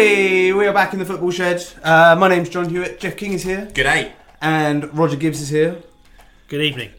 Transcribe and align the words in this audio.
Hey, 0.00 0.50
we 0.54 0.66
are 0.66 0.72
back 0.72 0.94
in 0.94 0.98
the 0.98 1.04
football 1.04 1.30
shed. 1.30 1.62
Uh, 1.82 2.16
my 2.18 2.26
name's 2.26 2.48
John 2.48 2.70
Hewitt. 2.70 3.00
Jeff 3.00 3.18
King 3.18 3.34
is 3.34 3.42
here, 3.42 3.68
G'day. 3.74 4.12
and 4.40 4.96
Roger 4.96 5.16
Gibbs 5.16 5.42
is 5.42 5.50
here. 5.50 5.76
Good 6.48 6.62
evening. 6.62 6.92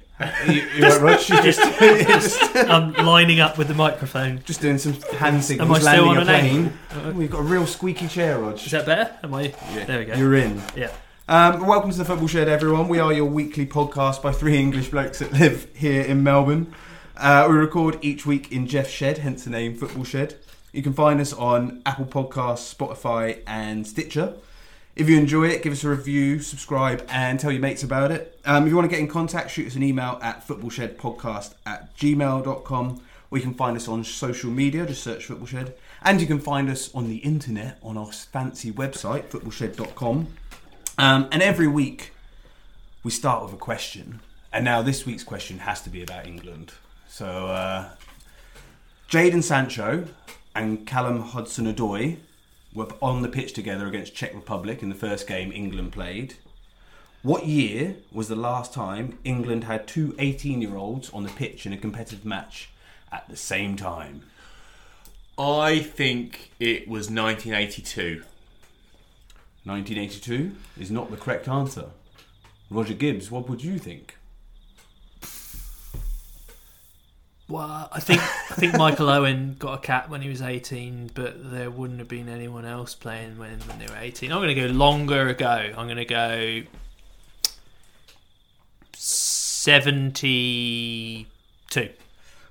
You, 0.48 0.62
you 0.76 0.84
right, 0.84 1.02
Rog? 1.02 1.20
She's 1.20 1.42
just, 1.42 1.60
just, 1.80 2.56
I'm 2.56 2.94
lining 2.94 3.40
up 3.40 3.58
with 3.58 3.70
the 3.70 3.74
microphone. 3.74 4.44
just 4.46 4.62
doing 4.62 4.78
some 4.78 4.94
hand 5.18 5.44
signals, 5.44 5.68
Am 5.68 5.76
I 5.76 5.80
still 5.80 6.06
landing 6.06 6.10
on 6.10 6.18
a 6.18 6.32
an 6.32 6.70
plane. 6.70 6.74
Oh, 6.94 7.12
we've 7.14 7.32
got 7.32 7.40
a 7.40 7.44
real 7.44 7.66
squeaky 7.66 8.08
chair, 8.08 8.38
Rog. 8.38 8.58
Is 8.58 8.70
that 8.70 8.86
better? 8.86 9.18
Am 9.24 9.34
I? 9.34 9.48
There 9.88 9.98
we 9.98 10.06
go. 10.06 10.14
You're 10.14 10.36
in. 10.36 10.62
yeah. 10.76 10.92
Um, 11.28 11.66
welcome 11.66 11.90
to 11.90 11.98
the 11.98 12.06
Football 12.06 12.28
Shed, 12.28 12.48
everyone. 12.50 12.88
We 12.88 13.00
are 13.00 13.12
your 13.12 13.26
weekly 13.26 13.66
podcast 13.66 14.22
by 14.22 14.32
three 14.32 14.60
English 14.60 14.90
blokes 14.90 15.18
that 15.18 15.34
live 15.34 15.68
here 15.76 16.04
in 16.04 16.22
Melbourne. 16.22 16.72
Uh, 17.18 17.48
we 17.50 17.56
record 17.56 17.98
each 18.04 18.28
week 18.28 18.52
in 18.52 18.68
Jeff's 18.68 18.92
shed, 18.92 19.18
hence 19.18 19.46
the 19.46 19.50
name 19.50 19.76
Football 19.76 20.04
Shed. 20.04 20.36
You 20.72 20.82
can 20.82 20.94
find 20.94 21.20
us 21.20 21.34
on 21.34 21.82
Apple 21.86 22.06
Podcasts, 22.06 22.74
Spotify, 22.74 23.40
and 23.46 23.86
Stitcher. 23.86 24.36
If 24.96 25.10
you 25.10 25.18
enjoy 25.18 25.46
it, 25.46 25.64
give 25.64 25.74
us 25.74 25.84
a 25.84 25.90
review, 25.90 26.40
subscribe, 26.40 27.06
and 27.10 27.40
tell 27.40 27.52
your 27.52 27.62
mates 27.62 27.84
about 27.84 28.12
it. 28.12 28.40
Um, 28.46 28.64
if 28.64 28.70
you 28.70 28.76
want 28.76 28.90
to 28.90 28.96
get 28.96 29.00
in 29.00 29.08
contact, 29.08 29.52
shoot 29.52 29.68
us 29.68 29.76
an 29.76 29.84
email 29.84 30.20
at 30.22 30.46
footballshedpodcast 30.48 31.54
at 31.66 31.96
gmail.com 31.98 33.02
or 33.32 33.38
you 33.38 33.44
can 33.44 33.54
find 33.54 33.78
us 33.78 33.88
on 33.88 34.04
social 34.04 34.52
media, 34.52 34.86
just 34.86 35.04
search 35.04 35.26
Football 35.26 35.48
Shed. 35.48 35.74
And 36.02 36.20
you 36.20 36.28
can 36.28 36.40
find 36.40 36.70
us 36.70 36.94
on 36.94 37.08
the 37.08 37.18
internet 37.18 37.80
on 37.82 37.98
our 37.98 38.12
fancy 38.12 38.72
website, 38.72 39.30
footballshed.com. 39.30 40.28
Um, 40.98 41.30
and 41.32 41.42
every 41.42 41.68
week 41.68 42.12
we 43.04 43.12
start 43.12 43.44
with 43.44 43.54
a 43.54 43.58
question. 43.58 44.20
And 44.52 44.66
now 44.66 44.82
this 44.82 45.06
week's 45.06 45.24
question 45.24 45.60
has 45.60 45.82
to 45.84 45.90
be 45.90 46.04
about 46.04 46.28
England. 46.28 46.74
So 47.08 47.48
uh, 47.48 47.92
Jadon 49.10 49.44
Sancho 49.44 50.06
and 50.56 50.86
Callum 50.86 51.22
Hudson 51.22 51.74
Odoi 51.74 52.18
were 52.74 52.88
on 53.02 53.22
the 53.22 53.30
pitch 53.30 53.54
together 53.54 53.88
against 53.88 54.16
Czech 54.16 54.34
Republic 54.34 54.82
in 54.82 54.90
the 54.90 54.96
first 54.96 55.28
game 55.28 55.52
England 55.52 55.92
played. 55.92 56.36
What 57.24 57.46
year 57.46 57.98
was 58.12 58.28
the 58.28 58.36
last 58.36 58.74
time 58.74 59.20
England 59.24 59.66
had 59.66 59.88
two 59.88 60.16
18 60.18 60.62
year 60.62 60.76
olds 60.76 61.10
on 61.12 61.24
the 61.24 61.30
pitch 61.30 61.66
in 61.66 61.74
a 61.74 61.78
competitive 61.78 62.26
match 62.26 62.70
at 63.12 63.28
the 63.30 63.38
same 63.38 63.76
time? 63.76 64.24
I 65.38 65.80
think 65.80 66.52
it 66.60 66.88
was 66.88 67.10
1982. 67.10 68.24
1982 69.64 70.56
is 70.80 70.90
not 70.90 71.12
the 71.12 71.18
correct 71.18 71.48
answer. 71.48 71.86
Roger 72.70 72.94
Gibbs, 72.94 73.30
what 73.30 73.48
would 73.50 73.64
you 73.64 73.78
think? 73.78 74.18
Well, 77.52 77.90
I 77.92 78.00
think 78.00 78.22
I 78.22 78.56
think 78.56 78.78
Michael 78.78 79.10
Owen 79.10 79.58
got 79.60 79.74
a 79.74 79.82
cap 79.82 80.08
when 80.10 80.22
he 80.22 80.30
was 80.30 80.42
18, 80.42 81.12
but 81.14 81.52
there 81.52 81.70
wouldn't 81.70 82.00
have 82.00 82.08
been 82.08 82.30
anyone 82.30 82.64
else 82.64 82.96
playing 82.96 83.38
when, 83.38 83.60
when 83.60 83.78
they 83.78 83.88
were 83.88 83.98
18. 84.00 84.32
I'm 84.32 84.40
going 84.40 84.56
to 84.56 84.56
go 84.56 84.68
longer 84.68 85.28
ago. 85.28 85.74
I'm 85.78 85.88
going 85.88 85.98
to 85.98 86.06
go 86.06 86.62
72. 88.94 91.26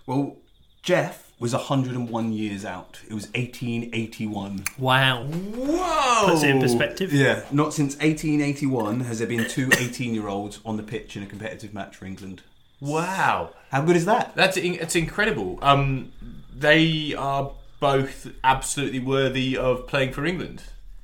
Well, 0.07 0.37
Jeff 0.83 1.33
was 1.39 1.55
101 1.55 2.33
years 2.35 2.67
out. 2.67 3.01
It 3.09 3.15
was 3.15 3.29
1881. 3.29 4.65
Wow. 4.79 5.25
Whoa! 5.25 6.27
Puts 6.27 6.43
it 6.43 6.51
in 6.51 6.61
perspective. 6.61 7.15
Yeah, 7.15 7.45
not 7.51 7.73
since 7.73 7.97
1881 7.97 9.01
has 9.01 9.21
there 9.21 9.29
been 9.29 9.49
two 9.49 9.71
18 9.79 10.15
year 10.15 10.29
olds 10.29 10.61
on 10.65 10.77
the 10.77 10.83
pitch 10.83 11.17
in 11.17 11.23
a 11.23 11.27
competitive 11.27 11.73
match 11.73 11.97
for 11.97 12.05
England. 12.05 12.43
Wow. 12.81 13.51
How 13.71 13.83
good 13.83 13.97
is 13.97 14.07
that? 14.07 14.35
That's 14.35 14.57
in- 14.57 14.75
it's 14.75 14.97
incredible. 14.97 15.59
Um, 15.63 16.13
they 16.55 17.15
are 17.15 17.53
both 17.79 18.29
absolutely 18.43 18.99
worthy 19.01 19.57
of 19.57 19.87
playing 19.87 20.13
for 20.13 20.25
England. 20.27 20.63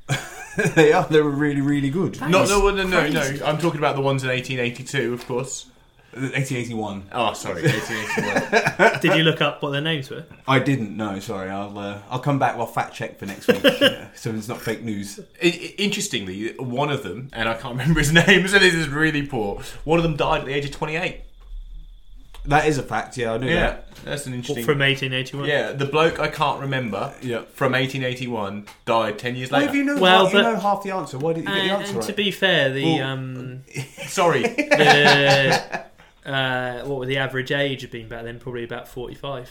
they 0.75 0.93
are. 0.93 1.05
They 1.05 1.21
were 1.21 1.31
really, 1.31 1.61
really 1.61 1.91
good. 1.91 2.21
No, 2.21 2.45
no, 2.45 2.71
no, 2.71 2.85
no, 2.87 3.09
no. 3.09 3.21
I'm 3.45 3.59
talking 3.59 3.79
about 3.79 3.95
the 3.97 4.03
ones 4.03 4.23
in 4.25 4.31
1882, 4.31 5.13
of 5.15 5.27
course. 5.27 5.67
1881. 6.13 7.09
Oh, 7.13 7.35
sorry, 7.35 7.63
1881. 7.63 9.01
Did 9.03 9.17
you 9.17 9.23
look 9.23 9.43
up 9.43 9.63
what 9.63 9.71
their 9.73 9.83
names 9.83 10.09
were? 10.09 10.25
I 10.49 10.59
didn't 10.61 10.97
know. 10.97 11.19
Sorry, 11.21 11.51
I'll 11.51 11.77
uh, 11.79 11.99
I'll 12.09 12.21
come 12.21 12.39
back. 12.39 12.57
I'll 12.57 12.67
fact 12.67 12.95
check 12.95 13.19
for 13.19 13.27
next 13.27 13.49
week, 13.49 13.63
yeah, 13.81 14.09
so 14.15 14.31
it's 14.31 14.49
not 14.49 14.61
fake 14.63 14.83
news. 14.83 15.21
I- 15.43 15.47
I- 15.47 15.75
interestingly, 15.77 16.55
one 16.57 16.91
of 16.91 17.03
them, 17.03 17.29
and 17.35 17.49
I 17.51 17.55
can't 17.55 17.77
remember 17.77 18.01
his 18.01 18.13
name, 18.13 18.49
so 18.49 18.59
this 18.59 18.73
is 18.73 18.89
really 18.89 19.27
poor. 19.27 19.61
One 19.85 19.99
of 19.99 20.05
them 20.05 20.17
died 20.17 20.41
at 20.41 20.47
the 20.47 20.55
age 20.55 20.65
of 20.65 20.71
28. 20.71 21.21
That 22.49 22.67
is 22.69 22.79
a 22.79 22.83
fact. 22.83 23.17
Yeah, 23.17 23.33
I 23.35 23.39
knew 23.39 23.49
Yeah, 23.49 23.55
that. 23.61 23.89
that's 24.05 24.27
an 24.27 24.33
What, 24.33 24.37
interesting. 24.39 24.65
from 24.65 24.79
1881? 24.81 25.49
Yeah, 25.49 25.73
the 25.73 25.85
bloke 25.87 26.19
I 26.21 26.29
can't 26.29 26.61
remember 26.61 27.13
Yeah. 27.23 27.43
from 27.55 27.73
1881 27.75 28.67
died 28.85 29.19
10 29.19 29.37
years 29.37 29.51
Well, 29.51 29.61
later. 29.61 29.71
if 29.71 29.77
you 29.77 29.85
know, 29.85 29.97
Well, 29.99 30.25
half, 30.25 30.33
you 30.35 30.39
but- 30.43 30.53
know 30.53 30.61
half 30.61 30.83
the 30.83 30.91
answer, 30.93 31.19
why 31.19 31.33
didn't 31.33 31.49
you 31.49 31.55
get 31.55 31.63
the 31.63 31.63
And, 31.63 31.71
answer 31.73 31.89
and 31.91 31.97
right? 31.99 32.07
to 32.07 32.13
be 32.13 32.31
fair, 32.31 32.71
the 32.71 32.85
Well, 32.85 33.03
um, 33.09 33.61
Sorry. 34.07 34.43
the 34.43 35.83
uh, 36.27 36.83
what 36.85 36.99
would 37.01 37.09
the 37.09 37.19
average 37.19 37.53
age 37.53 37.83
have 37.83 37.91
been 37.91 38.09
back 38.09 38.25
then? 38.25 38.39
Probably 38.39 38.65
about 38.65 38.89
45. 38.89 39.51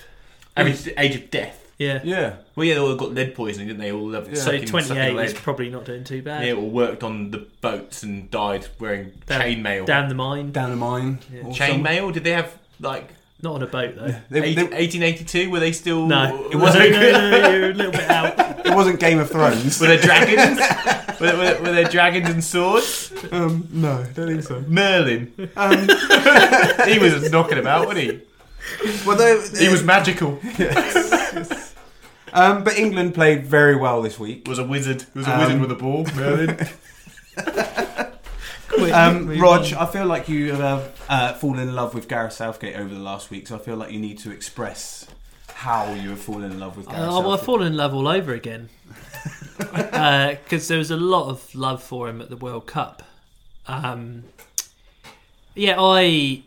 Average 0.57 0.89
age 0.97 1.15
of 1.15 1.29
death. 1.31 1.61
Yeah. 1.77 1.99
yeah, 2.05 2.35
Well, 2.55 2.65
yeah, 2.65 2.75
they 2.75 2.79
all 2.79 2.95
got 2.95 3.13
lead 3.13 3.35
poisoning, 3.35 3.67
didn't 3.67 3.81
they? 3.81 3.91
All 3.91 4.09
have 4.13 4.29
Yeah. 4.29 4.35
So 4.35 4.41
sucking, 4.51 4.67
sucking 4.67 4.85
28 4.87 5.13
lead. 5.13 5.25
is 5.25 5.33
probably 5.33 5.69
not 5.69 5.83
doing 5.83 6.05
too 6.05 6.21
bad. 6.21 6.47
Yeah, 6.47 6.53
all 6.53 6.69
worked 6.69 7.03
on 7.03 7.31
the 7.31 7.39
boats 7.59 8.01
and 8.01 8.31
died 8.31 8.67
wearing 8.79 9.11
Down- 9.27 9.41
chainmail. 9.41 9.85
Down 9.85 10.07
the 10.07 10.15
mine. 10.15 10.53
down 10.53 10.69
the 10.69 10.77
mine. 10.77 11.19
Yeah. 11.33 11.41
or 11.41 11.53
some- 11.53 11.83
Chainmail? 11.83 12.13
Did 12.13 12.23
they 12.23 12.31
have 12.31 12.53
like 12.79 13.09
Not 13.41 13.55
on 13.55 13.63
a 13.63 13.67
boat 13.67 13.95
though. 13.95 14.15
They- 14.29 14.43
eight- 14.43 14.55
they- 14.55 14.63
1882? 14.63 15.49
Were 15.49 15.59
they 15.59 15.71
still? 15.71 16.05
No, 16.07 16.47
It 16.51 16.55
wasn't- 16.55 16.91
No, 16.91 17.01
no, 17.11 17.29
no, 17.41 17.49
you're 17.49 17.71
a 17.71 17.73
little 17.73 17.91
bit 17.91 18.09
out. 18.09 18.65
it 18.65 18.73
wasn't 18.73 18.99
Game 18.99 19.19
of 19.19 19.29
Thrones. 19.29 19.79
Were 19.79 19.87
there 19.87 19.97
dragons? 19.99 20.59
were, 21.19 21.25
there, 21.27 21.37
were, 21.37 21.43
there, 21.43 21.61
were 21.61 21.71
there 21.71 21.83
dragons 21.85 22.29
and 22.29 22.43
swords? 22.43 23.11
um, 23.31 23.67
no, 23.71 24.03
don't 24.15 24.27
think 24.27 24.43
so. 24.43 24.61
Merlin. 24.67 25.31
Um, 25.55 25.87
He 26.87 26.99
was 26.99 27.29
knocking 27.31 27.57
about, 27.57 27.87
wasn't 27.87 28.11
he? 28.11 28.21
well, 29.05 29.15
they, 29.17 29.59
He 29.63 29.69
was 29.69 29.83
magical. 29.83 30.39
Um, 32.33 32.63
but 32.65 32.77
England 32.77 33.13
played 33.13 33.45
very 33.45 33.75
well 33.77 34.01
this 34.01 34.19
week. 34.19 34.45
Was 34.47 34.59
a 34.59 34.63
wizard. 34.65 35.05
Was 35.13 35.25
a 35.27 35.33
Um, 35.33 35.39
wizard 35.39 35.61
with 35.61 35.71
a 35.71 35.75
ball. 35.75 36.05
Merlin. 36.15 38.11
Quick, 38.77 38.93
Um, 38.93 39.39
Rog. 39.39 39.71
I 39.73 39.85
feel 39.85 40.05
like 40.05 40.27
you 40.29 40.53
have 40.53 41.01
uh, 41.09 41.33
fallen 41.33 41.59
in 41.67 41.75
love 41.75 41.93
with 41.93 42.07
Gareth 42.07 42.33
Southgate 42.33 42.75
over 42.75 42.93
the 42.93 42.99
last 42.99 43.29
week, 43.31 43.47
so 43.47 43.55
I 43.55 43.59
feel 43.59 43.75
like 43.75 43.91
you 43.91 43.99
need 43.99 44.19
to 44.19 44.31
express 44.31 45.07
how 45.47 45.93
you 45.93 46.09
have 46.11 46.19
fallen 46.21 46.51
in 46.51 46.59
love 46.59 46.75
with 46.77 46.87
Gareth 46.87 47.01
Oh, 47.09 47.21
well, 47.21 47.31
I've 47.31 47.41
fallen 47.43 47.67
in 47.67 47.77
love 47.77 47.93
all 47.93 48.07
over 48.07 48.33
again. 48.33 48.69
Because 49.57 50.67
there 50.67 50.77
was 50.77 50.91
a 50.91 50.97
lot 50.97 51.29
of 51.29 51.55
love 51.55 51.81
for 51.81 52.09
him 52.09 52.21
at 52.21 52.29
the 52.29 52.35
World 52.35 52.67
Cup. 52.67 53.01
Um, 53.67 54.25
yeah, 55.55 55.75
I 55.79 56.43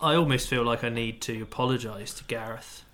I 0.00 0.14
almost 0.14 0.48
feel 0.48 0.62
like 0.64 0.82
I 0.82 0.88
need 0.88 1.20
to 1.22 1.42
apologise 1.42 2.14
to 2.14 2.24
Gareth 2.24 2.84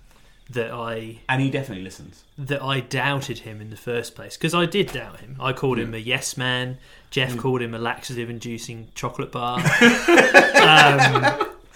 that 0.55 0.73
I 0.73 1.21
and 1.29 1.41
he 1.43 1.51
definitely 1.51 1.85
listens. 1.85 2.25
that 2.39 2.63
I 2.63 2.81
doubted 2.81 3.41
him 3.41 3.61
in 3.61 3.71
the 3.71 3.77
first 3.77 4.15
place 4.15 4.37
because 4.37 4.55
I 4.55 4.67
did 4.67 4.93
doubt 4.93 5.21
him. 5.21 5.37
I 5.41 5.53
called 5.53 5.79
him 5.79 5.95
a 5.95 5.99
yes 5.99 6.37
man. 6.37 6.79
Jeff 7.11 7.37
called 7.37 7.63
him 7.63 7.75
a 7.75 7.79
laxative 7.79 8.29
inducing 8.29 8.89
chocolate 8.95 9.31
bar. 9.31 9.59
um, 9.59 9.65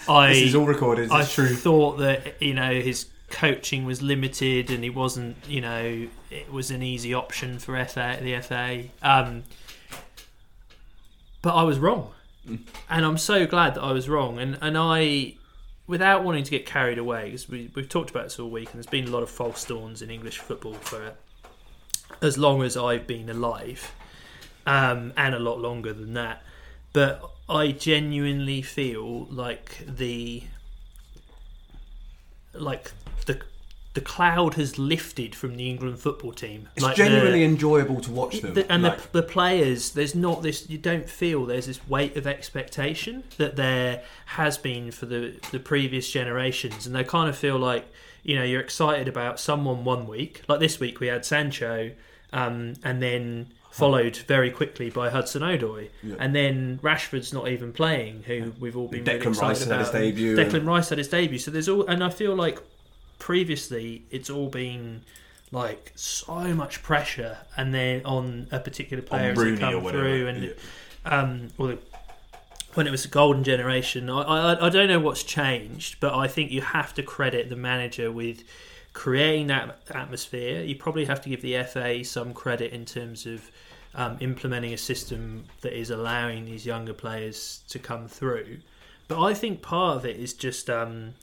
I 0.09 0.31
This 0.33 0.43
is 0.49 0.55
all 0.55 0.67
recorded. 0.67 1.05
It's 1.05 1.13
I 1.13 1.25
true. 1.25 1.55
thought 1.55 1.99
that 1.99 2.41
you 2.43 2.55
know 2.55 2.73
his 2.81 3.07
coaching 3.31 3.85
was 3.85 4.01
limited 4.01 4.71
and 4.71 4.83
he 4.83 4.89
wasn't 4.91 5.37
you 5.47 5.61
know 5.61 6.07
it 6.31 6.51
was 6.51 6.71
an 6.71 6.83
easy 6.83 7.13
option 7.15 7.59
for 7.59 7.83
FA 7.85 8.19
the 8.21 8.41
FA. 8.41 8.85
Um, 9.03 9.45
but 11.43 11.55
I 11.55 11.63
was 11.63 11.79
wrong, 11.79 12.11
and 12.47 13.05
I'm 13.05 13.19
so 13.19 13.47
glad 13.47 13.75
that 13.75 13.83
I 13.83 13.93
was 13.93 14.09
wrong. 14.09 14.39
And 14.39 14.59
and 14.61 14.77
I, 14.77 15.35
without 15.89 16.23
wanting 16.23 16.45
to 16.45 16.51
get 16.51 16.67
carried 16.67 16.99
away, 16.99 17.25
because 17.25 17.49
we 17.49 17.71
we've 17.75 17.89
talked 17.89 18.11
about 18.11 18.25
this 18.25 18.39
all 18.39 18.51
week, 18.51 18.69
and 18.69 18.77
there's 18.77 18.87
been 18.87 19.09
a 19.09 19.11
lot 19.11 19.25
of 19.25 19.31
false 19.31 19.65
dawns 19.65 20.03
in 20.03 20.11
English 20.11 20.39
football 20.39 20.75
for 20.75 21.15
as 22.23 22.39
long 22.39 22.63
as 22.63 22.77
I've 22.77 23.07
been 23.07 23.29
alive, 23.29 23.93
um, 24.67 25.13
and 25.17 25.35
a 25.35 25.41
lot 25.41 25.59
longer 25.59 25.93
than 25.93 26.13
that. 26.15 26.43
But 26.93 27.29
I 27.49 27.73
genuinely 27.73 28.63
feel 28.63 29.25
like 29.31 29.85
the 29.87 30.45
like 32.53 32.93
the 33.99 34.05
cloud 34.05 34.55
has 34.55 34.79
lifted 34.79 35.35
from 35.35 35.57
the 35.57 35.69
England 35.69 35.99
football 35.99 36.33
team. 36.33 36.69
It's 36.77 36.85
like 36.85 36.95
genuinely 36.97 37.43
enjoyable 37.43 38.01
to 38.03 38.11
watch 38.13 38.41
them. 38.41 38.55
the- 38.55 38.71
and 38.71 38.85
like, 38.85 39.11
the, 39.11 39.21
the 39.21 39.27
players, 39.27 39.91
there's 39.91 40.15
not 40.15 40.43
this. 40.43 40.69
You 40.71 40.79
don't 40.79 41.09
feel 41.09 41.45
there's 41.47 41.67
this 41.67 41.81
weight 41.89 42.17
of 42.17 42.27
expectation 42.27 43.25
that 43.39 43.57
there 43.57 44.03
has 44.27 44.57
been 44.59 44.91
for 44.93 45.07
the 45.07 45.35
the 45.51 45.59
previous 45.59 46.09
generations, 46.11 46.87
and 46.87 46.95
they 46.95 47.03
kind 47.05 47.29
of 47.29 47.37
feel 47.37 47.59
like 47.59 47.85
you 48.23 48.37
know 48.37 48.45
you're 48.45 48.61
excited 48.61 49.09
about 49.09 49.41
someone 49.41 49.85
one 49.85 50.07
week, 50.07 50.43
like 50.49 50.61
this 50.61 50.79
week 50.79 51.01
we 51.01 51.09
had 51.09 51.25
Sancho, 51.25 51.91
um, 52.33 52.75
and 52.85 53.03
then 53.03 53.49
followed 53.71 54.17
very 54.17 54.51
quickly 54.51 54.91
by 54.91 55.11
Hudson 55.11 55.43
Odoi, 55.43 55.89
Yeah. 56.03 56.15
and 56.19 56.35
then 56.35 56.79
Rashford's 56.83 57.33
not 57.33 57.49
even 57.49 57.73
playing, 57.73 58.25
who 58.27 58.53
we've 58.61 58.77
all 58.77 58.89
been 58.89 59.05
really 59.05 59.19
Declan 59.21 59.29
excited 59.29 59.43
Rice 59.43 59.59
had 59.61 59.69
about. 59.69 59.81
his 59.81 59.91
debut. 59.91 60.37
Declan 60.37 60.67
Rice 60.67 60.89
had 60.89 60.99
his 60.99 61.09
debut, 61.09 61.39
so 61.39 61.51
there's 61.51 61.69
all, 61.69 61.87
and 61.87 62.03
I 62.03 62.11
feel 62.11 62.35
like 62.35 62.59
previously 63.19 64.05
it's 64.11 64.31
all 64.31 64.49
been 64.49 65.03
like 65.51 65.93
so 65.95 66.55
much 66.55 66.83
pressure, 66.83 67.39
and 67.57 67.73
then 67.73 68.05
on 68.05 68.49
a 68.51 68.61
particular 68.61 69.03
player 69.03 69.33
as 69.33 69.39
they 69.39 69.57
come 69.57 69.83
through, 69.85 70.27
and 70.29 70.45
yeah. 70.45 70.51
um, 71.05 71.49
well, 71.57 71.69
the- 71.69 71.79
when 72.75 72.87
it 72.87 72.91
was 72.91 73.03
the 73.03 73.09
golden 73.09 73.43
generation, 73.43 74.09
I, 74.11 74.23
I 74.23 74.67
I 74.67 74.69
don't 74.69 74.89
know 74.89 75.01
what's 75.01 75.25
changed, 75.25 75.99
but 76.01 76.15
I 76.15 76.29
think 76.29 76.53
you 76.53 76.61
have 76.61 76.95
to 76.95 77.03
credit 77.03 77.49
the 77.49 77.57
manager 77.57 78.13
with 78.13 78.45
creating 78.93 79.49
that 79.49 79.81
atmosphere. 79.91 80.63
You 80.63 80.77
probably 80.77 81.07
have 81.07 81.21
to 81.23 81.29
give 81.29 81.43
the 81.43 81.63
FA 81.65 82.05
some 82.05 82.35
credit 82.35 82.73
in 82.73 82.85
terms 82.85 83.27
of 83.27 83.51
um, 83.95 84.17
implementing 84.21 84.73
a 84.75 84.79
system 84.79 85.45
that 85.63 85.77
is 85.77 85.91
allowing 85.91 86.45
these 86.45 86.67
younger 86.67 86.93
players 86.93 87.63
to 87.71 87.79
come 87.79 88.07
through. 88.07 88.59
But 89.09 89.23
I 89.23 89.35
think 89.35 89.63
part 89.63 89.97
of 89.97 90.05
it 90.05 90.17
is 90.17 90.33
just. 90.35 90.69
Um, 90.69 91.15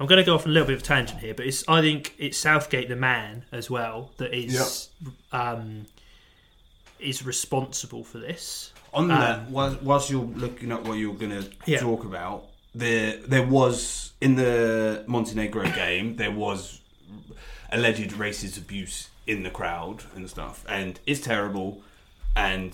I'm 0.00 0.06
going 0.06 0.18
to 0.18 0.24
go 0.24 0.34
off 0.34 0.44
a 0.46 0.48
little 0.48 0.66
bit 0.66 0.74
of 0.76 0.80
a 0.82 0.84
tangent 0.84 1.20
here, 1.20 1.34
but 1.34 1.46
it's 1.46 1.62
I 1.68 1.80
think 1.80 2.14
it's 2.18 2.36
Southgate 2.38 2.88
the 2.88 2.96
man 2.96 3.44
as 3.52 3.70
well 3.70 4.10
that 4.16 4.34
is 4.34 4.88
um, 5.32 5.86
is 6.98 7.24
responsible 7.24 8.02
for 8.04 8.18
this. 8.18 8.72
On 8.92 9.10
Um, 9.10 9.20
that, 9.20 9.50
whilst, 9.50 9.82
whilst 9.82 10.10
you're 10.10 10.22
looking 10.24 10.70
at 10.72 10.84
what 10.84 10.94
you're 10.94 11.14
going 11.14 11.30
to 11.42 11.50
Yeah. 11.66 11.80
talk 11.80 12.04
about, 12.04 12.46
there 12.74 13.16
there 13.18 13.46
was 13.46 14.12
in 14.20 14.34
the 14.36 15.04
Montenegro 15.06 15.64
game 15.84 16.16
there 16.16 16.30
was 16.32 16.80
alleged 17.72 18.10
racist 18.12 18.56
abuse 18.58 19.08
in 19.26 19.42
the 19.42 19.50
crowd 19.50 20.04
and 20.14 20.28
stuff, 20.28 20.64
and 20.68 20.98
it's 21.06 21.20
terrible, 21.20 21.82
and 22.36 22.72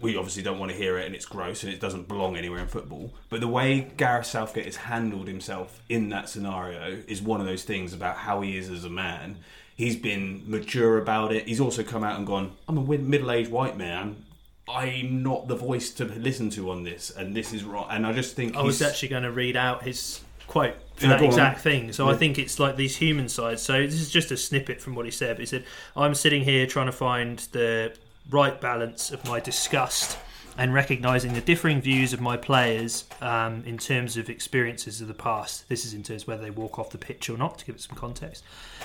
we 0.00 0.16
obviously 0.16 0.42
don't 0.42 0.58
want 0.58 0.70
to 0.72 0.76
hear 0.76 0.98
it, 0.98 1.06
and 1.06 1.14
it's 1.14 1.26
gross, 1.26 1.62
and 1.62 1.72
it 1.72 1.80
doesn't 1.80 2.08
belong 2.08 2.36
anywhere 2.36 2.60
in 2.60 2.66
football. 2.68 3.12
But 3.28 3.40
the 3.40 3.48
way 3.48 3.90
Gareth 3.96 4.26
Southgate 4.26 4.64
has 4.64 4.76
handled 4.76 5.28
himself 5.28 5.80
in 5.88 6.08
that 6.10 6.28
scenario 6.28 7.02
is 7.06 7.20
one 7.22 7.40
of 7.40 7.46
those 7.46 7.64
things 7.64 7.92
about 7.92 8.16
how 8.16 8.40
he 8.40 8.56
is 8.56 8.70
as 8.70 8.84
a 8.84 8.90
man. 8.90 9.36
He's 9.76 9.96
been 9.96 10.42
mature 10.46 10.98
about 10.98 11.32
it. 11.32 11.46
He's 11.48 11.60
also 11.60 11.82
come 11.82 12.04
out 12.04 12.16
and 12.18 12.26
gone, 12.26 12.52
"I'm 12.68 12.78
a 12.78 12.82
middle-aged 12.98 13.50
white 13.50 13.76
man. 13.76 14.24
I'm 14.68 15.22
not 15.22 15.48
the 15.48 15.56
voice 15.56 15.90
to 15.92 16.04
listen 16.04 16.50
to 16.50 16.70
on 16.70 16.84
this, 16.84 17.10
and 17.10 17.34
this 17.34 17.52
is 17.52 17.64
wrong." 17.64 17.86
And 17.90 18.06
I 18.06 18.12
just 18.12 18.36
think 18.36 18.56
I 18.56 18.62
was 18.62 18.78
he's- 18.78 18.90
actually 18.90 19.08
going 19.08 19.22
to 19.24 19.30
read 19.32 19.56
out 19.56 19.82
his 19.82 20.20
quote 20.46 20.74
for 20.96 21.04
Yeah, 21.04 21.10
that 21.10 21.18
go 21.20 21.26
on. 21.26 21.30
exact 21.30 21.60
thing. 21.60 21.92
So 21.92 22.08
I 22.08 22.14
think 22.14 22.38
it's 22.38 22.58
like 22.58 22.76
these 22.76 22.96
human 22.96 23.28
sides. 23.28 23.62
So 23.62 23.80
this 23.80 23.94
is 24.00 24.10
just 24.10 24.30
a 24.30 24.36
snippet 24.36 24.80
from 24.80 24.94
what 24.94 25.04
he 25.04 25.10
said. 25.10 25.36
But 25.36 25.40
he 25.40 25.46
said, 25.46 25.64
"I'm 25.96 26.14
sitting 26.14 26.42
here 26.44 26.66
trying 26.66 26.86
to 26.86 26.92
find 26.92 27.38
the 27.52 27.92
right 28.30 28.60
balance 28.60 29.10
of 29.10 29.24
my 29.26 29.40
disgust." 29.40 30.18
And 30.58 30.74
recognizing 30.74 31.32
the 31.32 31.40
differing 31.40 31.80
views 31.80 32.12
of 32.12 32.20
my 32.20 32.36
players 32.36 33.04
um, 33.22 33.62
in 33.64 33.78
terms 33.78 34.18
of 34.18 34.28
experiences 34.28 35.00
of 35.00 35.08
the 35.08 35.14
past. 35.14 35.66
This 35.68 35.86
is 35.86 35.94
in 35.94 36.02
terms 36.02 36.22
of 36.22 36.28
whether 36.28 36.42
they 36.42 36.50
walk 36.50 36.78
off 36.78 36.90
the 36.90 36.98
pitch 36.98 37.30
or 37.30 37.38
not, 37.38 37.58
to 37.58 37.64
give 37.64 37.76
it 37.76 37.80
some 37.80 37.96
context. 37.96 38.44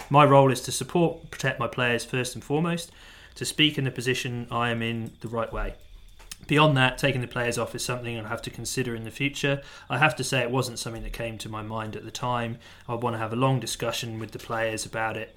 My 0.10 0.24
role 0.24 0.52
is 0.52 0.62
to 0.62 0.72
support, 0.72 1.32
protect 1.32 1.60
my 1.60 1.68
players 1.68 2.06
first 2.06 2.34
and 2.34 2.44
foremost, 2.44 2.92
to 3.34 3.44
speak 3.44 3.78
in 3.78 3.84
the 3.84 3.92
position 3.92 4.48
I 4.52 4.70
am 4.70 4.82
in 4.82 5.12
the 5.20 5.28
right 5.28 5.52
way. 5.52 5.74
Beyond 6.48 6.78
that, 6.78 6.98
taking 6.98 7.22
the 7.22 7.28
players 7.28 7.58
off 7.58 7.76
is 7.76 7.84
something 7.84 8.18
I'll 8.18 8.26
have 8.26 8.44
to 8.44 8.52
consider 8.52 8.96
in 8.96 9.04
the 9.04 9.12
future. 9.12 9.62
I 9.90 9.98
have 9.98 10.16
to 10.18 10.24
say 10.24 10.42
it 10.42 10.52
wasn't 10.52 10.80
something 10.80 11.04
that 11.04 11.14
came 11.14 11.38
to 11.40 11.50
my 11.50 11.64
mind 11.64 11.96
at 11.96 12.06
the 12.06 12.12
time. 12.12 12.60
I 12.88 12.94
want 12.94 13.16
to 13.16 13.18
have 13.18 13.34
a 13.34 13.38
long 13.38 13.60
discussion 13.60 14.20
with 14.20 14.32
the 14.32 14.40
players 14.40 14.86
about 14.86 15.18
it 15.18 15.36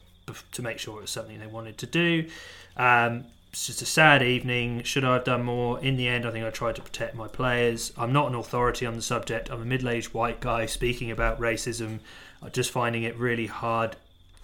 to 0.53 0.63
make 0.63 0.79
sure 0.79 0.99
it 0.99 1.01
was 1.01 1.11
something 1.11 1.41
they 1.41 1.47
wanted 1.47 1.79
to 1.79 1.87
do. 1.87 2.29
Um, 2.77 3.25
it's 3.51 3.67
just 3.67 3.83
a 3.83 3.87
sad 3.87 4.23
evening. 4.23 4.83
Should 4.83 5.05
I 5.05 5.15
have 5.15 5.25
done 5.25 5.43
more? 5.43 5.81
In 5.81 5.97
the 5.97 6.09
end, 6.09 6.27
I 6.27 6.31
think 6.31 6.45
I 6.45 6.51
tried 6.51 6.77
to 6.77 6.83
protect 6.83 7.15
my 7.15 7.29
players. 7.29 7.93
I'm 7.97 8.13
not 8.13 8.29
an 8.29 8.35
authority 8.35 8.87
on 8.87 8.95
the 8.95 9.03
subject. 9.03 9.51
I'm 9.51 9.63
a 9.63 9.65
middle 9.65 9.89
aged 9.89 10.13
white 10.13 10.41
guy 10.41 10.67
speaking 10.67 11.11
about 11.11 11.41
racism. 11.41 12.01
I'm 12.43 12.53
just 12.53 12.71
finding 12.71 13.03
it 13.03 13.17
really 13.17 13.47
hard 13.47 13.97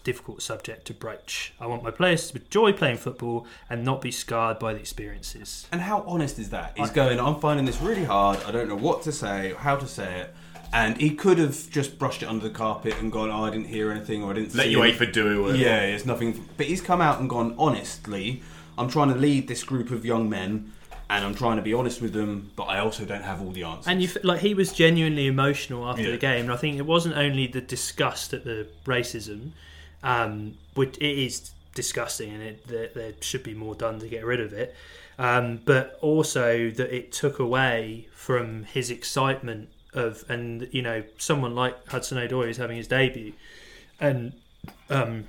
difficult 0.05 0.43
subject 0.43 0.87
to 0.87 0.95
broach. 0.95 1.55
I 1.59 1.67
want 1.67 1.83
my 1.83 1.91
players 1.91 2.31
to 2.31 2.39
enjoy 2.39 2.73
playing 2.73 2.99
football 2.99 3.47
and 3.69 3.85
not 3.85 4.01
be 4.03 4.11
scarred 4.11 4.59
by 4.59 4.75
the 4.75 4.81
experiences. 4.81 5.67
And 5.73 5.81
how 5.81 6.05
honest 6.06 6.39
is 6.39 6.51
that? 6.51 6.75
He's 6.77 6.91
going, 6.91 7.19
I'm 7.19 7.41
finding 7.41 7.65
this 7.65 7.81
really 7.81 8.05
hard. 8.05 8.39
I 8.45 8.53
don't 8.53 8.69
know 8.69 8.77
what 8.77 9.03
to 9.03 9.12
say, 9.12 9.55
how 9.59 9.77
to 9.77 9.87
say 9.87 10.21
it. 10.21 10.35
And 10.73 11.01
he 11.01 11.15
could 11.15 11.39
have 11.39 11.71
just 11.71 11.99
brushed 11.99 12.23
it 12.23 12.27
under 12.27 12.49
the 12.49 12.55
carpet 12.55 12.95
and 13.01 13.11
gone, 13.11 13.31
oh, 13.31 13.45
I 13.45 13.51
didn't 13.51 13.69
hear 13.69 13.91
anything 13.91 14.23
or 14.23 14.33
I 14.33 14.35
didn't 14.35 14.55
Let 14.55 14.65
see 14.65 14.73
you 14.73 14.81
wait 14.81 14.97
for 14.97 15.06
do 15.06 15.49
it. 15.49 15.56
Yeah, 15.56 15.81
it's 15.81 16.05
nothing. 16.05 16.49
But 16.56 16.67
he's 16.67 16.81
come 16.81 17.01
out 17.01 17.21
and 17.21 17.31
gone, 17.31 17.55
honestly, 17.59 18.43
I'm 18.79 18.88
trying 18.88 19.09
to 19.09 19.15
lead 19.15 19.49
this 19.49 19.62
group 19.65 19.91
of 19.91 20.05
young 20.05 20.29
men 20.29 20.73
and 21.11 21.25
I'm 21.25 21.35
trying 21.35 21.56
to 21.56 21.62
be 21.62 21.75
honest 21.75 22.00
with 22.00 22.12
them, 22.15 22.50
but 22.56 22.65
I 22.65 22.79
also 22.79 23.05
don't 23.05 23.23
have 23.23 23.41
all 23.43 23.50
the 23.50 23.62
answers. 23.65 23.87
And 23.87 24.00
you 24.03 24.09
f- 24.09 24.25
like 24.25 24.41
he 24.41 24.55
was 24.55 24.73
genuinely 24.73 25.26
emotional 25.26 25.87
after 25.88 26.03
Yeah. 26.03 26.11
the 26.12 26.17
game, 26.19 26.44
and 26.44 26.53
I 26.53 26.56
think 26.56 26.79
it 26.79 26.87
wasn't 26.87 27.17
only 27.17 27.47
the 27.47 27.61
disgust 27.61 28.32
at 28.32 28.44
the 28.44 28.67
racism, 28.87 29.50
um, 30.03 30.55
which 30.75 30.97
it 30.99 31.19
is 31.19 31.50
disgusting, 31.75 32.32
and 32.32 32.43
it, 32.43 32.67
there, 32.67 32.88
there 32.94 33.12
should 33.21 33.43
be 33.43 33.53
more 33.53 33.75
done 33.75 34.00
to 34.00 34.09
get 34.09 34.25
rid 34.25 34.41
of 34.41 34.53
it, 34.55 34.75
um, 35.19 35.61
but 35.67 35.99
also 36.00 36.70
that 36.70 36.94
it 36.94 37.12
took 37.12 37.38
away 37.38 38.09
from 38.15 38.65
his 38.65 38.91
excitement 38.91 39.69
of, 39.93 40.25
and 40.31 40.69
you 40.73 40.81
know, 40.82 41.03
someone 41.19 41.55
like 41.55 41.87
Hudson 41.88 42.17
Odoi 42.17 42.49
is 42.49 42.56
having 42.56 42.79
his 42.79 42.88
debut, 42.88 43.35
and 44.00 44.32
um, 44.88 45.25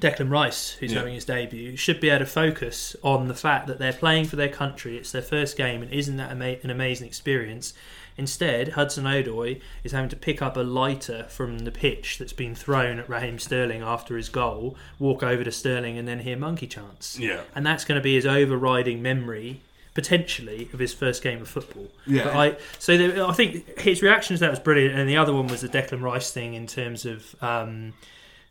Declan 0.00 0.30
Rice, 0.30 0.72
who's 0.80 0.92
Yeah. 0.92 0.98
having 0.98 1.14
his 1.14 1.24
debut, 1.24 1.76
should 1.76 2.00
be 2.00 2.08
able 2.10 2.20
to 2.24 2.30
focus 2.30 2.96
on 3.02 3.28
the 3.28 3.34
fact 3.34 3.66
that 3.68 3.78
they're 3.78 3.92
playing 3.92 4.24
for 4.26 4.36
their 4.36 4.48
country. 4.48 4.96
It's 4.96 5.12
their 5.12 5.22
first 5.22 5.56
game, 5.56 5.82
and 5.82 5.92
isn't 5.92 6.16
that 6.16 6.30
ama- 6.30 6.56
an 6.62 6.70
amazing 6.70 7.06
experience? 7.06 7.74
Instead, 8.16 8.70
Hudson 8.72 9.04
Odoi 9.04 9.60
is 9.84 9.92
having 9.92 10.10
to 10.10 10.16
pick 10.16 10.42
up 10.42 10.56
a 10.56 10.60
lighter 10.60 11.24
from 11.30 11.60
the 11.60 11.70
pitch 11.70 12.18
that's 12.18 12.32
been 12.34 12.54
thrown 12.54 12.98
at 12.98 13.08
Raheem 13.08 13.38
Sterling 13.38 13.82
after 13.82 14.16
his 14.16 14.28
goal, 14.28 14.76
walk 14.98 15.22
over 15.22 15.42
to 15.44 15.52
Sterling, 15.52 15.96
and 15.96 16.06
then 16.06 16.18
hear 16.20 16.36
monkey 16.36 16.66
chants. 16.66 17.18
yeah. 17.18 17.40
And 17.54 17.64
that's 17.64 17.84
going 17.84 17.98
to 17.98 18.02
be 18.02 18.16
his 18.16 18.26
overriding 18.26 19.00
memory, 19.00 19.60
potentially, 19.94 20.68
of 20.72 20.80
his 20.80 20.92
first 20.92 21.22
game 21.22 21.40
of 21.40 21.48
football. 21.48 21.88
Yeah. 22.06 22.24
But 22.24 22.36
I 22.36 22.56
so 22.78 22.96
the, 22.98 23.24
I 23.24 23.32
think 23.32 23.78
his 23.78 24.02
reaction 24.02 24.36
to 24.36 24.40
that 24.40 24.50
was 24.50 24.58
brilliant, 24.60 24.94
and 24.98 25.08
the 25.08 25.16
other 25.16 25.32
one 25.32 25.46
was 25.46 25.60
the 25.62 25.68
Declan 25.68 26.02
Rice 26.02 26.30
thing 26.30 26.54
in 26.54 26.66
terms 26.66 27.06
of 27.06 27.34
um, 27.42 27.94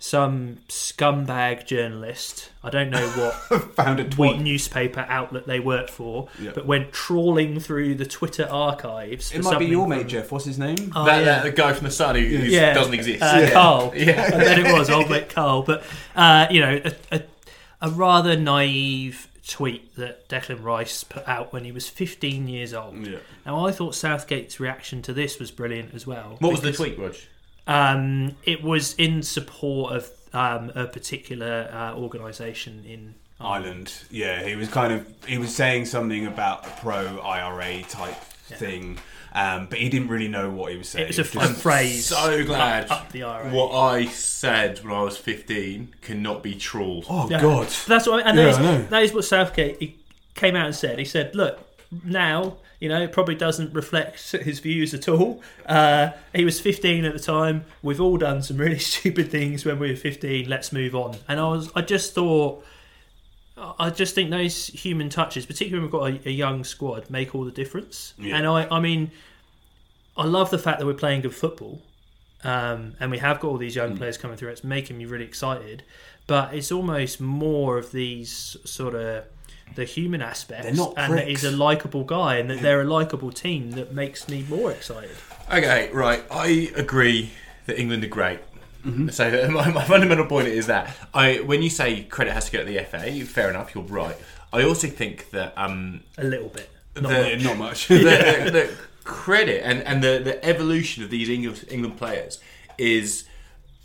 some 0.01 0.57
scumbag 0.69 1.65
journalist. 1.67 2.49
I 2.63 2.69
don't 2.69 2.89
know 2.89 3.05
what 3.09 3.33
Found 3.75 3.99
a 3.99 4.03
what 4.03 4.11
tweet. 4.35 4.39
newspaper 4.41 5.05
outlet 5.09 5.45
they 5.45 5.59
worked 5.59 5.89
for, 5.89 6.29
Yeah. 6.39 6.51
but 6.55 6.65
went 6.65 6.93
trawling 6.93 7.59
through 7.59 7.95
the 7.95 8.05
Twitter 8.05 8.47
archives. 8.49 9.31
It 9.31 9.37
for 9.39 9.43
might 9.43 9.49
be 9.49 9.53
something 9.55 9.67
your 9.69 9.81
from- 9.83 9.89
mate, 9.89 10.07
Jeff. 10.07 10.31
What's 10.31 10.45
his 10.45 10.57
name? 10.57 10.93
Oh, 10.95 11.05
that, 11.05 11.19
yeah. 11.19 11.25
that 11.25 11.43
the 11.43 11.51
guy 11.51 11.73
from 11.73 11.83
the 11.85 11.91
Sun 11.91 12.15
who, 12.15 12.21
who 12.21 12.45
Yeah. 12.45 12.73
doesn't 12.73 12.93
exist. 12.93 13.21
Uh, 13.21 13.39
Yeah. 13.41 13.51
Carl. 13.51 13.91
Yeah. 13.95 14.23
I 14.33 14.37
bet 14.37 14.59
it 14.59 14.73
was 14.73 14.89
old 14.89 15.09
mate 15.09 15.29
Carl. 15.29 15.63
But 15.63 15.83
uh, 16.15 16.47
you 16.49 16.61
know, 16.61 16.81
a, 17.11 17.15
a, 17.17 17.21
a 17.81 17.89
rather 17.89 18.37
naive 18.37 19.27
tweet 19.45 19.95
that 19.95 20.29
Declan 20.29 20.63
Rice 20.63 21.03
put 21.03 21.27
out 21.27 21.51
when 21.51 21.65
he 21.65 21.71
was 21.73 21.89
15 21.89 22.47
years 22.47 22.73
old. 22.73 23.05
Yeah. 23.05 23.17
Now, 23.45 23.65
I 23.65 23.71
thought 23.71 23.95
Southgate's 23.95 24.59
reaction 24.59 25.01
to 25.01 25.13
this 25.13 25.39
was 25.39 25.49
brilliant 25.51 25.93
as 25.93 26.05
well. 26.07 26.37
What 26.39 26.51
was 26.51 26.61
the 26.61 26.71
tweet, 26.71 26.97
Rog? 26.99 27.15
Um, 27.69 28.35
it 28.43 28.63
was 28.63 28.93
in 28.95 29.21
support 29.21 29.93
of 29.93 30.09
um, 30.33 30.71
a 30.75 30.85
particular 30.87 31.69
uh, 31.71 31.95
organisation 31.95 32.83
in 32.85 33.15
Ireland. 33.39 33.93
Yeah, 34.09 34.43
he 34.43 34.55
was 34.55 34.69
kind 34.69 34.91
of 34.93 35.05
he 35.27 35.37
was 35.37 35.55
saying 35.55 35.85
something 35.85 36.25
about 36.25 36.65
a 36.65 36.69
pro 36.81 37.19
IRA 37.19 37.83
type 37.83 38.15
thing, 38.15 38.97
um, 39.33 39.67
but 39.69 39.77
he 39.77 39.87
didn't 39.89 40.07
really 40.07 40.27
know 40.27 40.49
what 40.49 40.71
he 40.71 40.77
was 40.79 40.89
saying. 40.89 41.05
It 41.09 41.17
was 41.17 41.19
a, 41.35 41.39
It 41.39 41.45
a 41.51 41.53
phrase. 41.53 42.05
So 42.07 42.43
glad 42.43 42.85
Up, 42.85 43.03
up 43.03 43.11
the 43.11 43.23
IRA. 43.23 43.49
what 43.51 43.71
I 43.73 44.05
said 44.07 44.83
when 44.83 44.93
I 44.93 45.03
was 45.03 45.17
15 45.17 45.93
cannot 46.01 46.41
be 46.41 46.55
trawled. 46.55 47.05
oh 47.09 47.29
Yeah. 47.29 47.39
god. 47.41 47.67
That's 47.87 48.07
what, 48.07 48.25
and 48.25 48.35
Yeah, 48.37 48.45
that, 48.45 48.49
is, 48.49 48.57
I 48.57 48.61
know. 48.63 48.81
that 48.89 49.03
is 49.03 49.13
what 49.13 49.25
Southgate 49.25 49.77
he 49.79 49.99
came 50.33 50.55
out 50.55 50.65
and 50.65 50.75
said. 50.75 50.97
He 50.97 51.05
said, 51.05 51.35
"Look, 51.35 51.59
now 52.03 52.57
you 52.79 52.87
know 52.87 53.01
it 53.01 53.11
probably 53.11 53.35
doesn't 53.35 53.73
reflect 53.73 54.31
his 54.31 54.59
views 54.59 54.93
at 54.93 55.07
all. 55.09 55.41
Uh, 55.65 56.11
he 56.33 56.45
was 56.45 56.59
15 56.59 57.03
at 57.05 57.13
the 57.13 57.19
time. 57.19 57.65
We've 57.81 57.99
all 57.99 58.17
done 58.17 58.41
some 58.43 58.57
really 58.57 58.79
stupid 58.93 59.29
things 59.31 59.65
when 59.65 59.79
we 59.79 59.89
were 59.89 59.95
15. 59.97 60.47
Let's 60.49 60.71
move 60.71 60.95
on." 60.95 61.17
And 61.27 61.39
I 61.39 61.47
was, 61.49 61.71
I 61.75 61.81
just 61.81 62.13
thought. 62.13 62.63
I 63.77 63.89
just 63.89 64.15
think 64.15 64.29
those 64.29 64.67
human 64.67 65.09
touches, 65.09 65.45
particularly 65.45 65.85
when 65.85 65.91
we've 65.91 66.15
got 66.15 66.25
a, 66.25 66.29
a 66.29 66.31
young 66.31 66.63
squad, 66.63 67.09
make 67.09 67.35
all 67.35 67.43
the 67.43 67.51
difference. 67.51 68.13
Yeah. 68.17 68.37
And 68.37 68.47
I, 68.47 68.65
I 68.71 68.79
mean, 68.79 69.11
I 70.15 70.23
love 70.25 70.49
the 70.49 70.57
fact 70.57 70.79
that 70.79 70.85
we're 70.85 70.93
playing 70.93 71.21
good 71.21 71.35
football, 71.35 71.81
um, 72.45 72.93
and 73.01 73.11
we 73.11 73.17
have 73.17 73.41
got 73.41 73.49
all 73.49 73.57
these 73.57 73.73
Mm. 73.73 73.75
young 73.75 73.97
players 73.97 74.17
coming 74.17 74.37
through. 74.37 74.51
It's 74.51 74.63
making 74.63 74.97
me 74.97 75.03
really 75.03 75.25
excited. 75.25 75.83
But 76.25 76.53
it's 76.53 76.71
almost 76.71 77.19
more 77.19 77.77
of 77.77 77.91
these 77.91 78.55
sort 78.63 78.95
of 78.95 79.25
the 79.75 79.85
human 79.85 80.21
aspects, 80.21 80.65
They're 80.65 80.73
not 80.75 80.93
and 80.97 81.13
that 81.13 81.23
pricks. 81.25 81.41
he's 81.41 81.53
a 81.53 81.55
likable 81.55 82.03
guy, 82.03 82.37
and 82.37 82.49
that 82.49 82.61
they're 82.61 82.81
a 82.81 82.85
likable 82.85 83.31
team 83.31 83.71
that 83.71 83.93
makes 83.93 84.27
me 84.27 84.45
more 84.49 84.71
excited. 84.71 85.11
Okay, 85.51 85.89
right. 85.91 86.23
I 86.31 86.71
agree 86.75 87.31
that 87.65 87.79
England 87.79 88.03
are 88.03 88.07
great. 88.07 88.39
So 89.11 89.29
that- 89.29 89.49
my, 89.51 89.69
my 89.71 89.83
fundamental 89.85 90.25
point 90.25 90.47
is 90.47 90.67
that 90.67 90.95
I, 91.13 91.37
when 91.37 91.61
you 91.61 91.69
say 91.69 92.03
credit 92.03 92.33
has 92.33 92.45
to 92.45 92.51
go 92.51 92.59
to 92.59 92.65
the 92.65 92.79
FA, 92.85 93.25
fair 93.25 93.49
enough, 93.49 93.73
you're 93.75 93.83
right. 93.83 94.15
I 94.51 94.63
also 94.63 94.87
think 94.87 95.29
that 95.31 95.53
um, 95.57 96.01
A 96.17 96.23
little 96.23 96.49
bit. 96.49 96.69
Not 96.95 97.09
the, 97.09 97.29
Yeah, 97.37 97.43
not 97.43 97.57
much. 97.57 97.87
the, 97.89 97.97
the, 97.97 98.51
the 98.51 98.69
credit 99.03 99.61
and, 99.65 99.81
and 99.83 100.03
the, 100.03 100.19
the 100.23 100.43
evolution 100.45 101.03
of 101.03 101.09
these 101.09 101.29
English, 101.29 101.63
England 101.69 101.97
players 101.97 102.39
is 102.77 103.25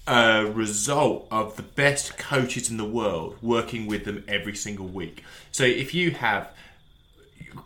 a 0.07 0.45
result 0.47 1.27
of 1.31 1.57
the 1.57 1.63
best 1.63 2.19
coaches 2.19 2.71
in 2.71 2.77
the 2.77 2.85
world 2.85 3.37
working 3.41 3.87
with 3.87 4.05
them 4.05 4.25
every 4.29 4.55
single 4.55 4.87
week. 4.87 5.25
So 5.51 5.65
if 5.65 5.95
you 5.95 6.11
have 6.13 6.51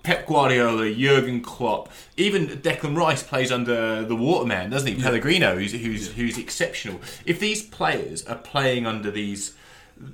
Pep 0.02 0.26
Guardiola, 0.26 0.92
Jurgen 0.92 1.40
Klopp, 1.40 1.90
even 2.16 2.46
Declan 2.46 2.96
Rice 2.96 3.22
plays 3.22 3.50
under 3.50 4.04
the 4.04 4.14
Waterman, 4.14 4.70
doesn't 4.70 4.86
he? 4.86 5.02
Pellegrini, 5.02 5.46
who's 5.54 5.72
who's, 5.72 6.12
who's 6.12 6.38
exceptional. 6.38 7.00
If 7.24 7.40
these 7.40 7.62
players 7.62 8.24
are 8.26 8.36
playing 8.36 8.86
under 8.86 9.10
these 9.10 9.54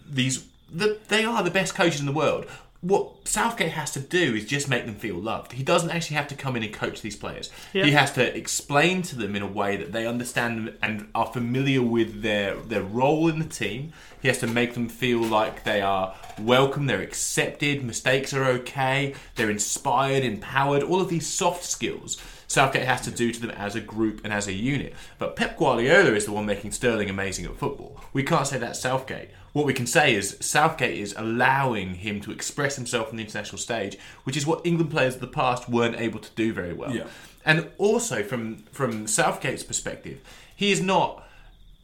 these, 0.09 0.47
the, 0.73 0.99
they 1.09 1.25
are 1.25 1.43
the 1.43 1.51
best 1.51 1.75
coaches 1.75 2.01
in 2.01 2.07
the 2.07 2.13
world. 2.13 2.47
What 2.85 3.27
Southgate 3.27 3.73
has 3.73 3.93
to 3.93 4.01
do 4.01 4.35
is 4.35 4.45
just 4.45 4.69
make 4.69 4.85
them 4.85 4.95
feel 4.95 5.17
loved. 5.17 5.53
He 5.53 5.63
doesn't 5.63 5.89
actually 5.89 6.17
have 6.17 6.29
to 6.29 6.35
come 6.35 6.55
in 6.55 6.63
and 6.63 6.71
coach 6.71 7.01
these 7.01 7.17
players. 7.17 7.51
Yeah. 7.73 7.87
He 7.87 7.93
has 7.93 8.13
to 8.13 8.37
explain 8.37 9.01
to 9.03 9.17
them 9.17 9.35
in 9.35 9.41
a 9.41 9.47
way 9.47 9.79
that 9.79 9.93
they 9.93 10.07
understand 10.07 10.77
and 10.83 11.09
are 11.15 11.25
familiar 11.25 11.81
with 11.81 12.21
their 12.21 12.57
their 12.57 12.83
role 12.83 13.29
in 13.29 13.39
the 13.39 13.47
team. 13.47 13.95
He 14.21 14.29
has 14.29 14.37
to 14.41 14.47
make 14.47 14.75
them 14.75 14.91
feel 14.91 15.23
like 15.23 15.65
they 15.65 15.81
are 15.81 16.15
welcome, 16.39 16.85
they're 16.85 17.01
accepted, 17.01 17.83
mistakes 17.83 18.35
are 18.35 18.45
okay, 18.45 19.15
they're 19.37 19.51
inspired, 19.51 20.23
empowered. 20.23 20.83
All 20.83 21.01
of 21.01 21.09
these 21.09 21.27
soft 21.27 21.65
skills 21.65 22.19
Southgate 22.55 22.87
has 22.87 23.01
to 23.03 23.11
do 23.11 23.33
to 23.33 23.41
them 23.41 23.51
as 23.51 23.75
a 23.75 23.81
group 23.81 24.21
and 24.23 24.33
as 24.33 24.47
a 24.47 24.53
unit. 24.53 24.95
But 25.19 25.35
Pep 25.35 25.59
Guardiola 25.59 26.13
is 26.13 26.25
the 26.25 26.33
one 26.33 26.47
making 26.47 26.71
Sterling 26.71 27.11
amazing 27.11 27.45
at 27.47 27.57
football. 27.57 28.01
We 28.13 28.23
can't 28.23 28.47
say 28.47 28.59
that's 28.59 28.81
Southgate. 28.81 29.31
What 29.53 29.67
we 29.67 29.75
can 29.75 29.89
say 29.89 30.15
is 30.15 30.37
Southgate 30.41 30.97
is 30.97 31.15
allowing 31.19 31.97
him 31.97 32.21
to 32.21 32.31
express 32.31 32.77
himself 32.77 33.11
on 33.11 33.17
the 33.17 33.25
international 33.25 33.59
stage, 33.59 33.99
which 34.23 34.37
is 34.37 34.47
what 34.47 34.65
England 34.65 34.93
players 34.93 35.17
of 35.17 35.21
the 35.21 35.27
past 35.27 35.69
weren't 35.69 35.99
able 35.99 36.21
to 36.21 36.31
do 36.37 36.53
very 36.53 36.73
well. 36.73 36.95
Yeah. 36.95 37.07
And 37.45 37.71
also 37.77 38.23
from 38.23 38.59
from 38.71 39.07
Southgate's 39.09 39.65
perspective, 39.65 40.21
he 40.55 40.71
is 40.71 40.81
not 40.81 41.25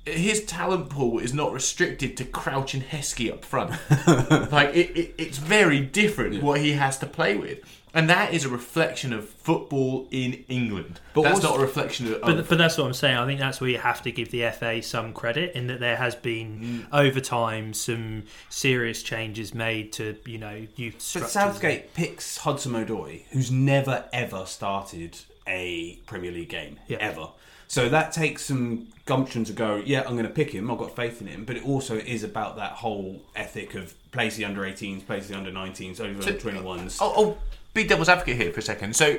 his 0.07 0.45
talent 0.45 0.89
pool 0.89 1.19
is 1.19 1.35
not 1.35 1.53
restricted 1.53 2.17
to 2.17 2.25
Crouch 2.25 2.75
and 2.75 2.83
Heskey 2.83 3.31
up 3.33 3.45
front. 3.45 3.71
like 4.53 4.75
it, 4.75 4.97
it, 4.97 5.15
it's 5.19 5.39
very 5.39 5.81
different 5.81 6.43
what 6.43 6.61
he 6.61 6.73
has 6.73 6.99
to 6.99 7.07
play 7.07 7.37
with, 7.37 7.59
and 7.95 8.09
that 8.11 8.33
is 8.33 8.45
a 8.45 8.49
reflection 8.49 9.13
of 9.13 9.29
football 9.29 10.07
in 10.11 10.45
England. 10.49 11.01
But 11.15 11.23
that's 11.23 11.43
not 11.43 11.57
a 11.57 11.61
reflection 11.61 12.13
of. 12.13 12.21
But, 12.21 12.49
but 12.49 12.59
that's 12.59 12.79
what 12.79 12.87
I'm 12.87 12.95
saying. 12.95 13.17
I 13.17 13.27
think 13.27 13.41
that's 13.41 13.61
where 13.61 13.71
you 13.71 13.79
have 13.79 14.03
to 14.03 14.13
give 14.13 14.31
the 14.31 14.49
FA 14.51 14.83
some 14.83 15.13
credit 15.13 15.55
in 15.55 15.67
that 15.69 15.81
there 15.81 15.97
has 15.97 16.15
been 16.15 16.61
mm. 16.61 16.87
over 16.93 17.21
time 17.21 17.75
some 17.75 18.25
serious 18.49 19.03
changes 19.03 19.55
made 19.55 19.93
to 19.95 20.17
you 20.25 20.39
know 20.39 20.67
youth 20.77 20.95
But 20.95 21.03
structures. 21.03 21.33
Southgate 21.33 21.95
picks 21.95 22.39
Hudson 22.39 22.73
Odoi, 22.73 23.25
who's 23.31 23.51
never 23.51 24.05
ever 24.13 24.47
started 24.47 25.19
a 25.47 25.97
Premier 26.07 26.33
League 26.33 26.49
game 26.49 26.79
Yeah. 26.87 26.99
ever. 27.01 27.29
So 27.67 27.89
that 27.89 28.11
takes 28.11 28.45
some 28.45 28.89
gumption 29.05 29.45
to 29.45 29.53
go. 29.53 29.81
Yeah, 29.85 30.01
I'm 30.01 30.15
going 30.15 30.25
to 30.25 30.29
pick 30.29 30.51
him. 30.51 30.71
I've 30.71 30.79
got 30.79 30.97
faith 30.97 31.21
in 31.21 31.29
him. 31.29 31.45
But 31.45 31.57
it 31.57 31.65
also 31.65 31.97
is 31.99 32.25
about 32.25 32.57
that 32.57 32.73
whole 32.73 33.23
ethic 33.37 33.77
of 33.77 33.95
plays 34.11 34.37
the 34.37 34.45
under 34.45 34.63
18s, 34.63 35.07
plays 35.07 35.29
the 35.29 35.37
under 35.37 35.53
19s, 35.53 36.01
over 36.01 36.21
So- 36.21 36.33
21s. 36.33 37.01
I'll, 37.01 37.15
I'll 37.17 37.39
be 37.75 37.85
devil's 37.85 38.09
advocate 38.09 38.37
here 38.37 38.53
for 38.53 38.61
a 38.61 38.63
second. 38.63 38.97
So 38.97 39.19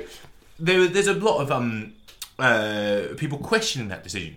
there, 0.58 0.86
there's 0.86 1.06
a 1.06 1.14
lot 1.14 1.40
of 1.40 1.50
um, 1.50 1.94
uh, 2.38 3.08
people 3.16 3.38
questioning 3.38 3.88
that 3.88 4.02
decision. 4.02 4.36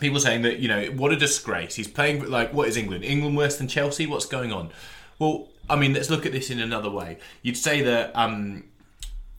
People 0.00 0.18
saying 0.18 0.42
that 0.42 0.60
you 0.60 0.68
know 0.68 0.86
what 0.86 1.12
a 1.12 1.16
disgrace. 1.16 1.74
He's 1.74 1.88
playing 1.88 2.30
like 2.30 2.54
what 2.54 2.68
is 2.68 2.76
England? 2.78 3.04
England 3.04 3.36
worse 3.36 3.58
than 3.58 3.68
Chelsea? 3.68 4.06
What's 4.06 4.24
going 4.24 4.50
on? 4.50 4.70
Well, 5.18 5.48
I 5.68 5.76
mean, 5.76 5.92
let's 5.92 6.08
look 6.08 6.24
at 6.24 6.32
this 6.32 6.48
in 6.50 6.58
another 6.58 6.88
way. 6.88 7.18
You'd 7.42 7.58
say 7.58 7.82
that 7.82 8.16
um, 8.16 8.64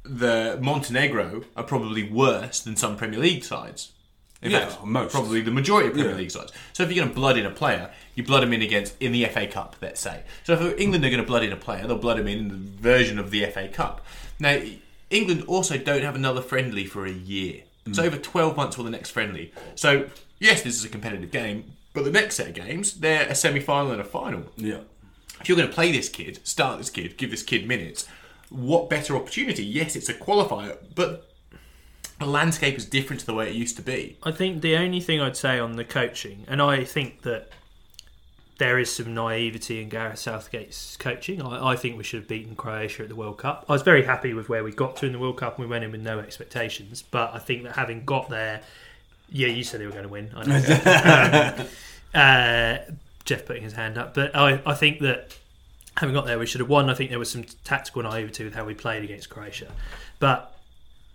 the 0.03 0.59
Montenegro 0.61 1.43
are 1.55 1.63
probably 1.63 2.09
worse 2.09 2.59
than 2.59 2.75
some 2.75 2.95
Premier 2.95 3.19
League 3.19 3.43
sides. 3.43 3.91
In 4.41 4.51
Yeah, 4.51 4.67
fact, 4.67 4.83
most. 4.85 5.11
probably 5.11 5.41
the 5.41 5.51
majority 5.51 5.87
of 5.87 5.93
Premier 5.95 6.11
Yeah. 6.11 6.17
League 6.17 6.31
sides. 6.31 6.51
So 6.73 6.83
if 6.83 6.89
you're 6.91 7.03
going 7.03 7.09
to 7.09 7.15
blood 7.15 7.37
in 7.37 7.45
a 7.45 7.49
player, 7.49 7.89
you 8.15 8.23
blood 8.23 8.43
him 8.43 8.53
in 8.53 8.61
against 8.61 8.95
in 8.99 9.11
the 9.11 9.23
FA 9.25 9.47
Cup, 9.47 9.75
let's 9.81 9.99
say. 9.99 10.23
So 10.43 10.53
if 10.53 10.79
England 10.79 11.03
are 11.05 11.09
going 11.09 11.21
to 11.21 11.27
blood 11.27 11.43
in 11.43 11.51
a 11.51 11.57
player, 11.57 11.87
they'll 11.87 11.97
blood 11.97 12.19
him 12.19 12.27
in 12.27 12.37
in 12.39 12.47
the 12.49 12.55
version 12.55 13.17
of 13.17 13.31
the 13.31 13.45
FA 13.47 13.67
Cup. 13.67 14.05
Now, 14.39 14.61
England 15.09 15.43
also 15.47 15.77
don't 15.77 16.03
have 16.03 16.15
another 16.15 16.41
friendly 16.41 16.85
for 16.85 17.05
a 17.05 17.11
year. 17.11 17.61
Mm. 17.85 17.89
It's 17.89 17.99
over 17.99 18.17
12 18.17 18.55
months 18.55 18.75
for 18.75 18.83
the 18.83 18.89
next 18.91 19.09
friendly. 19.11 19.53
So 19.75 20.07
yes, 20.39 20.61
this 20.61 20.75
is 20.75 20.85
a 20.85 20.89
competitive 20.89 21.31
game, 21.31 21.73
but 21.93 22.03
the 22.05 22.11
next 22.11 22.35
set 22.35 22.49
of 22.49 22.53
games, 22.53 22.93
they're 22.99 23.27
a 23.27 23.33
semi-final 23.35 23.91
and 23.91 24.01
a 24.01 24.03
final 24.03 24.43
yeah. 24.55 24.81
if 25.41 25.49
you're 25.49 25.57
going 25.57 25.69
to 25.69 25.73
play 25.73 25.91
this 25.91 26.09
kid, 26.09 26.39
start 26.45 26.77
this 26.77 26.89
kid, 26.91 27.17
give 27.17 27.31
this 27.31 27.41
kid 27.43 27.67
minutes, 27.67 28.07
what 28.49 28.89
better 28.89 29.15
opportunity? 29.15 29.63
Yes, 29.65 29.95
it's 29.95 30.09
a 30.09 30.13
qualifier, 30.13 30.77
but 30.93 31.26
the 32.19 32.25
landscape 32.25 32.75
is 32.77 32.85
different 32.85 33.19
to 33.21 33.25
the 33.25 33.33
way 33.33 33.49
it 33.49 33.55
used 33.55 33.75
to 33.77 33.81
be. 33.81 34.17
I 34.23 34.31
think 34.31 34.61
the 34.61 34.75
only 34.75 34.99
thing 34.99 35.21
I'd 35.21 35.37
say 35.37 35.59
on 35.59 35.75
the 35.75 35.83
coaching, 35.83 36.45
and 36.47 36.61
I 36.61 36.83
think 36.83 37.21
that 37.21 37.49
there 38.57 38.79
is 38.79 38.91
some 38.91 39.13
naivety 39.13 39.81
in 39.81 39.89
Gareth 39.89 40.19
Southgate's 40.19 40.97
coaching. 40.97 41.41
I, 41.41 41.73
I 41.73 41.75
think 41.75 41.97
we 41.97 42.03
should 42.03 42.21
have 42.21 42.27
beaten 42.27 42.55
Croatia 42.55 43.03
at 43.03 43.09
the 43.09 43.15
World 43.15 43.37
Cup. 43.37 43.65
I 43.69 43.73
was 43.73 43.83
very 43.83 44.03
happy 44.03 44.33
with 44.33 44.49
where 44.49 44.63
we 44.63 44.71
got 44.71 44.95
to 44.97 45.05
in 45.05 45.11
the 45.11 45.19
World 45.19 45.37
Cup, 45.37 45.57
and 45.57 45.67
we 45.67 45.69
went 45.69 45.83
in 45.83 45.91
with 45.91 46.01
no 46.01 46.19
expectations. 46.19 47.03
But 47.03 47.33
I 47.35 47.39
think 47.39 47.63
that 47.63 47.73
having 47.73 48.03
got 48.03 48.29
there, 48.29 48.61
yeah, 49.29 49.47
you 49.47 49.63
said 49.63 49.79
they 49.79 49.85
were 49.85 49.91
going 49.91 50.03
to 50.03 50.09
win. 50.09 50.31
I 50.35 50.45
know. 50.45 51.57
um, 51.65 51.67
uh, 52.13 52.93
Jeff 53.25 53.45
putting 53.45 53.63
his 53.63 53.73
hand 53.73 53.97
up, 53.97 54.13
but 54.15 54.35
I, 54.35 54.61
I 54.65 54.73
think 54.73 55.01
that 55.01 55.37
having 55.97 56.15
got 56.15 56.25
there, 56.25 56.39
we 56.39 56.45
should 56.45 56.61
have 56.61 56.69
won. 56.69 56.89
I 56.89 56.93
think 56.95 57.09
there 57.11 57.19
was 57.19 57.29
some 57.29 57.43
tactical 57.63 58.01
naivety 58.01 58.43
with 58.43 58.55
how 58.55 58.65
we 58.65 58.73
played 58.73 59.03
against 59.03 59.29
Croatia, 59.29 59.71
but 60.17 60.56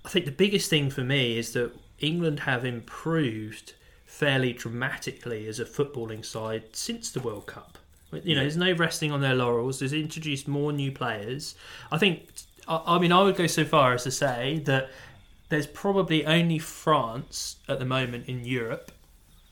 I 0.04 0.08
think 0.08 0.24
the 0.24 0.32
biggest 0.32 0.68
thing 0.68 0.90
for 0.90 1.02
me 1.02 1.38
is 1.38 1.52
that 1.52 1.72
England 2.00 2.40
have 2.40 2.64
improved 2.64 3.74
fairly 4.06 4.52
dramatically 4.52 5.46
as 5.46 5.58
a 5.58 5.64
footballing 5.64 6.24
side 6.24 6.64
since 6.72 7.10
the 7.10 7.20
World 7.20 7.46
Cup. 7.46 7.78
You 8.12 8.34
know, 8.34 8.42
there's 8.42 8.58
no 8.58 8.72
resting 8.72 9.10
on 9.10 9.22
their 9.22 9.34
laurels. 9.34 9.78
There's 9.78 9.94
introduced 9.94 10.46
more 10.46 10.70
new 10.70 10.92
players. 10.92 11.54
I 11.90 11.96
think, 11.96 12.28
I, 12.68 12.82
I 12.86 12.98
mean, 12.98 13.10
I 13.10 13.22
would 13.22 13.36
go 13.36 13.46
so 13.46 13.64
far 13.64 13.94
as 13.94 14.04
to 14.04 14.10
say 14.10 14.60
that 14.66 14.90
there's 15.48 15.66
probably 15.66 16.26
only 16.26 16.58
France 16.58 17.56
at 17.68 17.78
the 17.78 17.86
moment 17.86 18.28
in 18.28 18.44
Europe 18.44 18.92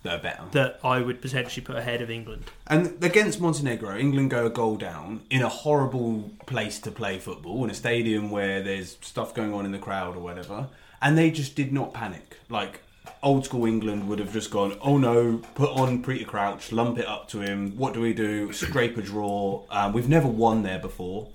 They're 0.02 0.18
better. 0.18 0.44
that 0.52 0.80
I 0.82 1.00
would 1.00 1.20
potentially 1.20 1.64
put 1.64 1.76
ahead 1.76 2.00
of 2.00 2.08
England. 2.10 2.44
And 2.66 3.02
against 3.04 3.38
Montenegro, 3.40 3.98
England 3.98 4.30
go 4.30 4.46
a 4.46 4.50
goal 4.50 4.76
down 4.76 5.20
in 5.28 5.42
a 5.42 5.48
horrible 5.48 6.30
place 6.46 6.78
to 6.80 6.90
play 6.90 7.18
football, 7.18 7.62
in 7.64 7.70
a 7.70 7.74
stadium 7.74 8.30
where 8.30 8.62
there's 8.62 8.96
stuff 9.02 9.34
going 9.34 9.52
on 9.52 9.66
in 9.66 9.72
the 9.72 9.78
crowd 9.78 10.16
or 10.16 10.20
whatever, 10.20 10.68
and 11.02 11.18
they 11.18 11.30
just 11.30 11.54
did 11.54 11.70
not 11.72 11.92
panic. 11.92 12.38
Like 12.48 12.80
old 13.22 13.44
school 13.44 13.66
England 13.66 14.08
would 14.08 14.18
have 14.18 14.32
just 14.32 14.50
gone, 14.50 14.76
oh 14.80 14.96
no, 14.96 15.42
put 15.54 15.70
on 15.70 16.02
Peter 16.02 16.24
Crouch, 16.24 16.72
lump 16.72 16.98
it 16.98 17.06
up 17.06 17.28
to 17.28 17.40
him. 17.40 17.76
What 17.76 17.92
do 17.92 18.00
we 18.00 18.14
do? 18.14 18.52
Scrape 18.52 18.96
a 18.96 19.02
draw. 19.02 19.64
Um, 19.70 19.92
we've 19.92 20.08
never 20.08 20.28
won 20.28 20.62
there 20.62 20.78
before. 20.78 21.28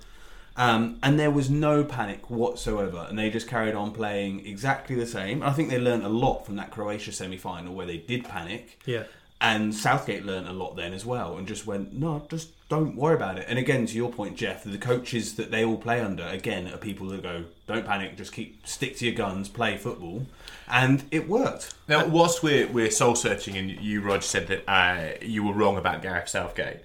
Um, 0.56 0.98
and 1.02 1.20
there 1.20 1.30
was 1.30 1.50
no 1.50 1.84
panic 1.84 2.30
whatsoever, 2.30 3.06
and 3.08 3.18
they 3.18 3.28
just 3.28 3.46
carried 3.46 3.74
on 3.74 3.92
playing 3.92 4.46
exactly 4.46 4.96
the 4.96 5.06
same. 5.06 5.42
I 5.42 5.52
think 5.52 5.68
they 5.68 5.78
learned 5.78 6.04
a 6.04 6.08
lot 6.08 6.46
from 6.46 6.56
that 6.56 6.70
Croatia 6.70 7.12
semi 7.12 7.36
final 7.36 7.74
where 7.74 7.86
they 7.86 7.98
did 7.98 8.24
panic. 8.24 8.80
Yeah. 8.86 9.04
And 9.38 9.74
Southgate 9.74 10.24
learned 10.24 10.48
a 10.48 10.52
lot 10.52 10.76
then 10.76 10.94
as 10.94 11.04
well, 11.04 11.36
and 11.36 11.46
just 11.46 11.66
went, 11.66 11.92
no, 11.92 12.24
just 12.30 12.48
don't 12.70 12.96
worry 12.96 13.14
about 13.14 13.36
it. 13.36 13.44
And 13.48 13.58
again, 13.58 13.84
to 13.84 13.94
your 13.94 14.10
point, 14.10 14.38
Jeff, 14.38 14.64
the 14.64 14.78
coaches 14.78 15.34
that 15.34 15.50
they 15.50 15.62
all 15.62 15.76
play 15.76 16.00
under, 16.00 16.26
again, 16.26 16.72
are 16.72 16.78
people 16.78 17.08
that 17.08 17.22
go, 17.22 17.44
don't 17.66 17.84
panic, 17.84 18.16
just 18.16 18.32
keep 18.32 18.66
stick 18.66 18.96
to 18.96 19.04
your 19.04 19.14
guns, 19.14 19.50
play 19.50 19.76
football, 19.76 20.24
and 20.68 21.04
it 21.10 21.28
worked. 21.28 21.74
Now, 21.86 22.06
whilst 22.06 22.42
we're, 22.42 22.66
we're 22.66 22.90
soul 22.90 23.14
searching, 23.14 23.58
and 23.58 23.70
you, 23.70 24.00
Roger, 24.00 24.22
said 24.22 24.46
that 24.48 24.64
uh, 24.66 25.18
you 25.20 25.44
were 25.44 25.52
wrong 25.52 25.76
about 25.76 26.00
Gareth 26.00 26.30
Southgate. 26.30 26.78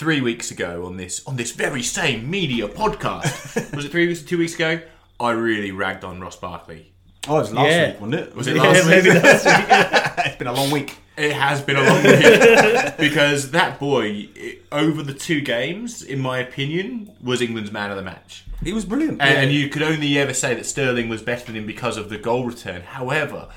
Three 0.00 0.22
weeks 0.22 0.50
ago 0.50 0.86
on 0.86 0.96
this 0.96 1.22
on 1.26 1.36
this 1.36 1.52
very 1.52 1.82
same 1.82 2.30
media 2.30 2.66
podcast, 2.66 3.70
was 3.76 3.84
it 3.84 3.90
three 3.92 4.06
weeks, 4.08 4.22
two 4.22 4.38
weeks 4.38 4.54
ago? 4.54 4.80
I 5.20 5.32
really 5.32 5.72
ragged 5.72 6.04
on 6.04 6.22
Ross 6.22 6.36
Barkley. 6.36 6.94
Oh, 7.28 7.36
it 7.36 7.40
was 7.40 7.52
last 7.52 7.68
Yeah. 7.68 7.86
week, 7.90 8.00
wasn't 8.00 8.14
it? 8.14 8.34
Was 8.34 8.46
it 8.46 8.56
last 8.56 8.86
week? 8.86 9.04
it's 10.26 10.36
been 10.36 10.46
a 10.46 10.54
long 10.54 10.70
week. 10.70 10.96
It 11.18 11.34
has 11.34 11.60
been 11.60 11.76
a 11.76 11.82
long 11.82 12.02
week 12.02 12.96
because 12.98 13.50
that 13.50 13.78
boy, 13.78 14.30
i- 14.34 14.56
over 14.72 15.02
the 15.02 15.12
two 15.12 15.42
games, 15.42 16.02
in 16.02 16.18
my 16.18 16.38
opinion, 16.38 17.12
was 17.22 17.42
England's 17.42 17.70
man 17.70 17.90
of 17.90 17.98
the 17.98 18.02
match. 18.02 18.46
He 18.64 18.72
was 18.72 18.86
brilliant. 18.86 19.20
And, 19.20 19.36
and 19.38 19.52
you 19.52 19.68
could 19.68 19.82
only 19.82 20.18
ever 20.18 20.32
say 20.32 20.54
that 20.54 20.64
Sterling 20.64 21.10
was 21.10 21.20
better 21.20 21.44
than 21.44 21.56
him 21.56 21.66
because 21.66 21.98
of 21.98 22.08
the 22.08 22.16
goal 22.16 22.46
return. 22.46 22.80
However, 22.80 23.48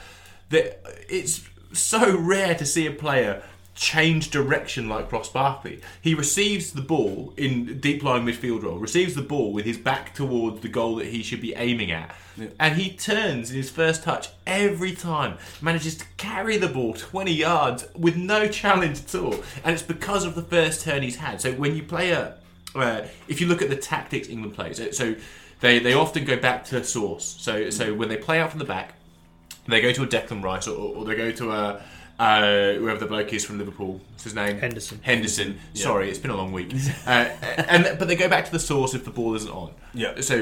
the, 0.49 0.75
it's 1.07 1.41
so 1.71 2.17
rare 2.17 2.53
to 2.55 2.65
see 2.65 2.85
a 2.85 2.91
player 2.91 3.43
change 3.75 4.29
direction 4.29 4.87
like 4.87 5.11
Ross 5.11 5.29
Barkley. 5.29 5.81
He 6.01 6.13
receives 6.13 6.73
the 6.73 6.81
ball 6.81 7.33
in 7.37 7.79
deep 7.79 8.03
line 8.03 8.25
midfield 8.25 8.63
role, 8.63 8.77
receives 8.77 9.15
the 9.15 9.21
ball 9.23 9.51
with 9.51 9.65
his 9.65 9.77
back 9.77 10.13
towards 10.13 10.61
the 10.61 10.67
goal 10.69 10.97
that 10.97 11.07
he 11.07 11.23
should 11.23 11.41
be 11.41 11.55
aiming 11.55 11.91
at. 11.91 12.15
And 12.59 12.75
he 12.75 12.91
turns 12.91 13.49
in 13.51 13.57
his 13.57 13.69
first 13.69 14.03
touch 14.03 14.29
every 14.45 14.93
time, 14.93 15.37
manages 15.61 15.95
to 15.97 16.05
carry 16.17 16.57
the 16.57 16.67
ball 16.67 16.93
20 16.93 17.31
yards 17.31 17.85
with 17.95 18.15
no 18.15 18.47
challenge 18.47 18.99
at 19.01 19.15
all. 19.15 19.35
And 19.63 19.73
it's 19.73 19.83
because 19.83 20.23
of 20.25 20.35
the 20.35 20.43
first 20.43 20.81
turn 20.81 21.01
he's 21.03 21.15
had. 21.17 21.41
So 21.41 21.53
when 21.53 21.75
you 21.75 21.83
play 21.83 22.11
a 22.11 22.35
uh, 22.75 23.05
if 23.27 23.39
you 23.39 23.45
look 23.47 23.61
at 23.61 23.69
the 23.69 23.75
tactics 23.75 24.27
England 24.29 24.55
plays, 24.55 24.77
so- 24.77 24.91
so 24.91 25.15
they, 25.59 25.77
they 25.79 25.93
often 25.93 26.25
go 26.25 26.35
back 26.37 26.65
to 26.65 26.83
source. 26.83 27.23
So 27.39 27.69
so 27.69 27.93
when 27.93 28.09
they 28.09 28.17
play 28.17 28.39
out 28.39 28.49
from 28.49 28.59
the 28.59 28.65
back, 28.65 28.95
they 29.67 29.79
go 29.81 29.91
to 29.93 30.03
a 30.03 30.07
Declan 30.07 30.43
Rice 30.43 30.67
or, 30.67 30.95
or 30.95 31.05
they 31.05 31.15
go 31.15 31.31
to 31.31 31.51
a 31.51 31.81
uh, 32.19 32.73
whoever 32.73 32.99
the 32.99 33.05
bloke 33.05 33.33
is 33.33 33.43
from 33.43 33.57
Liverpool. 33.57 33.99
What's 34.11 34.23
his 34.23 34.35
name? 34.35 34.59
Henderson. 34.59 34.99
Henderson. 35.01 35.59
Sorry, 35.73 36.09
it's 36.09 36.19
been 36.19 36.31
a 36.31 36.35
long 36.35 36.51
week. 36.51 36.73
uh, 37.07 37.29
and 37.67 37.97
but 37.97 38.07
they 38.07 38.15
go 38.15 38.29
back 38.29 38.45
to 38.45 38.51
the 38.51 38.59
source 38.59 38.93
if 38.93 39.03
the 39.03 39.11
ball 39.11 39.35
isn't 39.35 39.51
on. 39.51 39.71
Yeah. 39.93 40.21
So 40.21 40.35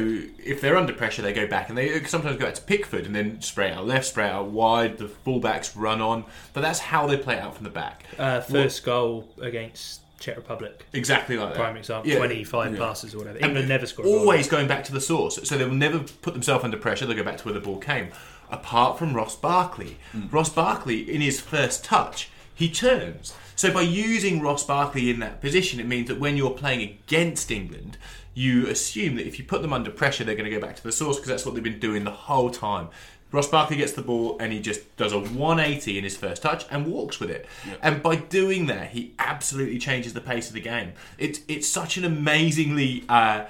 if 0.44 0.62
they're 0.62 0.78
under 0.78 0.94
pressure, 0.94 1.22
they 1.22 1.34
go 1.34 1.48
back 1.48 1.70
and 1.70 1.78
they 1.78 2.04
sometimes 2.04 2.38
go 2.38 2.46
back 2.46 2.56
to 2.56 2.62
Pickford 2.62 3.06
and 3.06 3.16
then 3.16 3.42
spray 3.42 3.72
out 3.72 3.86
left, 3.88 4.08
spray 4.08 4.30
out 4.30 4.48
wide. 4.48 4.98
The 4.98 5.06
fullbacks 5.25 5.72
run 5.75 6.01
on, 6.01 6.25
but 6.54 6.62
that's 6.62 6.80
how 6.80 7.08
they 7.08 7.18
play 7.18 7.40
out 7.40 7.56
from 7.56 7.63
the 7.63 7.70
back. 7.70 8.04
Uh, 8.18 8.42
first 8.42 8.84
goal 8.84 9.30
against 9.42 10.01
Czech 10.20 10.38
Republic. 10.38 10.86
Exactly 10.94 11.38
like 11.38 11.50
that. 11.50 11.58
Prime 11.58 11.78
example, 11.78 12.10
Yeah. 12.10 12.18
25 12.18 12.78
passes 12.78 13.16
or 13.16 13.20
whatever. 13.20 13.40
England 13.40 13.68
never 13.68 13.86
scored 13.86 14.08
a 14.08 14.12
goal. 14.12 14.20
Always 14.20 14.48
going 14.48 14.68
back 14.68 14.84
to 14.86 14.94
the 14.94 15.01
source, 15.01 15.40
so 15.44 15.58
they 15.58 15.66
will 15.66 15.74
never 15.74 16.00
put 16.00 16.34
themselves 16.34 16.63
under 16.63 16.78
pressure. 16.78 17.06
They'll 17.06 17.18
go 17.18 17.24
back 17.24 17.38
to 17.38 17.46
where 17.46 17.54
the 17.54 17.60
ball 17.60 17.78
came. 17.78 18.10
Apart 18.51 19.00
from 19.00 19.13
Ross 19.13 19.36
Barkley, 19.36 19.98
Ross 20.29 20.50
Barkley 20.50 21.10
in 21.10 21.22
his 21.22 21.39
first 21.39 21.84
touch, 21.86 22.29
he 22.53 22.70
turns. 22.70 23.34
So 23.55 23.72
by 23.72 23.81
using 23.81 24.41
Ross 24.41 24.63
Barkley 24.65 25.10
in 25.10 25.20
that 25.20 25.39
position, 25.41 25.79
it 25.79 25.88
means 25.88 26.08
that 26.10 26.20
when 26.20 26.36
you're 26.38 26.51
playing 26.51 26.81
against 26.81 27.50
England, 27.50 27.98
you 28.34 28.67
assume 28.67 29.15
that 29.15 29.27
if 29.27 29.38
you 29.39 29.46
put 29.46 29.62
them 29.62 29.74
under 29.74 29.91
pressure, 29.91 30.24
they're 30.24 30.36
going 30.36 30.50
to 30.50 30.55
go 30.55 30.62
back 30.65 30.75
to 30.75 30.84
the 30.84 30.91
source 30.91 31.17
because 31.17 31.29
that's 31.29 31.46
what 31.46 31.55
they've 31.55 31.63
been 31.63 31.79
doing 31.79 32.03
the 32.03 32.12
whole 32.12 32.50
time. 32.50 32.89
Ross 33.31 33.48
Barkley 33.48 33.77
gets 33.77 33.93
the 33.93 34.01
ball 34.01 34.38
and 34.39 34.51
he 34.51 34.60
just 34.60 34.96
does 34.98 35.13
a 35.13 35.20
180 35.20 35.98
in 35.98 36.03
his 36.03 36.17
first 36.17 36.41
touch 36.41 36.65
and 36.70 36.86
walks 36.86 37.20
with 37.20 37.29
it. 37.29 37.46
And 37.81 38.03
by 38.03 38.17
doing 38.17 38.65
that, 38.67 38.89
he 38.89 39.13
absolutely 39.20 39.79
changes 39.79 40.13
the 40.13 40.22
pace 40.22 40.48
of 40.50 40.53
the 40.53 40.62
game. 40.62 40.93
It's 41.17 41.39
it's 41.48 41.67
such 41.67 41.98
an 41.98 42.03
amazingly 42.03 43.05
uh, 43.08 43.46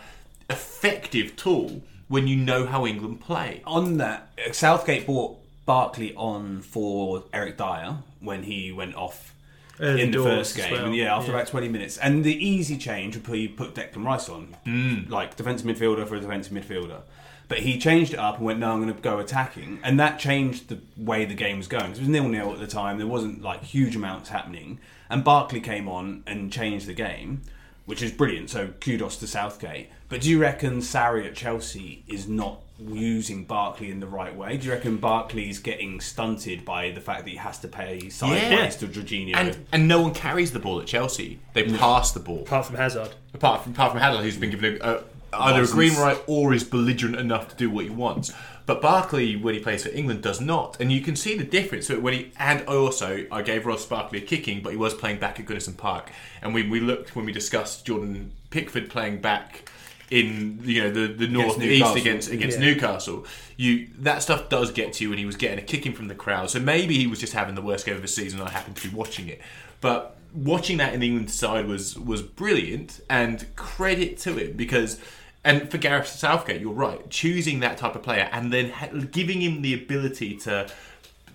effective 0.50 1.36
tool 1.36 1.82
when 2.12 2.28
you 2.28 2.36
know 2.36 2.66
how 2.66 2.86
England 2.86 3.22
play. 3.22 3.62
on 3.66 3.98
that, 3.98 4.30
Southgate 4.52 5.06
brought 5.06 5.38
Barkley 5.66 6.14
on 6.16 6.62
for 6.62 7.24
Eric 7.34 7.58
Dier 7.58 7.98
when 8.20 8.44
he 8.44 8.72
went 8.72 8.96
off 8.96 9.34
Early 9.80 10.02
in 10.02 10.12
the 10.12 10.22
first 10.22 10.56
game. 10.58 10.72
well, 10.74 10.86
And 10.86 10.96
yeah, 10.96 11.16
after 11.16 11.32
yeah. 11.32 11.38
about 11.38 11.48
20 11.48 11.70
minutes. 11.70 11.98
And 11.98 12.24
the 12.24 12.36
easy 12.46 12.78
change 12.78 13.16
would 13.16 13.32
be 13.32 13.48
put 13.48 13.74
Declan 13.76 14.06
Rice 14.06 14.30
on, 14.30 14.56
Mm. 14.68 15.10
like 15.10 15.36
defensive 15.38 15.66
midfielder 15.66 16.08
for 16.08 16.16
a 16.16 16.20
defensive 16.20 16.54
midfielder. 16.54 17.02
But 17.48 17.60
he 17.60 17.78
changed 17.80 18.14
it 18.14 18.20
up 18.20 18.38
and 18.38 18.46
went, 18.46 18.60
no, 18.60 18.72
I'm 18.72 18.82
going 18.82 18.94
to 18.94 19.02
go 19.02 19.20
attacking. 19.20 19.80
And 19.84 20.00
that 20.00 20.20
changed 20.20 20.70
the 20.70 20.80
way 20.98 21.26
the 21.26 21.34
game 21.34 21.58
was 21.58 21.68
going. 21.68 21.88
'Cause 21.88 21.98
it 21.98 22.02
was 22.02 22.10
nil 22.10 22.28
nil 22.30 22.54
at 22.54 22.60
the 22.60 22.68
time. 22.68 22.98
There 22.98 23.08
wasn't 23.08 23.42
like 23.42 23.64
huge 23.64 23.96
amounts 23.96 24.30
happening. 24.30 24.80
And 25.10 25.24
Barkley 25.24 25.60
came 25.60 25.90
on 25.90 26.24
and 26.28 26.52
changed 26.52 26.86
the 26.88 26.94
game, 26.94 27.42
which 27.86 28.02
is 28.02 28.12
brilliant. 28.12 28.50
So 28.50 28.68
kudos 28.80 29.18
to 29.18 29.28
Southgate. 29.28 29.90
But 30.12 30.20
do 30.20 30.30
you 30.30 30.40
reckon 30.42 30.82
Sarri 30.82 31.26
at 31.26 31.36
Chelsea 31.36 32.04
is 32.06 32.28
not 32.28 32.60
using 32.78 33.46
Barkley 33.46 33.90
in 33.92 34.02
the 34.02 34.08
right 34.08 34.36
way? 34.36 34.58
Do 34.58 34.68
you 34.68 34.74
reckon 34.74 34.98
Barkley's 34.98 35.60
getting 35.60 36.02
stunted 36.02 36.66
by 36.66 36.92
the 36.92 37.00
fact 37.00 37.24
that 37.24 37.30
he 37.30 37.38
has 37.38 37.60
to 37.60 37.70
pay 37.70 38.10
sideways 38.10 38.52
Yeah. 38.52 38.70
to 38.72 38.88
Jorginho? 38.88 39.36
And 39.38 39.66
and 39.72 39.88
no 39.88 40.02
one 40.02 40.14
carries 40.14 40.52
the 40.52 40.60
ball 40.60 40.82
at 40.82 40.86
Chelsea. 40.88 41.40
They 41.54 41.64
pass 41.64 42.12
the 42.12 42.20
ball. 42.20 42.42
Apart 42.42 42.66
from 42.66 42.76
Hazard. 42.76 43.12
apart 43.34 43.64
from 43.64 43.72
apart 43.72 43.94
from 43.94 44.02
Hadley, 44.02 44.24
who's 44.24 44.36
been 44.36 44.52
given 44.52 44.80
a, 44.82 44.96
a, 44.96 45.04
either 45.34 45.64
a 45.64 45.68
green 45.68 45.96
right 45.96 46.22
or 46.28 46.54
is 46.54 46.66
belligerent 46.66 47.16
enough 47.16 47.48
to 47.48 47.56
do 47.56 47.70
what 47.70 47.86
he 47.86 47.90
wants. 47.90 48.34
But 48.66 48.82
Barkley, 48.82 49.38
when 49.38 49.54
he 49.54 49.62
plays 49.62 49.84
for 49.84 49.90
England, 49.90 50.24
does 50.24 50.42
not, 50.42 50.80
and 50.82 50.92
you 50.92 51.00
can 51.00 51.16
see 51.16 51.38
the 51.38 51.46
difference. 51.46 51.88
So 51.88 52.00
when 52.02 52.14
he 52.14 52.32
and 52.38 52.66
also, 52.68 53.26
I 53.32 53.44
gave 53.44 53.66
Ross 53.66 53.86
Barkley 53.86 54.20
a 54.20 54.22
kicking, 54.22 54.62
but 54.62 54.72
he 54.72 54.78
was 54.78 54.94
playing 54.94 55.20
back 55.20 55.40
at 55.40 55.46
Goodison 55.46 55.78
Park, 55.78 56.12
and 56.42 56.54
we, 56.54 56.68
we 56.68 56.82
looked 56.82 57.16
when 57.16 57.26
we 57.26 57.32
discussed 57.32 57.86
Jordan 57.86 58.34
Pickford 58.50 58.90
playing 58.90 59.22
back 59.22 59.71
in 60.12 60.60
you 60.64 60.84
know 60.84 60.92
the 60.92 61.08
the 61.14 61.28
north 61.28 61.60
east 61.64 61.96
against 61.96 62.30
against 62.30 62.60
Yeah. 62.60 62.66
Newcastle. 62.66 63.26
You 63.58 63.88
that 64.00 64.22
stuff 64.22 64.50
does 64.50 64.72
get 64.72 64.94
to 64.94 65.04
you, 65.04 65.10
and 65.12 65.18
he 65.20 65.26
was 65.26 65.38
getting 65.38 65.58
a 65.58 65.62
kicking 65.64 65.94
from 65.94 66.08
the 66.10 66.16
crowd. 66.16 66.52
So 66.52 66.60
maybe 66.60 66.98
he 66.98 67.08
was 67.08 67.20
just 67.20 67.34
having 67.34 67.56
the 67.56 67.62
worst 67.62 67.86
game 67.86 67.96
of 67.96 68.02
the 68.02 68.08
season. 68.08 68.40
and 68.40 68.48
I 68.48 68.52
happened 68.52 68.76
to 68.76 68.88
be 68.88 68.94
watching 68.96 69.28
it, 69.30 69.42
but 69.80 70.18
watching 70.34 70.78
that 70.78 70.94
in 70.94 71.00
the 71.00 71.08
England 71.08 71.32
side 71.32 71.66
was 71.66 71.98
was 71.98 72.22
brilliant, 72.22 73.00
and 73.10 73.46
credit 73.56 74.18
to 74.20 74.34
him 74.36 74.54
because. 74.56 75.00
And 75.44 75.72
for 75.72 75.80
Gareth 75.80 76.06
Southgate, 76.08 76.62
you're 76.62 76.72
right. 76.72 77.10
Choosing 77.10 77.62
that 77.62 77.80
type 77.80 77.96
of 77.96 78.04
player 78.04 78.30
and 78.32 78.54
then 78.54 78.70
ha- 78.70 78.90
giving 79.12 79.42
him 79.42 79.64
the 79.64 79.74
ability 79.74 80.36
to, 80.36 80.70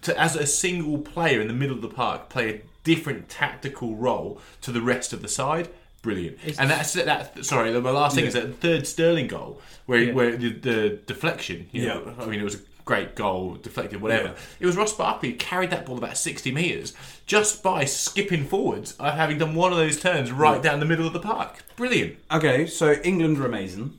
to, 0.03 0.17
as 0.17 0.37
a 0.37 0.47
single 0.47 0.99
player 0.99 1.41
in 1.41 1.49
the 1.49 1.53
middle 1.53 1.75
of 1.75 1.83
the 1.83 1.89
park, 1.89 2.29
play 2.29 2.55
a 2.55 2.61
different 2.85 3.29
tactical 3.29 3.97
role 3.97 4.41
to 4.61 4.71
the 4.71 4.81
rest 4.81 5.13
of 5.13 5.23
the 5.23 5.29
side. 5.29 5.71
Brilliant. 6.07 6.39
and 6.59 6.71
that's 6.71 6.93
that. 6.93 7.45
Sorry, 7.45 7.73
the 7.73 7.81
last 7.81 8.15
thing 8.15 8.27
is 8.27 8.35
that 8.35 8.61
third 8.61 8.87
Sterling 8.87 9.27
goal 9.27 9.61
where 9.87 10.01
Yeah. 10.05 10.13
where 10.13 10.37
the, 10.37 10.51
the 10.53 10.99
deflection. 11.07 11.69
You 11.73 11.87
know, 11.89 12.15
Yeah. 12.17 12.23
I 12.23 12.27
mean, 12.27 12.41
it 12.41 12.45
was 12.45 12.55
a 12.55 12.61
great 12.85 13.17
goal, 13.17 13.57
deflected, 13.57 14.01
whatever. 14.01 14.29
Yeah. 14.29 14.35
It 14.61 14.67
was 14.67 14.77
Ross 14.77 14.93
Barkley 14.97 15.31
who 15.33 15.37
carried 15.37 15.71
that 15.71 15.85
ball 15.87 15.99
about 15.99 16.17
sixty 16.17 16.53
meters 16.53 16.95
just 17.27 17.63
by 17.63 17.85
skipping 17.85 18.45
forwards, 18.47 18.95
uh, 19.01 19.11
having 19.17 19.39
done 19.39 19.55
one 19.57 19.73
of 19.73 19.79
those 19.79 20.01
turns 20.01 20.31
right 20.31 20.63
down 20.63 20.79
the 20.79 20.87
middle 20.87 21.07
of 21.09 21.13
the 21.13 21.19
park. 21.21 21.65
Brilliant. 21.75 22.19
Okay, 22.31 22.67
so 22.67 22.93
England 23.03 23.39
are 23.39 23.47
amazing. 23.47 23.99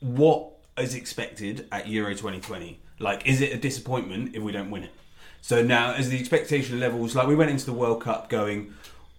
What 0.00 0.48
is 0.76 0.94
expected 0.96 1.66
at 1.70 1.86
Euro 1.88 2.10
2020? 2.12 2.80
Like, 2.98 3.26
is 3.26 3.40
it 3.40 3.52
a 3.52 3.56
disappointment 3.56 4.34
if 4.34 4.42
we 4.42 4.50
don't 4.52 4.70
win 4.70 4.82
it? 4.84 4.90
So 5.40 5.62
now, 5.62 5.92
as 5.94 6.08
the 6.08 6.18
expectation 6.18 6.78
levels, 6.80 7.14
like 7.16 7.26
we 7.26 7.34
went 7.34 7.50
into 7.50 7.66
the 7.66 7.72
World 7.72 8.00
Cup 8.02 8.28
going, 8.28 8.74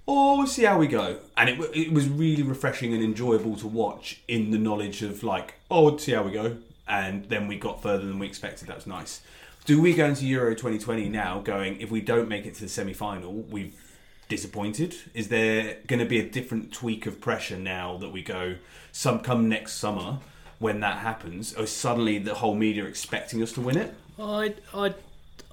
oh, 0.07 0.37
we'll 0.37 0.47
see 0.47 0.63
how 0.63 0.77
we 0.77 0.87
go, 0.87 1.19
and 1.37 1.49
it, 1.49 1.59
it 1.73 1.93
was 1.93 2.07
really 2.09 2.43
refreshing 2.43 2.93
and 2.93 3.03
enjoyable 3.03 3.55
to 3.57 3.67
watch 3.67 4.21
in 4.27 4.51
the 4.51 4.57
knowledge 4.57 5.01
of 5.01 5.23
like, 5.23 5.55
oh, 5.71 5.83
we'll 5.83 5.97
see 5.97 6.11
how 6.11 6.23
we 6.23 6.31
go, 6.31 6.57
and 6.87 7.25
then 7.25 7.47
we 7.47 7.57
got 7.57 7.81
further 7.81 8.05
than 8.05 8.19
we 8.19 8.27
expected. 8.27 8.67
That 8.67 8.77
was 8.77 8.87
nice. 8.87 9.21
Do 9.65 9.81
we 9.81 9.93
go 9.93 10.07
into 10.07 10.25
Euro 10.25 10.51
2020 10.51 11.07
now 11.07 11.39
going, 11.39 11.79
if 11.79 11.89
we 11.89 12.01
don't 12.01 12.27
make 12.27 12.45
it 12.45 12.55
to 12.55 12.61
the 12.61 12.69
semi 12.69 12.93
final, 12.93 13.33
we've 13.33 13.79
disappointed? 14.27 14.95
Is 15.13 15.29
there 15.29 15.77
going 15.87 15.99
to 15.99 16.05
be 16.05 16.19
a 16.19 16.27
different 16.27 16.73
tweak 16.73 17.05
of 17.05 17.21
pressure 17.21 17.57
now 17.57 17.97
that 17.97 18.09
we 18.09 18.21
go 18.21 18.55
some 18.91 19.19
come 19.19 19.47
next 19.47 19.73
summer 19.73 20.19
when 20.59 20.81
that 20.81 20.97
happens? 20.97 21.53
Or 21.53 21.65
suddenly 21.65 22.17
the 22.17 22.35
whole 22.35 22.55
media 22.55 22.83
expecting 22.83 23.41
us 23.41 23.53
to 23.53 23.61
win 23.61 23.77
it? 23.77 23.93
I, 24.19 24.53
I, 24.73 24.93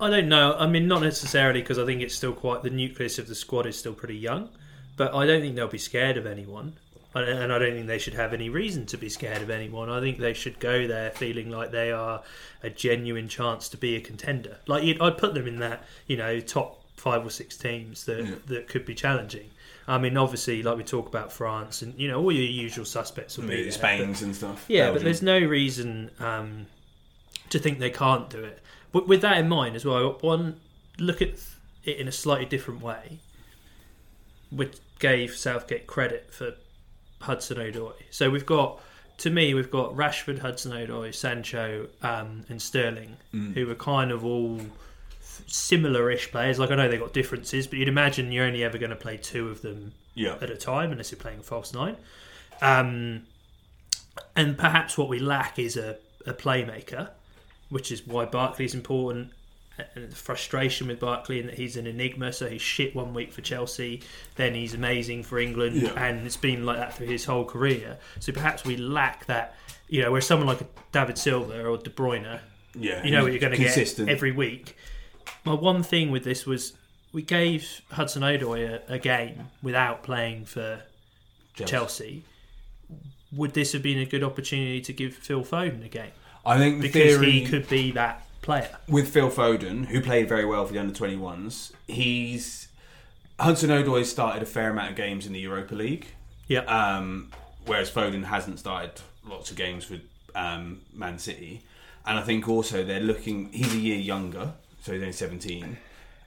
I 0.01 0.09
don't 0.11 0.29
know. 0.29 0.55
I 0.59 0.67
mean, 0.67 0.89
not 0.89 1.03
necessarily 1.03 1.61
because 1.61 1.79
I 1.79 1.85
think 1.87 2.01
it's 2.03 2.15
still 2.15 2.33
quite 2.33 2.63
the 2.63 2.71
nucleus 2.71 3.19
of 3.19 3.29
the 3.29 3.35
squad 3.35 3.67
is 3.67 3.79
still 3.79 3.93
pretty 3.95 4.17
young, 4.17 4.49
but 4.97 5.15
I 5.15 5.27
don't 5.27 5.41
think 5.41 5.57
they'll 5.57 5.69
be 5.69 5.79
scared 5.79 6.17
of 6.17 6.27
anyone, 6.27 6.75
and- 7.15 7.53
I 7.53 7.59
don't 7.59 7.73
think 7.75 7.87
they 7.87 7.99
should 7.99 8.15
have 8.15 8.33
any 8.33 8.49
reason 8.49 8.87
to 8.87 8.97
be 8.97 9.09
scared 9.09 9.43
of 9.43 9.51
anyone. 9.51 9.91
I 9.91 10.01
think 10.01 10.19
they 10.19 10.33
should 10.33 10.59
go 10.61 10.87
there 10.87 11.11
feeling 11.11 11.51
like 11.51 11.71
they 11.71 11.91
are 11.93 12.23
a 12.63 12.71
genuine 12.71 13.29
chance 13.29 13.69
to 13.71 13.77
be 13.77 13.97
a 13.97 14.01
contender. 14.01 14.59
Like 14.67 14.85
you'd, 14.85 15.01
I'd 15.01 15.19
put 15.19 15.35
them 15.35 15.47
in 15.47 15.59
that 15.61 15.85
you 16.07 16.17
know 16.17 16.41
top 16.41 16.79
five 16.97 17.25
or 17.27 17.31
six 17.31 17.57
teams 17.57 18.05
that 18.05 18.47
that 18.49 18.69
could 18.69 18.85
be 18.87 18.95
challenging. 18.95 19.51
I 19.89 19.99
mean, 19.99 20.17
obviously, 20.17 20.63
like 20.63 20.77
we 20.77 20.85
talk 20.85 21.09
about 21.09 21.33
France 21.33 21.83
and 21.83 21.99
you 21.99 22.07
know 22.09 22.21
all 22.23 22.31
your 22.33 22.45
usual 22.45 22.85
suspects 22.85 23.37
will 23.37 23.45
be 23.49 23.57
there, 23.57 23.65
but- 23.65 23.73
Spain's 23.75 24.23
and 24.23 24.35
stuff. 24.37 24.65
yeah, 24.69 24.93
but 24.93 25.03
there's 25.03 25.23
no 25.23 25.39
reason 25.41 26.11
um, 26.21 26.67
to 27.49 27.59
think 27.59 27.81
they 27.81 27.91
can't 27.91 28.31
do 28.31 28.45
it. 28.45 28.63
But 28.93 29.07
with 29.07 29.21
that 29.23 29.39
in 29.39 29.49
mind 29.49 29.77
as 29.77 29.85
well, 29.85 30.19
one 30.21 30.61
look 30.99 31.23
at 31.23 31.31
it 31.85 31.97
in 31.97 32.09
a 32.09 32.13
slightly 32.13 32.47
different 32.47 32.83
way, 32.83 33.19
which 34.51 34.79
gave 34.99 35.35
Southgate 35.35 35.87
credit 35.87 36.33
for 36.33 36.55
Hudson 37.21 37.59
Odoi. 37.59 37.95
So 38.11 38.31
we've 38.31 38.47
got, 38.47 38.81
to 39.19 39.31
me, 39.31 39.55
we've 39.55 39.71
got 39.71 39.95
Rashford, 39.95 40.41
Hudson 40.41 40.73
Odoi, 40.73 41.15
Sancho, 41.15 41.89
um, 42.03 42.45
and 42.49 42.61
Sterling, 42.61 43.17
who 43.55 43.71
are 43.71 43.75
kind 43.75 44.11
of 44.11 44.25
all 44.25 44.61
similar-ish 45.47 46.31
players. 46.31 46.59
Like 46.59 46.71
I 46.71 46.75
know 46.75 46.89
they 46.89 46.99
got 46.99 47.13
differences, 47.13 47.67
but 47.67 47.79
you'd 47.79 47.89
imagine 47.89 48.33
you're 48.33 48.45
only 48.45 48.65
ever 48.65 48.77
going 48.77 48.91
to 48.91 48.97
play 48.97 49.17
two 49.17 49.49
of 49.49 49.63
them 49.63 49.93
yeah. 50.15 50.37
at 50.41 50.51
a 50.51 50.57
time 50.57 50.91
unless 50.91 51.13
you're 51.13 51.21
playing 51.21 51.39
a 51.39 51.43
false 51.43 51.73
nine. 51.73 51.97
Um, 52.61 53.23
and 54.35 54.59
perhaps 54.59 54.99
what 54.99 55.09
we 55.09 55.19
lack 55.19 55.59
is 55.59 55.77
a, 55.77 55.97
a 56.27 56.35
playmaker, 56.35 57.11
which 57.71 57.91
is 57.91 58.07
why 58.07 58.25
Barkley's 58.27 58.75
important. 58.75 59.33
And 59.95 60.11
the 60.11 60.15
frustration 60.17 60.89
with 60.89 61.01
Barkley 61.01 61.41
and 61.41 61.49
that 61.49 61.57
he's 61.57 61.79
an 61.79 61.87
enigma. 61.87 62.35
So 62.35 62.47
he's 62.49 62.61
shit 62.61 62.95
one 62.95 63.15
week 63.15 63.33
for 63.33 63.41
Chelsea, 63.41 64.03
then 64.37 64.53
he's 64.55 64.75
amazing 64.75 65.23
for 65.23 65.39
England, 65.39 65.77
Yeah. 65.77 65.93
and 65.97 66.27
it's 66.27 66.37
been 66.37 66.67
like 66.67 66.77
that 66.77 66.95
through 66.95 67.07
his 67.07 67.25
whole 67.25 67.47
career. 67.47 67.97
So 68.19 68.31
perhaps 68.33 68.63
we 68.63 68.77
lack 68.77 69.25
that. 69.27 69.57
You 69.89 70.03
know, 70.03 70.13
where 70.13 70.21
someone 70.21 70.47
like 70.47 70.61
David 70.93 71.17
Silva 71.17 71.65
or 71.67 71.79
De 71.79 71.89
Bruyne 71.91 72.41
Yeah. 72.79 73.03
you 73.03 73.11
know 73.11 73.23
what 73.23 73.33
you're 73.33 73.41
going 73.41 73.57
to 73.57 73.59
get 73.59 73.99
every 74.01 74.33
week. 74.33 74.77
My 75.45 75.55
one 75.55 75.83
thing 75.83 76.11
with 76.11 76.25
this 76.25 76.45
was 76.45 76.75
we 77.13 77.23
gave 77.23 77.81
Hudson 77.93 78.23
Odoi 78.23 78.83
a, 78.89 78.93
a 78.95 78.99
game 78.99 79.49
without 79.63 80.03
playing 80.03 80.45
for 80.45 80.83
Chelsea. 81.55 82.23
Would 83.33 83.55
this 83.55 83.73
have 83.73 83.83
been 83.83 83.99
a 83.99 84.05
good 84.07 84.23
opportunity 84.25 84.81
to 84.83 84.93
give 84.93 85.15
Phil 85.15 85.43
Foden 85.45 85.85
a 85.85 85.89
game 85.89 86.11
I 86.45 86.59
think 86.59 86.77
the 86.77 86.89
because 86.89 87.17
theory 87.17 87.31
he 87.33 87.47
could 87.47 87.69
be 87.69 87.91
that 87.93 88.27
player? 88.43 88.77
with 88.89 89.09
Phil 89.09 89.31
Foden, 89.31 89.87
who 89.87 90.01
played 90.01 90.29
very 90.29 90.45
well 90.45 90.67
for 90.67 90.73
the 90.73 90.79
under 90.79 90.95
21s, 90.95 91.73
he's 91.87 92.69
Hudson 93.39 93.71
Odoi 93.71 94.05
started 94.05 94.43
a 94.43 94.47
fair 94.47 94.71
amount 94.71 94.91
of 94.91 94.97
games 94.97 95.27
in 95.27 95.33
the 95.33 95.41
Europa 95.41 95.75
League. 95.75 96.09
Yeah, 96.47 96.61
um, 96.61 97.31
whereas 97.67 97.91
Foden 97.91 98.25
hasn't 98.25 98.59
started 98.59 98.93
lots 99.27 99.51
of 99.51 99.57
games 99.57 99.89
with 99.89 100.03
um, 100.35 100.81
Man 100.93 101.19
City. 101.19 101.63
And 102.07 102.19
I 102.19 102.23
think 102.23 102.49
also 102.49 102.83
they're 102.85 103.01
looking. 103.01 103.53
He's 103.53 103.75
a 103.75 103.79
year 103.79 103.99
younger, 103.99 104.53
so 104.83 104.93
he's 104.93 105.03
only 105.03 105.13
seventeen, 105.13 105.77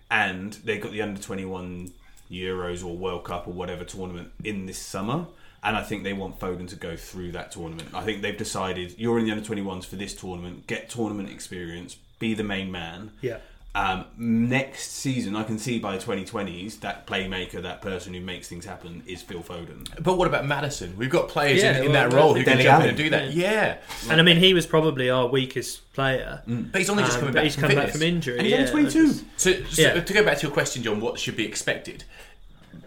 and 0.09 0.53
they've 0.53 0.81
got 0.81 0.91
the 0.91 1.01
under 1.01 1.19
twenty 1.19 1.45
one 1.45 1.91
Euros 2.31 2.85
or 2.85 2.95
World 2.95 3.23
Cup 3.23 3.47
or 3.47 3.53
whatever 3.53 3.83
tournament 3.83 4.31
in 4.43 4.65
this 4.65 4.77
summer. 4.77 5.25
And 5.63 5.77
I 5.77 5.81
think 5.83 6.03
they 6.03 6.13
want 6.13 6.39
Foden 6.39 6.67
to 6.69 6.75
go 6.75 6.95
through 6.97 7.31
that 7.33 7.51
tournament. 7.51 7.89
I 7.93 8.01
think 8.03 8.21
they've 8.21 8.37
decided 8.37 8.95
you're 8.97 9.17
in 9.17 9.25
the 9.25 9.31
under 9.31 9.43
21s 9.45 9.85
for 9.85 9.95
this 9.95 10.13
tournament, 10.13 10.67
get 10.67 10.89
tournament 10.89 11.29
experience, 11.29 11.95
be 12.19 12.33
the 12.33 12.43
main 12.43 12.69
man. 12.71 13.11
Yeah. 13.21 13.37
Um, 13.75 14.05
next 14.19 14.91
season, 14.91 15.35
I 15.35 15.41
can 15.43 15.57
see 15.57 15.79
by 15.79 15.97
the 15.97 16.03
2020s 16.03 16.81
that 16.81 17.07
playmaker, 17.07 17.59
that 17.63 17.81
person 17.81 18.13
who 18.13 18.19
makes 18.21 18.47
things 18.47 18.65
happen, 18.65 19.01
is 19.07 19.23
Phil 19.23 19.41
Foden. 19.41 19.87
But 20.03 20.17
what 20.17 20.27
about 20.27 20.45
Maddison? 20.45 20.95
We've 20.95 21.09
got 21.09 21.27
players 21.29 21.63
Yeah, 21.63 21.77
in, 21.79 21.85
in 21.85 21.91
well, 21.91 22.09
that 22.09 22.15
role 22.15 22.33
who 22.35 22.43
can 22.43 22.57
Dele 22.57 22.63
jump 22.65 22.75
in 22.75 22.81
Alli. 22.81 22.89
and 22.89 22.97
do 22.97 23.09
that. 23.09 23.31
Yeah, 23.33 23.77
And 24.11 24.19
I 24.21 24.23
mean, 24.23 24.37
he 24.37 24.53
was 24.53 24.67
probably 24.67 25.09
our 25.09 25.25
weakest 25.27 25.91
player. 25.93 26.43
but 26.45 26.77
he's 26.79 26.89
only 26.89 27.03
just 27.03 27.15
Um, 27.15 27.21
coming 27.21 27.33
but 27.33 27.39
back 27.39 27.43
he's 27.45 27.55
from 27.55 27.61
come 27.61 27.69
back 27.75 27.85
fitness. 27.85 27.95
from 27.95 28.03
injury. 28.03 28.37
And 28.37 28.45
he's 28.45 28.51
yeah, 28.51 28.59
only 28.59 28.71
22. 28.71 29.07
that's- 29.07 29.23
So, 29.37 29.53
so 29.69 29.81
Yeah. 29.81 30.01
to 30.01 30.13
go 30.13 30.23
back 30.23 30.37
to 30.39 30.43
your 30.43 30.51
question, 30.51 30.83
John, 30.83 30.99
what 31.01 31.17
should 31.19 31.35
be 31.35 31.45
expected? 31.45 32.03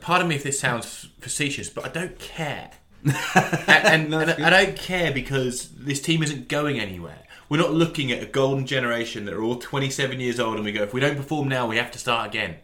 Pardon 0.07 0.29
me 0.29 0.37
if 0.37 0.45
this 0.45 0.61
sounds 0.61 1.09
facetious, 1.19 1.69
but 1.69 1.85
I 1.85 1.89
don't 1.89 2.17
care. 2.21 2.71
and 3.05 4.15
and, 4.15 4.15
and 4.15 4.45
I 4.45 4.65
don't 4.65 4.77
care 4.77 5.11
because 5.11 5.71
this 5.71 6.01
team 6.01 6.23
isn't 6.23 6.47
going 6.47 6.79
anywhere. 6.79 7.25
We're 7.49 7.57
not 7.61 7.73
looking 7.73 8.13
at 8.13 8.23
a 8.23 8.27
golden 8.27 8.67
generation 8.67 9.25
that 9.25 9.35
are 9.35 9.43
all 9.43 9.57
27 9.57 10.21
years 10.21 10.39
old 10.39 10.55
and 10.55 10.65
we 10.65 10.71
go, 10.71 10.85
if 10.85 10.95
we 10.95 11.01
don't 11.01 11.17
perform 11.17 11.49
now, 11.49 11.67
we 11.67 11.77
have 11.79 11.91
to 11.91 11.99
start 11.99 12.29
again. 12.29 12.59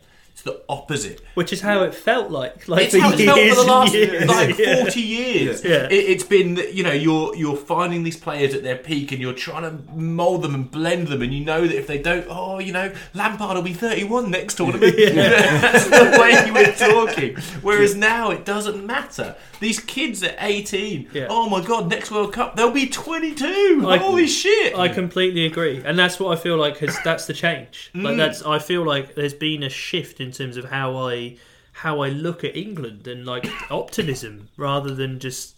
It's 0.44 0.50
the 0.50 0.60
opposite. 0.68 1.20
Which 1.34 1.52
is 1.52 1.60
how 1.60 1.84
it 1.84 1.94
felt 1.94 2.30
like. 2.32 2.66
Like 2.66 2.86
It's 2.86 2.96
how 2.98 3.12
it's 3.12 3.22
felt 3.24 3.38
for 3.38 3.54
the 3.54 3.62
last 3.62 3.94
years. 3.94 4.26
like 4.26 4.58
Yeah. 4.62 4.82
forty 4.82 5.00
years. 5.00 5.64
Yeah. 5.64 5.86
It, 5.86 5.92
it's 5.92 6.24
been 6.24 6.56
you 6.72 6.82
know 6.82 6.92
you're 6.92 7.34
you're 7.36 7.56
finding 7.56 8.02
these 8.02 8.16
players 8.16 8.52
at 8.54 8.62
their 8.64 8.76
peak 8.76 9.12
and 9.12 9.20
you're 9.20 9.34
trying 9.34 9.62
to 9.62 9.92
mould 9.94 10.42
them 10.42 10.54
and 10.54 10.68
blend 10.70 11.08
them, 11.08 11.22
and 11.22 11.32
you 11.32 11.44
know 11.44 11.60
that 11.66 11.76
if 11.76 11.86
they 11.86 11.98
don't, 11.98 12.26
oh, 12.28 12.58
you 12.58 12.72
know, 12.72 12.92
Lampard 13.14 13.54
will 13.56 13.62
be 13.62 13.72
thirty 13.72 14.02
one 14.04 14.30
next 14.32 14.56
tournament. 14.56 14.96
That's 14.96 15.84
the 15.88 16.18
way 16.20 16.44
you 16.46 16.52
were 16.52 16.72
talking. 16.72 17.36
Whereas 17.62 17.94
now 17.94 18.30
it 18.30 18.44
doesn't 18.44 18.84
matter. 18.84 19.36
These 19.60 19.78
kids 19.80 20.22
at 20.24 20.36
eighteen, 20.40 21.08
Yeah. 21.12 21.26
oh 21.30 21.48
my 21.48 21.64
god, 21.64 21.88
next 21.88 22.10
World 22.10 22.32
Cup 22.32 22.56
they'll 22.56 22.72
be 22.72 22.86
twenty 22.88 23.32
two. 23.34 23.80
Holy 23.84 24.26
shit! 24.26 24.76
I 24.76 24.88
completely 24.88 25.46
agree, 25.46 25.82
and 25.84 25.96
that's 25.96 26.18
what 26.18 26.36
I 26.36 26.40
feel 26.40 26.56
like. 26.56 26.78
Has 26.78 26.98
that's 27.04 27.26
the 27.26 27.32
change. 27.32 27.90
Mm. 27.94 28.02
Like 28.02 28.16
that's 28.16 28.42
I 28.42 28.58
feel 28.58 28.84
like 28.84 29.14
there's 29.14 29.34
been 29.34 29.62
a 29.62 29.68
shift 29.68 30.20
in 30.20 30.31
terms 30.32 30.56
of 30.56 30.66
how 30.66 30.96
I 30.96 31.36
how 31.72 32.00
I 32.00 32.08
look 32.08 32.44
at 32.44 32.56
England 32.56 33.06
and 33.06 33.24
like 33.24 33.46
optimism 33.70 34.48
rather 34.56 34.94
than 34.94 35.18
just 35.18 35.54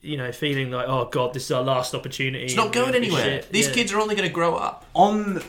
you 0.00 0.16
know 0.16 0.32
feeling 0.32 0.70
like 0.70 0.88
oh 0.88 1.06
god 1.06 1.34
this 1.34 1.44
is 1.44 1.50
our 1.50 1.62
last 1.62 1.94
opportunity. 1.94 2.44
it's 2.44 2.54
not 2.54 2.72
going 2.72 2.94
anywhere. 2.94 3.42
These 3.50 3.68
kids 3.68 3.92
are 3.92 4.00
only 4.00 4.14
going 4.14 4.28
to 4.28 4.34
grow 4.34 4.54
up. 4.54 4.86
on 4.94 5.42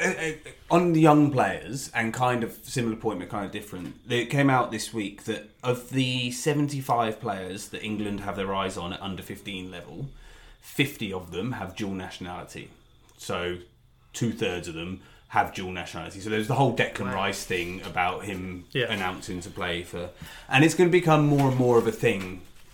uh, 0.00 0.04
uh, 0.04 0.30
on 0.70 0.94
the 0.94 1.00
young 1.00 1.30
players 1.30 1.90
and 1.94 2.14
kind 2.14 2.42
of 2.42 2.58
similar 2.62 2.96
point 2.96 3.18
but 3.18 3.28
kind 3.28 3.44
of 3.44 3.52
different 3.52 3.94
it 4.08 4.30
came 4.30 4.48
out 4.48 4.70
this 4.70 4.92
week 4.94 5.24
that 5.24 5.50
of 5.62 5.90
the 5.90 6.30
75 6.30 7.20
players 7.20 7.68
that 7.68 7.84
england 7.84 8.20
have 8.20 8.34
their 8.34 8.54
eyes 8.54 8.78
on 8.78 8.94
at 8.94 9.02
under 9.02 9.22
15 9.22 9.70
level 9.70 10.06
50 10.62 11.12
of 11.12 11.30
them 11.30 11.52
have 11.52 11.76
dual 11.76 11.92
nationality 11.92 12.70
so 13.18 13.58
two-thirds 14.14 14.66
of 14.66 14.72
them 14.72 15.02
have 15.36 15.52
dual 15.54 15.72
nationality 15.72 16.20
so 16.20 16.28
there's 16.30 16.48
the 16.48 16.54
whole 16.54 16.74
declan 16.76 17.10
rice 17.22 17.42
thing 17.44 17.80
about 17.92 18.24
him 18.24 18.64
Yeah. 18.72 18.92
announcing 18.92 19.40
to 19.40 19.50
play 19.50 19.82
for 19.82 20.10
and 20.48 20.62
it's 20.64 20.74
going 20.74 20.88
to 20.90 20.92
become 21.02 21.26
more 21.26 21.46
and 21.50 21.56
more 21.58 21.76
of 21.78 21.86
a 21.86 21.92
thing 22.06 22.24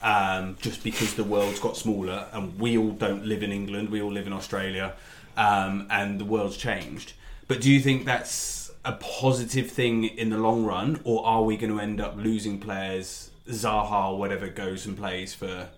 um, 0.03 0.57
just 0.61 0.83
because 0.85 1.15
the 1.15 1.25
world's 1.25 1.61
got 1.61 1.77
smaller 1.77 2.27
and 2.33 2.59
we 2.59 2.79
all 2.79 2.91
don't 3.07 3.25
live 3.27 3.43
in 3.43 3.51
England, 3.51 3.89
we 3.91 4.01
all 4.01 4.13
live 4.13 4.29
in 4.29 4.33
Australia, 4.33 4.93
um, 5.37 5.89
and 5.91 6.21
the 6.21 6.25
world's 6.25 6.57
changed. 6.57 7.15
But 7.49 7.61
do 7.61 7.69
you 7.69 7.81
think 7.81 8.05
that's 8.05 8.71
a 8.85 8.93
positive 8.93 9.69
thing 9.71 10.05
in 10.05 10.31
the 10.31 10.39
long 10.39 10.65
run, 10.65 11.01
or 11.03 11.27
are 11.27 11.43
we 11.43 11.57
going 11.57 11.73
to 11.73 11.81
end 11.81 12.01
up 12.01 12.15
losing 12.17 12.61
players? 12.61 13.31
Zaha, 13.51 14.11
or 14.13 14.19
whatever, 14.21 14.47
goes 14.47 14.87
and 14.87 14.97
plays 14.97 15.35
for 15.35 15.69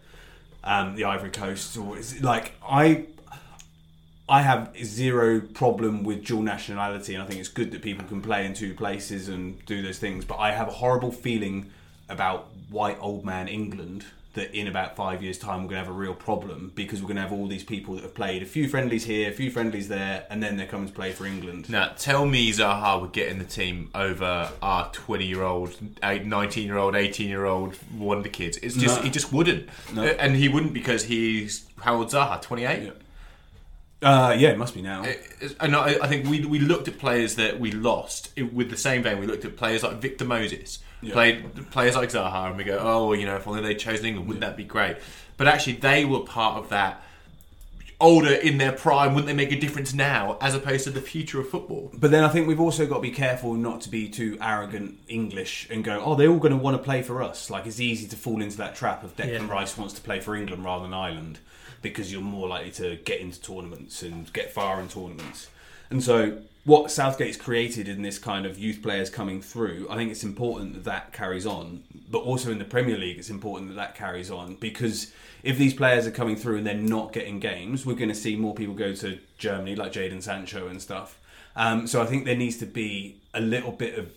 um, 0.65 0.97
the 0.97 1.05
Ivory 1.05 1.31
Coast, 1.31 1.79
or 1.79 1.97
is 1.97 2.13
it 2.17 2.23
like 2.23 2.53
I? 2.63 3.07
I 4.31 4.43
have 4.43 4.77
zero 4.81 5.41
problem 5.41 6.05
with 6.05 6.25
dual 6.25 6.43
nationality, 6.43 7.15
and 7.15 7.23
I 7.23 7.27
think 7.27 7.41
it's 7.41 7.49
good 7.49 7.73
that 7.73 7.83
people 7.83 8.07
can 8.07 8.23
play 8.23 8.47
in 8.47 8.55
two 8.55 8.75
places 8.75 9.29
and 9.29 9.63
do 9.67 9.83
those 9.83 9.99
things. 9.99 10.25
But 10.25 10.37
I 10.37 10.53
have 10.53 10.69
a 10.69 10.71
horrible 10.71 11.11
feeling 11.11 11.73
about 12.09 12.47
white 12.71 12.97
old 13.01 13.25
man 13.25 13.49
England 13.49 14.05
that 14.35 14.55
in 14.55 14.69
about 14.69 14.95
five 14.95 15.21
years' 15.25 15.37
time 15.37 15.63
we're 15.65 15.71
going 15.71 15.83
to 15.83 15.87
have 15.87 15.89
a 15.89 15.99
real 15.99 16.15
problem 16.15 16.71
because 16.77 17.01
we're 17.03 17.09
going 17.09 17.17
to 17.17 17.23
have 17.23 17.33
all 17.33 17.49
these 17.49 17.65
people 17.65 17.95
that 17.97 18.05
have 18.05 18.15
played 18.15 18.45
a 18.45 18.47
few 18.47 18.69
friendlies 18.69 19.05
here, 19.05 19.29
a 19.29 19.33
few 19.33 19.51
friendlies 19.51 19.89
there, 19.89 20.25
and 20.31 20.41
then 20.41 20.57
they're 20.57 20.69
coming 20.69 20.87
to 20.87 20.95
play 20.95 21.11
for 21.11 21.27
England. 21.27 21.69
Now, 21.69 21.89
tell 21.99 22.25
me 22.25 22.53
Zaha 22.53 23.01
would 23.01 23.11
get 23.11 23.29
in 23.29 23.39
the 23.41 23.45
team 23.45 23.91
over 23.97 24.53
our 24.63 24.89
20 24.93 25.27
year 25.27 25.43
old, 25.43 25.77
19 26.01 26.65
year 26.65 26.79
old, 26.79 26.95
18 26.95 27.29
year 27.29 27.47
old 27.47 27.75
wonder 27.97 28.29
kids. 28.29 28.59
It's 28.59 28.77
just 28.77 28.99
No. 28.99 29.03
He 29.03 29.11
just 29.11 29.33
wouldn't. 29.33 29.69
No. 29.93 30.05
And 30.05 30.37
he 30.37 30.49
wouldn't 30.49 30.73
because 30.73 31.03
he's. 31.03 31.67
How 31.81 31.97
old 31.97 32.11
Zaha? 32.11 32.41
28? 32.41 32.83
Yeah. 32.85 32.91
Uh, 34.03 34.35
yeah, 34.39 34.49
it 34.49 34.57
must 34.59 34.75
be 34.75 34.81
now. 34.83 35.05
And 35.61 35.77
I, 35.77 35.97
I 36.03 36.07
think 36.09 36.27
we, 36.27 36.45
we 36.47 36.59
looked 36.59 36.89
at 36.89 36.99
players 36.99 37.35
that 37.37 37.61
we 37.61 37.71
lost 37.71 38.33
it- 38.37 38.53
with 38.55 38.71
the 38.71 38.77
same 38.77 39.03
vein. 39.03 39.19
We 39.19 39.27
looked 39.27 39.45
at 39.45 39.57
players 39.57 39.83
like 39.83 39.97
Victor 40.01 40.25
Moses, 40.25 40.79
Yeah. 41.03 41.13
played 41.13 41.71
players 41.71 41.97
like 41.97 42.11
Zaha, 42.11 42.49
and 42.49 42.57
we 42.57 42.65
go, 42.65 42.79
oh, 42.81 43.09
well, 43.09 43.19
you 43.19 43.27
know, 43.27 43.37
if 43.37 43.47
only 43.47 43.61
they'd 43.63 43.79
chosen 43.79 44.07
England, 44.07 44.27
wouldn't 44.29 44.41
that 44.41 44.57
be 44.57 44.65
great? 44.65 44.97
But 45.37 45.49
actually, 45.49 45.75
they 45.75 46.05
were 46.07 46.21
part 46.21 46.57
of 46.63 46.71
that 46.71 47.03
older 48.01 48.33
in 48.33 48.57
their 48.57 48.73
prime. 48.73 49.13
Wouldn't 49.15 49.27
they 49.27 49.35
make 49.35 49.53
a 49.53 49.61
difference 49.61 49.93
now, 49.93 50.39
as 50.41 50.55
opposed 50.55 50.85
to 50.85 50.91
the 50.91 51.03
future 51.03 51.39
of 51.39 51.51
football? 51.51 51.91
But 51.93 52.11
then 52.11 52.25
I 52.25 52.29
think 52.29 52.49
we've 52.49 52.61
also 52.61 52.87
got 52.87 52.97
to 52.97 53.01
be 53.03 53.11
careful 53.11 53.53
not 53.53 53.83
to 53.83 53.91
be 53.91 54.09
too 54.09 54.39
arrogant 54.41 54.99
English 55.09 55.69
and 55.71 55.85
go, 55.85 56.03
oh, 56.03 56.15
they're 56.15 56.31
all 56.31 56.39
going 56.39 56.53
to 56.53 56.59
want 56.59 56.79
to 56.79 56.83
play 56.83 57.03
for 57.03 57.23
us. 57.23 57.51
Like 57.51 57.67
it's 57.67 57.81
easy 57.81 58.09
to 58.09 58.17
fall 58.17 58.41
into 58.41 58.57
that 58.57 58.75
trap 58.75 59.05
of 59.05 59.15
Declan 59.17 59.47
Yeah. 59.47 59.51
Rice 59.53 59.77
wants 59.77 59.93
to 59.95 60.01
play 60.01 60.21
for 60.21 60.35
England 60.35 60.65
rather 60.65 60.85
than 60.85 60.95
Ireland 60.95 61.39
because 61.83 62.13
you're 62.13 62.23
more 62.23 62.49
likely 62.49 62.71
to 62.73 62.97
get 63.05 63.21
into 63.21 63.41
tournaments 63.41 64.03
and 64.03 64.33
get 64.33 64.53
far 64.53 64.81
in 64.81 64.89
tournaments. 64.89 65.49
And 65.91 66.03
so 66.03 66.39
what 66.65 66.91
Southgate's 66.91 67.37
created 67.37 67.89
in 67.89 68.03
this 68.03 68.19
kind 68.19 68.47
of 68.47 68.59
youth 68.59 68.83
players 68.83 69.11
coming 69.11 69.41
through, 69.41 69.87
I 69.91 69.97
think 69.97 70.11
it's 70.11 70.25
important 70.25 70.75
that 70.75 70.85
that 70.85 71.13
carries 71.13 71.47
on. 71.47 71.83
But 72.11 72.19
also 72.19 72.51
in 72.53 72.59
the 72.59 72.65
Premier 72.65 72.99
League, 72.99 73.19
it's 73.19 73.31
important 73.31 73.69
that 73.69 73.77
that 73.77 73.95
carries 73.95 74.31
on 74.31 74.57
because 74.57 75.13
if 75.43 75.57
these 75.57 75.75
players 75.75 76.07
are 76.07 76.11
coming 76.11 76.37
through 76.37 76.59
and 76.59 76.67
they're 76.67 76.75
not 76.75 77.13
getting 77.13 77.41
games, 77.41 77.87
we're 77.87 77.95
going 77.95 78.09
to 78.09 78.15
see 78.15 78.37
more 78.37 78.55
people 78.55 78.75
go 78.75 78.95
to 78.95 79.19
Germany, 79.39 79.75
like 79.75 79.93
Jadon 79.93 80.23
Sancho 80.23 80.69
and 80.69 80.83
stuff. 80.83 81.19
Um, 81.57 81.87
so 81.87 82.03
I 82.03 82.07
think 82.07 82.25
there 82.25 82.37
needs 82.37 82.59
to 82.59 82.67
be 82.67 83.21
a 83.35 83.41
little 83.41 83.73
bit 83.73 83.99
of. 83.99 84.11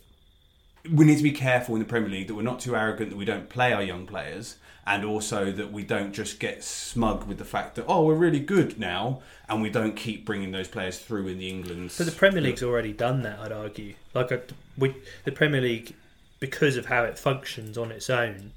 We 0.92 1.06
need 1.06 1.18
to 1.18 1.24
be 1.24 1.32
careful 1.32 1.76
in 1.76 1.80
the 1.80 1.88
Premier 1.88 2.10
League 2.10 2.28
that 2.28 2.36
we're 2.36 2.42
not 2.42 2.60
too 2.60 2.76
arrogant 2.76 3.10
that 3.12 3.16
we 3.16 3.24
don't 3.26 3.48
play 3.48 3.72
our 3.72 3.82
young 3.82 4.06
players, 4.06 4.58
and 4.86 5.06
also 5.06 5.52
that 5.52 5.72
we 5.72 5.84
don't 5.84 6.14
just 6.14 6.40
get 6.40 6.64
smug 6.64 7.26
with 7.26 7.38
the 7.38 7.46
fact 7.46 7.76
that 7.76 7.86
oh 7.88 8.04
we're 8.04 8.16
really 8.16 8.40
good 8.40 8.78
now, 8.80 9.22
and 9.48 9.62
we 9.62 9.70
don't 9.70 9.96
keep 9.96 10.26
bringing 10.26 10.52
those 10.52 10.68
players 10.68 11.00
through 11.00 11.28
in 11.28 11.38
the 11.38 11.50
England. 11.50 11.92
So 11.92 12.04
the 12.04 12.12
Premier 12.12 12.42
League's 12.42 12.64
already 12.64 12.94
done 12.94 13.22
that, 13.24 13.40
I'd 13.40 13.52
argue. 13.52 13.94
Like 14.14 14.32
I, 14.32 14.40
we, 14.78 14.96
the 15.24 15.32
Premier 15.32 15.62
League, 15.62 15.94
because 16.40 16.76
of 16.78 16.86
how 16.88 17.04
it 17.04 17.18
functions 17.18 17.78
on 17.78 17.92
its 17.92 18.10
own, 18.10 18.52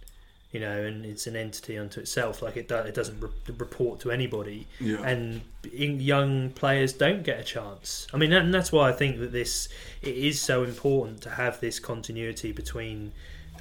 you 0.52 0.60
know, 0.60 0.82
and 0.82 1.04
it's 1.04 1.26
an 1.26 1.36
entity 1.36 1.76
unto 1.78 2.00
itself. 2.00 2.42
Like 2.42 2.56
it, 2.56 2.68
do, 2.68 2.76
it 2.76 2.94
doesn't 2.94 3.20
re- 3.20 3.30
report 3.58 4.00
to 4.00 4.10
anybody, 4.10 4.66
Yeah. 4.80 5.02
and 5.02 5.42
young 5.72 6.50
players 6.50 6.92
don't 6.92 7.22
get 7.22 7.38
a 7.38 7.44
chance. 7.44 8.06
I 8.12 8.16
mean, 8.16 8.32
and 8.32 8.52
that's 8.52 8.72
why 8.72 8.88
I 8.88 8.92
think 8.92 9.20
that 9.20 9.30
this 9.32 9.68
it 10.02 10.16
is 10.16 10.40
so 10.40 10.64
important 10.64 11.20
to 11.22 11.30
have 11.30 11.60
this 11.60 11.78
continuity 11.78 12.50
between, 12.52 13.12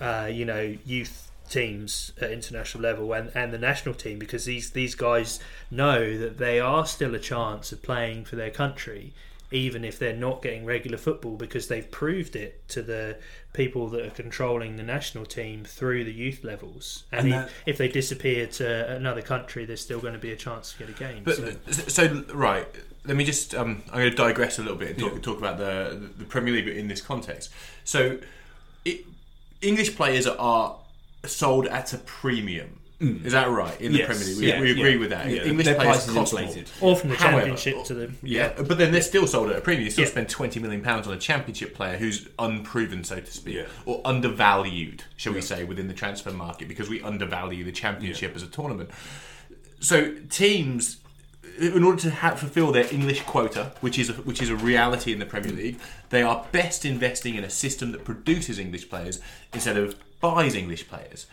uh, 0.01 0.29
you 0.31 0.45
know, 0.45 0.75
youth 0.85 1.31
teams 1.49 2.11
at 2.19 2.31
international 2.31 2.81
level 2.83 3.13
and, 3.13 3.31
and 3.35 3.53
the 3.53 3.57
national 3.57 3.93
team 3.95 4.17
because 4.19 4.45
these 4.45 4.71
these 4.71 4.95
guys 4.95 5.39
know 5.71 6.17
that 6.17 6.37
they 6.37 6.59
are 6.59 6.85
still 6.85 7.13
a 7.15 7.19
chance 7.19 7.71
of 7.71 7.81
playing 7.83 8.25
for 8.25 8.35
their 8.35 8.49
country 8.49 9.13
even 9.51 9.85
if 9.85 9.99
they're 9.99 10.15
not 10.15 10.41
getting 10.41 10.65
regular 10.65 10.97
football 10.97 11.35
because 11.37 11.67
they've 11.67 11.89
proved 11.91 12.35
it 12.35 12.67
to 12.67 12.81
the 12.81 13.15
people 13.53 13.87
that 13.87 14.03
are 14.05 14.09
controlling 14.09 14.75
the 14.75 14.83
national 14.83 15.23
team 15.23 15.63
through 15.63 16.03
the 16.03 16.11
youth 16.11 16.43
levels 16.43 17.03
and, 17.11 17.27
And 17.27 17.29
if, 17.29 17.35
that- 17.45 17.51
if 17.67 17.77
they 17.77 17.87
disappear 17.87 18.47
to 18.47 18.95
another 18.95 19.21
country 19.21 19.63
there's 19.65 19.81
still 19.81 19.99
going 19.99 20.13
to 20.13 20.19
be 20.19 20.31
a 20.31 20.35
chance 20.35 20.73
to 20.73 20.79
get 20.79 20.89
a 20.89 20.93
game 20.99 21.23
But 21.23 21.35
so. 21.35 21.51
so, 21.87 22.23
right, 22.33 22.67
let 23.05 23.15
me 23.15 23.23
just. 23.23 23.53
Um, 23.53 23.83
I'm 23.93 23.99
going 23.99 24.09
to 24.09 24.17
digress 24.17 24.57
a 24.57 24.63
little 24.63 24.77
bit 24.77 24.89
and 24.91 24.99
talk, 24.99 25.21
talk 25.21 25.37
about 25.37 25.59
the 25.59 26.09
the 26.17 26.25
Premier 26.25 26.53
League 26.55 26.67
in 26.67 26.87
this 26.87 27.01
context. 27.01 27.51
So, 27.83 28.17
it, 28.83 29.05
English 29.61 29.95
players 29.95 30.25
are 30.25 30.75
sold 31.27 31.67
at 31.67 31.93
a 31.93 31.97
premium. 31.99 32.79
Mm. 33.01 33.25
Is 33.25 33.33
that 33.33 33.49
right 33.49 33.79
in 33.81 33.91
the 33.91 33.97
Yes, 33.99 34.07
Premier 34.07 34.25
League? 34.25 34.37
We, 34.39 34.47
yeah, 34.47 34.61
we 34.61 34.71
agree 34.71 34.93
yeah. 34.93 34.99
with 34.99 35.09
that. 35.09 35.29
Yeah, 35.29 35.43
English 35.43 35.65
their 35.65 35.75
players 35.75 36.05
price 36.05 36.07
is 36.07 36.13
more. 36.13 36.23
inflated. 36.23 36.69
or 36.79 36.95
from 36.95 37.09
the 37.09 37.15
However- 37.17 37.37
championship 37.39 37.83
to 37.85 37.93
the 37.93 38.11
Yeah, 38.23 38.53
but 38.55 38.77
then 38.77 38.93
they're 38.93 39.01
still 39.01 39.27
sold 39.27 39.49
at 39.49 39.57
a 39.57 39.61
premium. 39.61 39.83
You 39.83 39.91
still 39.91 40.05
Yeah. 40.05 40.11
spend 40.11 40.29
twenty 40.29 40.61
million 40.61 40.81
pounds 40.81 41.05
on 41.05 41.13
a 41.13 41.17
championship 41.17 41.75
player 41.75 41.97
who's 41.97 42.27
unproven, 42.39 43.03
so 43.03 43.19
to 43.19 43.31
speak, 43.31 43.55
Yeah. 43.55 43.63
or 43.85 44.01
undervalued, 44.05 45.03
shall 45.17 45.33
we 45.33 45.41
say, 45.41 45.65
within 45.65 45.89
the 45.89 45.93
transfer 45.93 46.31
market 46.31 46.69
because 46.69 46.87
we 46.87 47.01
undervalue 47.01 47.65
the 47.65 47.73
championship 47.73 48.33
as 48.33 48.43
a 48.43 48.47
tournament. 48.47 48.89
So 49.81 50.13
teams 50.29 50.97
in 51.59 51.83
order 51.85 52.01
to 52.01 52.09
have, 52.09 52.37
fulfill 52.39 52.71
their 52.73 52.87
English 52.93 53.21
quota, 53.21 53.71
which 53.79 53.97
is 53.97 54.09
a, 54.09 54.13
which 54.13 54.41
is 54.41 54.49
a 54.49 54.55
reality 54.55 55.13
in 55.13 55.19
the 55.19 55.25
Premier 55.25 55.51
League, 55.53 55.79
they 56.09 56.21
are 56.21 56.45
best 56.51 56.83
investing 56.83 57.35
in 57.35 57.43
a 57.45 57.49
system 57.49 57.91
that 57.93 58.03
produces 58.03 58.59
English 58.59 58.89
players 58.89 59.21
instead 59.53 59.77
of 59.77 59.95
English 60.55 60.87
players. 60.87 61.27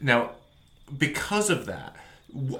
Now, 0.00 0.30
because 0.96 1.50
of 1.50 1.66
that, 1.66 1.94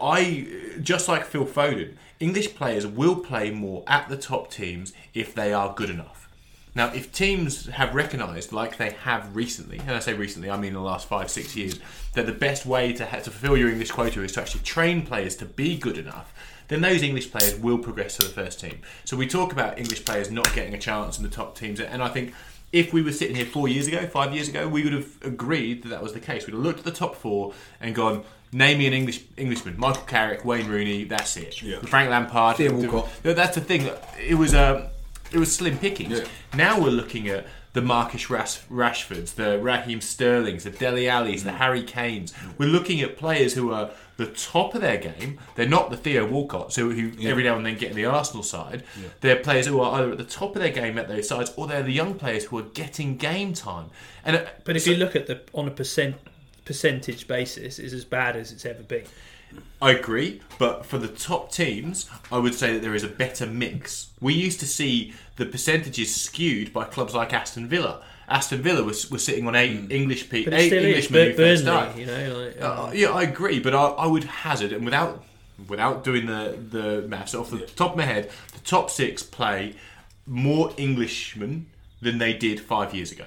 I 0.03 0.47
just 0.83 1.09
like 1.09 1.25
Phil 1.25 1.47
Foden, 1.47 1.95
English 2.19 2.55
players 2.55 2.87
will 2.87 3.16
play 3.16 3.51
more 3.51 3.83
at 3.87 4.09
the 4.09 4.16
top 4.16 4.51
teams 4.51 4.93
if 5.14 5.35
they 5.35 5.53
are 5.53 5.75
good 5.75 5.90
enough. 5.90 6.29
Now, 6.75 6.93
if 6.93 7.12
teams 7.12 7.66
have 7.66 7.95
recognised, 7.95 8.53
like 8.53 8.77
they 8.77 8.90
have 8.90 9.35
recently, 9.35 9.79
and 9.79 9.90
I 9.90 9.99
say 9.99 10.14
recently, 10.14 10.51
I 10.51 10.57
mean 10.57 10.73
the 10.73 10.81
last 10.81 11.09
five, 11.09 11.29
six 11.29 11.57
years, 11.57 11.81
that 12.14 12.27
the 12.27 12.33
best 12.33 12.64
way 12.64 12.93
to, 12.93 13.05
to 13.05 13.31
fulfil 13.31 13.57
your 13.57 13.71
English 13.71 13.90
quota 13.90 14.23
is 14.23 14.33
to 14.33 14.40
actually 14.40 14.62
train 14.62 15.05
players 15.05 15.35
to 15.37 15.47
be 15.47 15.77
good 15.77 15.99
enough, 15.99 16.33
then 16.69 16.81
those 16.81 17.03
English 17.03 17.33
players 17.33 17.57
will 17.57 17.79
progress 17.79 18.16
to 18.16 18.27
the 18.27 18.33
first 18.33 18.61
team. 18.61 18.79
So 19.05 19.16
we 19.16 19.27
talk 19.27 19.53
about 19.53 19.79
English 19.79 20.05
players 20.05 20.31
not 20.31 20.53
getting 20.55 20.75
a 20.75 20.79
chance 20.79 21.19
in 21.19 21.25
the 21.25 21.31
top 21.31 21.59
teams, 21.59 21.81
and 21.81 22.03
I 22.03 22.09
think 22.09 22.33
if 22.72 22.92
we 22.92 23.02
were 23.02 23.12
sitting 23.12 23.37
here 23.37 23.46
four 23.46 23.68
years 23.68 23.87
ago, 23.87 24.06
five 24.06 24.33
years 24.33 24.48
ago, 24.48 24.68
we 24.68 24.85
would 24.85 24.92
have 24.92 25.09
agreed 25.22 25.83
that 25.83 25.88
that 25.88 26.02
was 26.02 26.12
the 26.12 26.20
case. 26.20 26.46
We'd 26.46 26.54
have 26.54 26.62
looked 26.62 26.80
at 26.80 26.85
the 26.85 26.92
top 26.92 27.16
four 27.16 27.52
and 27.80 27.94
gone, 27.94 28.24
name 28.52 28.78
me 28.78 28.87
an 28.87 28.92
English 28.92 29.22
Englishman: 29.37 29.74
Michael 29.78 30.02
Carrick, 30.04 30.44
Wayne 30.44 30.68
Rooney. 30.68 31.04
That's 31.04 31.37
it. 31.37 31.62
Yeah. 31.62 31.80
Frank 31.80 32.11
Lampard. 32.11 32.56
Theo 32.56 32.74
Walcott. 32.74 33.09
That's 33.22 33.54
the 33.54 33.61
thing. 33.61 33.90
It 34.18 34.37
was 34.37 34.54
um, 34.54 34.85
it 35.33 35.38
was 35.38 35.54
slim 35.54 35.78
pickings. 35.78 36.20
Yeah. 36.20 36.26
Now 36.54 36.80
we're 36.80 36.90
looking 36.90 37.28
at 37.28 37.46
the 37.72 37.80
Marcus 37.83 38.28
Rash- 38.28 38.61
Rashfords, 38.70 39.35
the 39.37 39.59
Raheem 39.59 40.00
Sterlings, 40.00 40.64
the 40.64 40.70
Dele 40.70 41.09
Allis, 41.09 41.42
Mm. 41.42 41.44
the 41.44 41.52
Harry 41.52 41.83
Kanes. 41.85 42.33
We're 42.59 42.68
looking 42.68 43.00
at 43.00 43.16
players 43.16 43.54
who 43.54 43.72
are 43.72 43.90
the 44.16 44.26
top 44.26 44.74
of 44.74 44.80
their 44.80 44.96
game. 44.98 45.38
They're 45.54 45.68
not 45.68 45.90
the 45.90 45.96
Theo 45.96 46.26
Walcotts 46.26 46.74
who, 46.74 46.90
who 46.90 47.28
every 47.28 47.44
now 47.44 47.56
and 47.56 47.64
then 47.64 47.76
get 47.78 47.90
in 47.90 47.96
the 47.96 48.04
Arsenal 48.06 48.42
side. 48.42 48.83
They're 49.20 49.37
players 49.37 49.66
who 49.66 49.80
are 49.80 50.00
either 50.00 50.12
at 50.12 50.18
the 50.18 50.24
top 50.24 50.56
of 50.56 50.62
their 50.62 50.72
game 50.72 50.98
at 50.98 51.09
those 51.09 51.28
sides, 51.28 51.52
or 51.56 51.66
they're 51.68 51.83
the 51.83 51.92
young 51.92 52.14
players 52.14 52.44
who 52.44 52.59
are 52.59 52.62
getting 52.64 53.16
game 53.16 53.52
time. 53.54 53.87
And 54.24 54.37
uh, 54.37 54.44
But 54.64 54.76
if 54.76 54.83
so- 54.83 54.90
you 54.90 54.96
look 54.96 55.14
at 55.14 55.26
the 55.26 55.40
on 55.54 55.68
a 55.68 55.70
percent 55.70 56.16
percentage 56.64 57.26
basis, 57.26 57.78
it's 57.78 57.92
as 57.94 58.04
bad 58.04 58.37
as 58.37 58.52
it's 58.52 58.66
ever 58.66 58.83
been. 58.83 59.04
I 59.83 59.90
agree, 59.92 60.40
but 60.59 60.87
for 60.87 60.98
the 60.98 61.09
top 61.09 61.50
teams, 61.50 62.09
I 62.30 62.38
would 62.38 62.54
say 62.54 62.74
that 62.74 62.83
there 62.83 62.94
is 62.94 63.02
a 63.02 63.09
better 63.09 63.46
mix. 63.46 64.11
We 64.20 64.33
used 64.35 64.61
to 64.61 64.66
see 64.66 65.12
the 65.40 65.46
percentages 65.46 66.14
skewed 66.14 66.72
by 66.72 66.85
clubs 66.85 67.14
like 67.14 67.33
Aston 67.33 67.66
Villa. 67.66 68.03
Aston 68.29 68.62
Villa 68.62 68.85
was, 68.85 69.11
was 69.11 69.24
sitting 69.24 69.46
on 69.48 69.57
eight 69.57 69.90
English 69.90 70.29
people, 70.31 70.55
eight. 70.55 70.72
Englishmen 70.72 71.31
who 71.31 71.35
first 71.35 71.64
Burnley, 71.64 71.83
started. 71.83 71.98
you 71.98 72.07
know, 72.07 72.38
like, 72.38 72.62
Uh, 72.62 72.90
yeah, 72.94 73.09
I 73.11 73.22
agree, 73.22 73.59
but 73.59 73.74
I, 73.74 73.85
I 74.05 74.07
would 74.07 74.24
hazard, 74.24 74.72
and 74.72 74.85
without 74.85 75.24
without 75.68 76.05
doing 76.05 76.26
the 76.26 76.57
the 76.76 76.87
maths 77.09 77.35
off 77.35 77.50
the 77.50 77.59
top 77.83 77.92
of 77.92 77.96
my 77.96 78.05
head, 78.05 78.31
the 78.53 78.61
top 78.61 78.88
six 78.90 79.22
play 79.22 79.74
more 80.26 80.72
Englishmen 80.79 81.66
than 82.00 82.18
they 82.18 82.33
did 82.33 82.61
five 82.61 82.94
years 82.94 83.11
ago. 83.12 83.24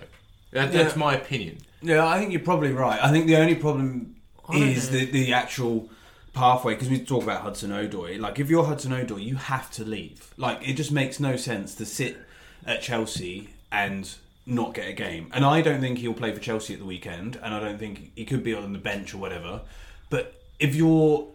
That, 0.51 0.71
That's 0.71 0.93
Yeah. 0.95 0.99
my 0.99 1.15
opinion. 1.15 1.57
Yeah, 1.81 2.07
I 2.07 2.17
think 2.19 2.31
you're 2.31 2.41
probably 2.51 2.71
right. 2.71 2.99
I 3.03 3.11
think 3.11 3.25
the 3.27 3.35
only 3.37 3.55
problem 3.55 4.15
is 4.53 4.89
know. 4.91 4.99
the, 4.99 5.05
the 5.11 5.33
actual 5.33 5.89
pathway 6.33 6.73
because 6.73 6.89
we 6.89 6.99
talk 6.99 7.23
about 7.23 7.41
Hudson 7.41 7.71
Odoi. 7.71 8.19
Like, 8.19 8.39
if 8.39 8.49
you're 8.49 8.65
Hudson 8.65 8.91
Odoi, 8.91 9.23
you 9.23 9.35
have 9.35 9.71
to 9.71 9.83
leave. 9.83 10.33
Like, 10.37 10.67
it 10.67 10.73
just 10.73 10.91
makes 10.91 11.19
no 11.19 11.35
sense 11.35 11.75
to 11.75 11.85
sit 11.85 12.17
at 12.65 12.81
Chelsea 12.81 13.49
and 13.71 14.13
not 14.45 14.73
get 14.73 14.87
a 14.87 14.93
game. 14.93 15.29
And 15.33 15.45
I 15.45 15.61
don't 15.61 15.79
think 15.79 15.99
he'll 15.99 16.13
play 16.13 16.33
for 16.33 16.39
Chelsea 16.39 16.73
at 16.73 16.79
the 16.79 16.85
weekend, 16.85 17.39
and 17.41 17.53
I 17.53 17.59
don't 17.59 17.77
think 17.77 18.11
he 18.15 18.25
could 18.25 18.43
be 18.43 18.53
on 18.53 18.73
the 18.73 18.79
bench 18.79 19.13
or 19.13 19.17
whatever. 19.17 19.61
But 20.09 20.41
if 20.59 20.75
you're 20.75 21.27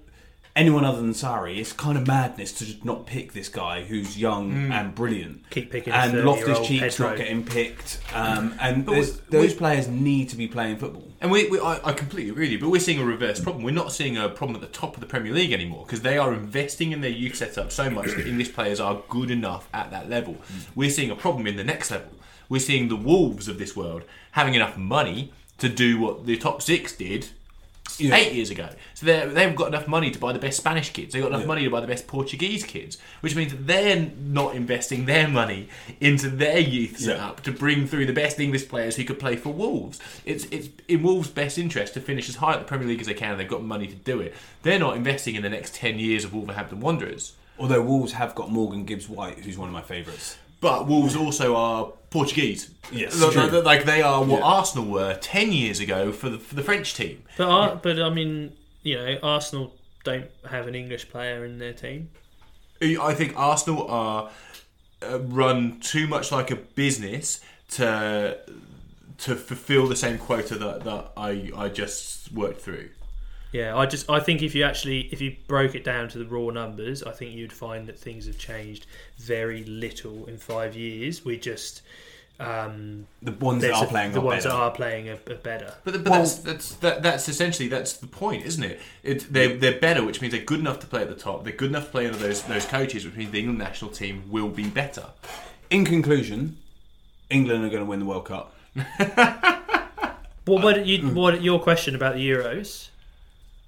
anyone 0.59 0.85
other 0.85 1.01
than 1.01 1.13
Sarri, 1.13 1.59
it's 1.59 1.73
kind 1.73 1.97
of 1.97 2.07
madness 2.07 2.53
to 2.55 2.67
just 2.67 2.85
not 2.85 3.07
pick 3.07 3.33
this 3.33 3.49
guy 3.49 3.85
who's 3.85 4.19
young 4.19 4.71
and 4.73 4.95
brilliant. 4.95 5.49
Keep 5.51 5.71
picking 5.71 5.93
and 5.93 6.25
Loftus 6.25 6.67
Cheek's 6.67 6.99
not 6.99 7.17
getting 7.17 7.45
picked. 7.45 8.01
Um, 8.13 8.55
and 8.61 8.85
But 8.85 8.95
we- 8.97 9.01
those 9.31 9.53
we- 9.53 9.55
players 9.55 9.89
need 9.89 10.29
to 10.31 10.37
be 10.37 10.49
playing 10.49 10.77
football. 10.79 11.05
And 11.21 11.31
we, 11.31 11.49
we 11.49 11.59
I, 11.61 11.81
I 11.85 11.93
completely 11.93 12.31
agree 12.31 12.45
with 12.47 12.53
you, 12.53 12.59
but 12.59 12.71
we're 12.71 12.81
seeing 12.81 13.01
a 13.01 13.05
reverse 13.05 13.41
problem. 13.41 13.65
We're 13.65 13.71
not 13.75 13.93
seeing 13.93 14.17
a 14.17 14.29
problem 14.29 14.57
at 14.57 14.61
the 14.61 14.79
top 14.79 14.95
of 14.95 15.01
the 15.01 15.07
Premier 15.07 15.33
League 15.33 15.53
anymore 15.53 15.85
because 15.87 16.03
they 16.03 16.19
are 16.19 16.33
investing 16.35 16.93
in 16.93 17.01
their 17.01 17.11
youth 17.11 17.37
setup 17.37 17.73
so 17.73 17.89
much 17.89 18.09
that 18.17 18.27
English 18.27 18.53
players 18.53 18.81
are 18.81 19.03
good 19.09 19.31
enough 19.31 19.69
at 19.73 19.91
that 19.91 20.11
level. 20.11 20.37
We're 20.75 20.91
seeing 20.91 21.11
a 21.11 21.17
problem 21.17 21.47
in 21.47 21.57
the 21.57 21.65
next 21.65 21.91
level. 21.91 22.11
We're 22.49 22.61
seeing 22.61 22.89
the 22.89 22.97
Wolves 22.97 23.47
of 23.49 23.59
this 23.59 23.77
world 23.77 24.03
having 24.33 24.55
enough 24.55 24.77
money 24.77 25.33
to 25.59 25.69
do 25.69 25.99
what 25.99 26.27
the 26.27 26.37
top 26.37 26.63
six 26.63 26.95
did 26.97 27.29
Yeah. 28.01 28.15
eight 28.17 28.33
years 28.33 28.51
ago. 28.51 28.69
So 28.95 29.07
they've 29.07 29.55
got 29.57 29.69
enough 29.69 29.89
money 29.89 30.11
to 30.11 30.19
buy 30.19 30.33
the 30.33 30.39
best 30.39 30.57
Spanish 30.57 30.91
kids. 30.93 31.13
They've 31.13 31.23
got 31.23 31.29
enough 31.29 31.41
Yeah. 31.43 31.47
money 31.47 31.65
to 31.65 31.71
buy 31.71 31.81
the 31.81 31.87
best 31.87 32.07
Portuguese 32.07 32.65
kids, 32.65 32.99
which 33.21 33.35
means 33.35 33.53
that 33.53 33.67
they're 33.67 34.11
not 34.21 34.55
investing 34.55 35.07
their 35.07 35.27
money 35.29 35.69
into 36.01 36.29
their 36.29 36.59
youth 36.59 36.99
setup 36.99 37.43
to 37.43 37.53
bring 37.53 37.87
through 37.87 38.07
the 38.07 38.13
best 38.13 38.39
English 38.41 38.69
players 38.69 38.97
who 38.97 39.05
could 39.05 39.19
play 39.19 39.37
for 39.37 39.51
Wolves. 39.53 39.99
It's 40.25 40.45
it's 40.51 40.69
in 40.89 41.03
Wolves' 41.03 41.29
best 41.29 41.59
interest 41.59 41.95
to 41.95 42.01
finish 42.01 42.29
as 42.29 42.37
high 42.37 42.55
at 42.55 42.61
the 42.61 42.65
Premier 42.67 42.87
League 42.89 43.01
as 43.01 43.07
they 43.07 43.15
can. 43.15 43.37
They've 43.39 43.49
got 43.49 43.63
money 43.65 43.87
to 43.87 43.95
do 43.95 44.21
it. 44.21 44.35
They're 44.63 44.79
not 44.79 44.97
investing 44.97 45.35
in 45.35 45.43
the 45.43 45.51
next 45.51 45.75
ten 45.75 45.99
years 45.99 46.25
of 46.25 46.33
Wolverhampton 46.35 46.81
Wanderers. 46.81 47.33
Although 47.59 47.83
Wolves 47.83 48.13
have 48.13 48.35
got 48.37 48.51
Morgan 48.53 48.85
Gibbs 48.85 49.09
White, 49.09 49.41
who's 49.41 49.59
one 49.59 49.69
of 49.69 49.75
my 49.75 49.83
favourites. 49.83 50.37
But 50.61 50.87
Wolves 50.87 51.15
also 51.17 51.55
are 51.57 51.93
Portuguese. 52.11 52.71
Yes, 52.91 53.21
like, 53.21 53.33
true. 53.33 53.43
like- 53.43 53.65
like 53.65 53.85
they 53.85 54.03
are 54.03 54.23
what 54.25 54.41
Yeah. 54.41 54.45
Arsenal 54.47 54.87
were 54.87 55.15
ten 55.15 55.53
years 55.53 55.79
ago 55.81 56.11
for 56.13 56.29
the 56.31 56.39
for 56.39 56.55
the 56.55 56.63
French 56.63 56.95
team. 56.95 57.23
But 57.37 57.49
Ar- 57.49 57.77
but 57.77 58.01
I 58.01 58.11
mean, 58.11 58.53
you 58.83 58.97
know, 58.97 59.19
Arsenal 59.23 59.75
don't 60.05 60.27
have 60.51 60.67
an 60.67 60.75
English 60.75 61.11
player 61.11 61.45
in 61.45 61.59
their 61.59 61.73
team. 61.75 62.11
I 62.81 63.13
think 63.15 63.35
Arsenal 63.37 63.89
are 63.89 64.31
uh, 65.03 65.19
run 65.21 65.81
too 65.81 66.07
much 66.07 66.33
like 66.33 66.51
a 66.51 66.57
business 66.57 67.41
to 67.73 68.39
to 69.19 69.35
fulfil 69.35 69.87
the 69.89 69.97
same 69.97 70.17
quota 70.17 70.55
that, 70.57 70.85
that 70.85 71.13
I 71.17 71.51
I 71.57 71.69
just 71.69 72.33
worked 72.33 72.61
through. 72.61 72.91
Yeah, 73.53 73.77
I 73.77 73.87
just 73.87 74.11
I 74.11 74.21
think 74.21 74.43
if 74.43 74.55
you 74.55 74.65
actually 74.65 75.09
if 75.13 75.21
you 75.21 75.37
broke 75.47 75.75
it 75.75 75.85
down 75.85 76.09
to 76.11 76.19
the 76.19 76.27
raw 76.27 76.51
numbers, 76.51 77.03
I 77.03 77.13
think 77.13 77.33
you'd 77.33 77.53
find 77.53 77.87
that 77.87 77.99
things 77.99 78.27
have 78.27 78.39
changed 78.39 78.87
very 79.17 79.65
little 79.65 80.27
in 80.27 80.37
five 80.37 80.77
years. 80.77 81.25
We 81.25 81.39
just 81.39 81.81
um, 82.41 83.07
The 83.23 83.33
ones 83.33 83.63
that 83.63 83.73
are 83.73 83.87
playing 83.87 84.13
the 84.13 84.21
are 84.21 84.23
ones 84.23 84.45
better. 84.45 84.55
that 84.55 84.63
are 84.63 84.71
playing 84.71 85.09
are, 85.09 85.19
are 85.31 85.35
better. 85.37 85.75
But, 85.83 86.05
but 86.05 86.05
that's 86.05 86.35
that's 86.37 86.75
that, 86.77 87.03
that's 87.03 87.29
essentially 87.29 87.69
that's 87.69 87.95
the 87.95 88.07
point, 88.07 88.45
isn't 88.45 88.63
it? 88.63 88.81
it 89.03 89.33
they're, 89.33 89.57
they're 89.57 89.81
better, 89.81 90.05
which 90.05 90.21
means 90.21 90.33
they're 90.35 90.45
good 90.45 90.61
enough 90.61 90.79
to 90.81 90.87
play 90.87 91.03
at 91.03 91.09
the 91.09 91.17
top. 91.17 91.45
They're 91.45 91.53
good 91.53 91.71
enough 91.71 91.87
to 91.87 91.91
play 91.91 92.07
under 92.07 92.19
those 92.19 92.43
those 92.43 92.67
coaches, 92.67 93.05
which 93.05 93.17
means 93.17 93.31
the 93.33 93.39
England 93.41 93.59
national 93.59 93.91
team 93.91 94.25
will 94.31 94.49
be 94.51 94.69
better. 94.69 95.07
In 95.71 95.85
conclusion, 95.85 96.59
England 97.31 97.65
are 97.65 97.71
going 97.71 97.83
to 97.83 97.89
win 97.89 97.99
the 98.01 98.07
World 98.07 98.27
Cup. 98.27 98.55
Well, 100.47 100.63
what 100.63 100.87
you 100.87 101.09
what 101.11 101.43
your 101.43 101.61
question 101.61 101.95
about 101.95 102.15
the 102.15 102.27
Euros? 102.27 102.89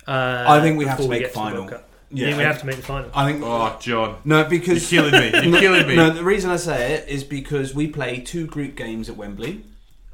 Uh, 0.07 0.45
I 0.49 0.61
think 0.61 0.79
we 0.79 0.87
have 0.87 0.97
to 0.97 1.03
before 1.03 1.11
make 1.11 1.21
get 1.23 1.31
a 1.31 1.35
the 1.35 1.39
World 1.41 1.53
final. 1.53 1.69
Cup. 1.69 1.87
Yeah, 2.13 2.25
I 2.25 2.29
think 2.31 2.39
we 2.39 2.45
have 2.45 2.61
to 2.61 2.67
make 2.67 2.77
the 2.77 2.83
final. 2.83 3.11
I 3.15 3.31
think 3.31 3.45
Oh, 3.45 3.77
John, 3.81 4.17
no, 4.25 4.45
because 4.45 4.91
you're 4.91 5.09
killing 5.11 5.33
me. 5.33 5.51
You're 5.51 5.61
killing 5.67 5.87
me. 5.87 5.95
No, 5.97 6.11
the 6.11 6.25
reason 6.25 6.51
I 6.51 6.57
say 6.57 6.95
it 6.95 7.09
is 7.09 7.23
because 7.23 7.75
we 7.75 7.87
play 7.87 8.21
two 8.21 8.47
group 8.47 8.75
games 8.75 9.09
at 9.09 9.17
Wembley, 9.17 9.65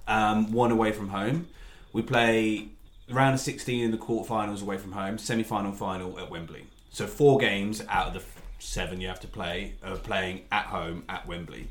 um, 0.06 0.52
one 0.52 0.70
away 0.72 0.92
from 0.92 1.08
home. 1.08 1.48
We 1.94 2.02
play 2.02 2.68
round 3.08 3.34
of 3.34 3.40
16 3.40 3.82
in 3.82 3.90
the 3.92 3.96
quarterfinals 3.98 4.60
away 4.60 4.76
from 4.76 4.92
home, 4.92 5.16
semi-final, 5.16 5.72
final 5.72 6.18
at 6.18 6.28
Wembley. 6.30 6.66
So 6.90 7.06
four 7.06 7.38
games 7.38 7.82
out 7.88 8.08
of 8.08 8.12
the 8.14 8.20
f- 8.20 8.42
seven 8.58 9.00
you 9.00 9.08
have 9.08 9.20
to 9.20 9.28
play 9.28 9.74
are 9.82 9.96
playing 9.96 10.42
at 10.52 10.66
home 10.66 11.04
at 11.08 11.26
Wembley. 11.26 11.68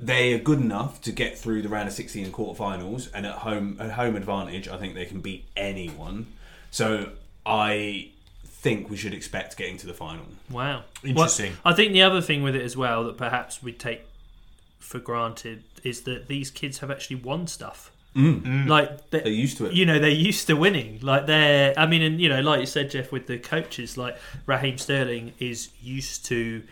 They 0.00 0.34
are 0.34 0.38
good 0.38 0.60
enough 0.60 1.00
to 1.02 1.12
get 1.12 1.38
through 1.38 1.62
the 1.62 1.68
round 1.68 1.88
of 1.88 1.94
16 1.94 2.24
and 2.26 2.34
quarterfinals, 2.34 3.08
and 3.14 3.24
at 3.24 3.36
home, 3.36 3.76
at 3.80 3.92
home 3.92 4.16
advantage, 4.16 4.68
I 4.68 4.76
think 4.76 4.94
they 4.94 5.04
can 5.06 5.20
beat 5.20 5.46
anyone. 5.56 6.26
So 6.74 7.10
I 7.46 8.10
think 8.44 8.90
we 8.90 8.96
should 8.96 9.14
expect 9.14 9.56
getting 9.56 9.76
to 9.76 9.86
the 9.86 9.94
final. 9.94 10.24
Wow, 10.50 10.82
Interesting. 11.04 11.52
Well, 11.64 11.72
I 11.72 11.76
think 11.76 11.92
the 11.92 12.02
other 12.02 12.20
thing 12.20 12.42
with 12.42 12.56
it 12.56 12.62
as 12.62 12.76
well 12.76 13.04
that 13.04 13.16
perhaps 13.16 13.62
we 13.62 13.70
take 13.72 14.02
for 14.80 14.98
granted 14.98 15.62
is 15.84 16.02
that 16.02 16.26
these 16.26 16.50
kids 16.50 16.78
have 16.78 16.90
actually 16.90 17.16
won 17.16 17.46
stuff. 17.46 17.92
Mm. 18.16 18.66
Like 18.66 19.10
they- 19.10 19.20
They're 19.20 19.28
used 19.28 19.56
to 19.58 19.66
it. 19.66 19.74
you 19.74 19.86
know 19.86 20.00
they're 20.00 20.10
used 20.10 20.46
to 20.48 20.54
winning 20.54 20.98
like 21.02 21.26
they're 21.26 21.74
i 21.76 21.84
mean 21.84 22.00
and 22.00 22.20
you 22.20 22.28
know 22.28 22.40
like 22.42 22.60
you 22.60 22.66
said 22.66 22.88
jeff 22.88 23.10
with 23.10 23.26
the 23.26 23.38
coaches 23.40 23.96
like 23.98 24.16
raheem 24.46 24.78
sterling 24.78 25.32
is 25.40 25.70
used 25.82 26.24
to 26.26 26.62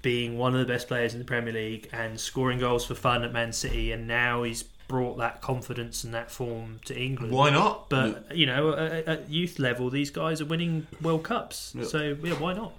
being 0.00 0.38
one 0.38 0.54
of 0.54 0.60
the 0.60 0.72
best 0.72 0.88
players 0.88 1.12
in 1.12 1.18
the 1.18 1.26
premier 1.26 1.52
league 1.52 1.90
and 1.92 2.18
scoring 2.18 2.58
goals 2.58 2.86
for 2.86 2.94
fun 2.94 3.22
at 3.22 3.34
man 3.34 3.52
city 3.52 3.92
and 3.92 4.06
now 4.08 4.42
he's 4.44 4.64
brought 4.88 5.18
that 5.18 5.40
confidence 5.42 6.02
and 6.04 6.12
that 6.14 6.30
form 6.30 6.80
to 6.86 6.98
england 6.98 7.32
Why 7.32 7.50
not? 7.50 7.88
but 7.90 8.34
you 8.36 8.46
know 8.46 8.72
at, 8.72 9.06
at 9.06 9.30
youth 9.30 9.58
level 9.58 9.90
these 9.90 10.10
guys 10.10 10.40
are 10.40 10.46
winning 10.46 10.86
world 11.02 11.22
cups 11.24 11.72
Yeah. 11.76 11.84
so 11.84 12.16
yeah 12.22 12.34
why 12.34 12.54
not 12.54 12.72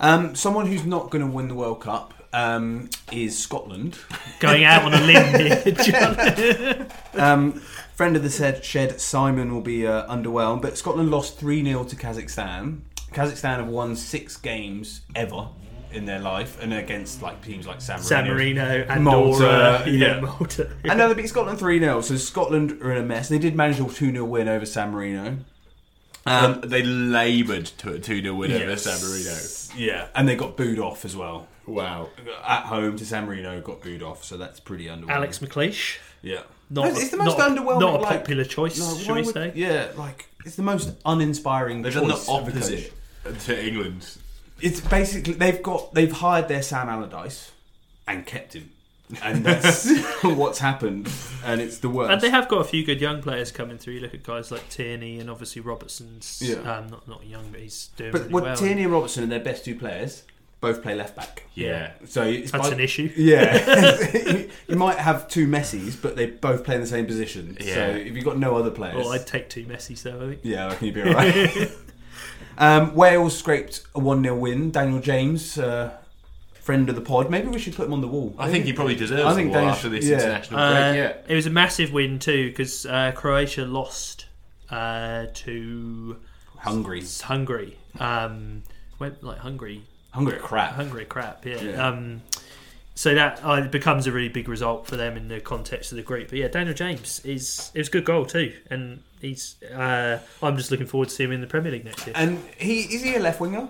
Um, 0.00 0.34
someone 0.34 0.66
who's 0.66 0.84
not 0.84 1.10
going 1.10 1.24
to 1.24 1.30
win 1.30 1.46
the 1.46 1.54
World 1.54 1.80
Cup 1.80 2.12
um, 2.32 2.90
is 3.12 3.38
Scotland. 3.38 3.96
going 4.40 4.64
out 4.64 4.82
on 4.82 4.92
a 4.92 5.00
limb 5.00 5.34
here 5.38 5.72
John. 5.86 6.86
Um, 7.14 7.52
friend 7.94 8.16
of 8.16 8.24
the 8.24 8.28
said 8.30 8.64
shed, 8.64 9.00
Simon, 9.00 9.54
will 9.54 9.60
be 9.60 9.86
uh, 9.86 10.04
underwhelmed, 10.12 10.62
but 10.62 10.76
Scotland 10.76 11.12
lost 11.12 11.38
3 11.38 11.62
0 11.64 11.84
to 11.84 11.94
Kazakhstan. 11.96 12.80
Kazakhstan 13.12 13.58
have 13.58 13.68
won 13.68 13.94
six 13.94 14.36
games 14.36 15.02
ever 15.14 15.46
in 15.94 16.04
their 16.04 16.18
life, 16.18 16.60
and 16.62 16.72
against 16.74 17.22
like 17.22 17.42
teams 17.42 17.66
like 17.66 17.80
San 17.80 17.96
Marino. 17.96 18.08
San 18.08 18.26
Marino, 18.28 18.64
Andorra, 18.88 19.00
Malta, 19.00 19.82
yeah, 19.86 19.92
yeah. 20.14 20.20
Malta. 20.20 20.70
And 20.84 20.98
now 20.98 21.08
they 21.08 21.14
beat 21.14 21.28
Scotland 21.28 21.58
3 21.58 21.78
0, 21.78 22.00
so 22.00 22.16
Scotland 22.16 22.72
are 22.82 22.92
in 22.92 22.98
a 22.98 23.06
mess. 23.06 23.28
They 23.28 23.38
did 23.38 23.54
manage 23.54 23.80
a 23.80 23.84
2 23.84 23.90
0 24.12 24.24
win 24.24 24.48
over 24.48 24.66
San 24.66 24.90
Marino. 24.90 25.38
Um, 26.26 26.62
they 26.62 26.82
laboured 26.82 27.66
to 27.66 27.92
a 27.92 27.98
2 27.98 28.22
0 28.22 28.34
win 28.34 28.52
over 28.52 28.70
Yes. 28.70 28.82
San 28.84 29.00
Marino. 29.08 29.86
Yeah, 29.86 30.08
and 30.14 30.28
they 30.28 30.36
got 30.36 30.56
booed 30.56 30.78
off 30.78 31.04
as 31.04 31.14
well. 31.16 31.48
Wow. 31.66 32.08
At 32.46 32.64
home 32.64 32.96
to 32.96 33.06
San 33.06 33.26
Marino, 33.26 33.60
got 33.60 33.80
booed 33.82 34.02
off, 34.02 34.24
so 34.24 34.36
that's 34.36 34.60
pretty 34.60 34.86
underwhelming. 34.86 35.10
Alex 35.10 35.38
McLeish. 35.40 35.98
yeah. 36.22 36.40
Not, 36.70 36.88
it's 36.88 37.10
the 37.10 37.18
most 37.18 37.36
not, 37.38 37.50
underwhelming. 37.50 37.80
Not 37.80 38.00
a 38.00 38.02
like- 38.02 38.18
popular 38.20 38.44
choice, 38.44 38.78
No, 38.78 38.96
should 38.96 39.14
we 39.14 39.22
would- 39.22 39.34
say? 39.34 39.52
Yeah, 39.54 39.88
like 39.96 40.26
it's 40.46 40.56
the 40.56 40.62
most 40.62 40.92
uninspiring. 41.04 41.82
They've 41.82 41.92
done 41.92 42.08
the 42.08 42.14
choice 42.14 42.28
of 42.28 42.48
a 42.48 42.52
coach. 42.52 42.62
opposite 42.62 42.92
to 43.40 43.66
England. 43.66 44.16
It's 44.64 44.80
basically 44.80 45.34
they've 45.34 45.62
got 45.62 45.92
they've 45.94 46.10
hired 46.12 46.48
their 46.48 46.62
Sam 46.62 46.88
Allardyce 46.88 47.52
and 48.08 48.24
kept 48.26 48.54
him, 48.54 48.70
and 49.22 49.44
that's 49.44 49.88
what's 50.24 50.58
happened, 50.58 51.10
and 51.44 51.60
it's 51.60 51.78
the 51.78 51.88
worst. 51.90 52.10
And 52.12 52.20
they 52.20 52.30
have 52.30 52.48
got 52.48 52.60
a 52.62 52.64
few 52.64 52.84
good 52.84 53.00
young 53.00 53.20
players 53.22 53.52
coming 53.52 53.76
through. 53.78 53.94
You 53.94 54.00
look 54.00 54.14
at 54.14 54.22
guys 54.22 54.50
like 54.50 54.68
Tierney 54.70 55.20
and 55.20 55.28
obviously 55.30 55.60
Robertson's. 55.62 56.40
Yeah. 56.42 56.56
Um, 56.60 56.88
not 56.88 57.06
not 57.06 57.26
young, 57.26 57.50
but 57.50 57.60
he's 57.60 57.88
doing 57.96 58.12
but 58.12 58.20
really 58.22 58.32
what 58.32 58.42
well. 58.44 58.56
Tierney 58.56 58.84
and 58.84 58.92
Robertson 58.92 59.24
are 59.24 59.26
their 59.26 59.40
best 59.40 59.64
two 59.64 59.74
players. 59.74 60.22
Both 60.60 60.82
play 60.82 60.94
left 60.94 61.14
back. 61.14 61.42
Yeah. 61.52 61.90
So 62.06 62.22
it's 62.22 62.50
That's 62.50 62.68
by- 62.70 62.74
an 62.74 62.80
issue. 62.80 63.12
Yeah, 63.16 63.98
you 64.68 64.76
might 64.76 64.96
have 64.96 65.28
two 65.28 65.46
Messies, 65.46 65.94
but 66.00 66.16
they 66.16 66.24
both 66.24 66.64
play 66.64 66.76
in 66.76 66.80
the 66.80 66.86
same 66.86 67.04
position. 67.04 67.58
So 67.60 67.66
Yeah. 67.66 67.88
if 67.88 68.14
you've 68.16 68.24
got 68.24 68.38
no 68.38 68.56
other 68.56 68.70
players, 68.70 68.96
Well, 68.96 69.12
I'd 69.12 69.26
take 69.26 69.50
two 69.50 69.66
Messi's 69.66 70.02
though. 70.04 70.16
I 70.16 70.28
think. 70.30 70.40
yeah, 70.42 70.64
I 70.64 70.68
reckon 70.70 70.86
you'd 70.86 70.94
be 70.94 71.02
alright. 71.02 71.70
Um, 72.58 72.94
Wales 72.94 73.36
scraped 73.36 73.82
a 73.94 74.00
one 74.00 74.22
0 74.22 74.36
win. 74.36 74.70
Daniel 74.70 75.00
James, 75.00 75.58
uh, 75.58 75.92
friend 76.54 76.88
of 76.88 76.94
the 76.94 77.00
pod. 77.00 77.30
Maybe 77.30 77.48
we 77.48 77.58
should 77.58 77.74
put 77.74 77.86
him 77.86 77.92
on 77.92 78.00
the 78.00 78.08
wall. 78.08 78.34
I 78.38 78.50
think 78.50 78.64
he 78.64 78.72
probably 78.72 78.94
deserves 78.94 79.22
I 79.22 79.30
I 79.30 79.34
think 79.34 79.46
think 79.46 79.52
Daniel- 79.54 79.72
after 79.72 79.88
this 79.88 80.04
yeah. 80.06 80.14
international 80.16 80.60
Uh, 80.60 80.70
break. 80.92 80.96
Yeah. 80.96 81.16
It 81.32 81.34
was 81.34 81.46
a 81.46 81.50
massive 81.50 81.92
win 81.92 82.18
too 82.18 82.48
because 82.48 82.86
uh, 82.86 83.12
Croatia 83.14 83.64
lost 83.66 84.26
uh, 84.70 85.26
to 85.34 86.16
Hungry, 86.58 87.02
Hungary. 87.22 87.76
Um, 87.98 88.62
went 88.98 89.22
like 89.22 89.38
Hungary 89.38 89.82
hungry 90.12 90.38
crap. 90.38 90.72
Hungry 90.74 91.04
crap, 91.04 91.44
yeah. 91.44 91.60
Yeah. 91.60 91.88
Um, 91.88 92.22
so 92.94 93.14
that 93.14 93.40
uh, 93.42 93.62
becomes 93.68 94.06
a 94.06 94.12
really 94.12 94.28
big 94.28 94.48
result 94.48 94.86
for 94.86 94.96
them 94.96 95.16
in 95.16 95.28
the 95.28 95.40
context 95.40 95.92
of 95.92 95.96
the 95.96 96.02
group. 96.02 96.28
But 96.30 96.38
yeah, 96.38 96.48
Daniel 96.48 96.74
James 96.74 97.20
is 97.24 97.70
it 97.74 97.78
was 97.78 97.88
a 97.88 97.90
good 97.90 98.04
goal 98.04 98.24
too, 98.26 98.52
and 98.70 99.02
he's. 99.20 99.56
Uh, 99.62 100.18
I'm 100.42 100.56
just 100.56 100.70
looking 100.70 100.86
forward 100.86 101.08
to 101.08 101.14
seeing 101.14 101.30
him 101.30 101.34
in 101.34 101.40
the 101.40 101.46
Premier 101.46 101.72
League 101.72 101.84
next 101.84 102.06
year. 102.06 102.14
And 102.16 102.42
he 102.56 102.80
is 102.82 103.02
he 103.02 103.14
a 103.16 103.20
left 103.20 103.40
winger? 103.40 103.68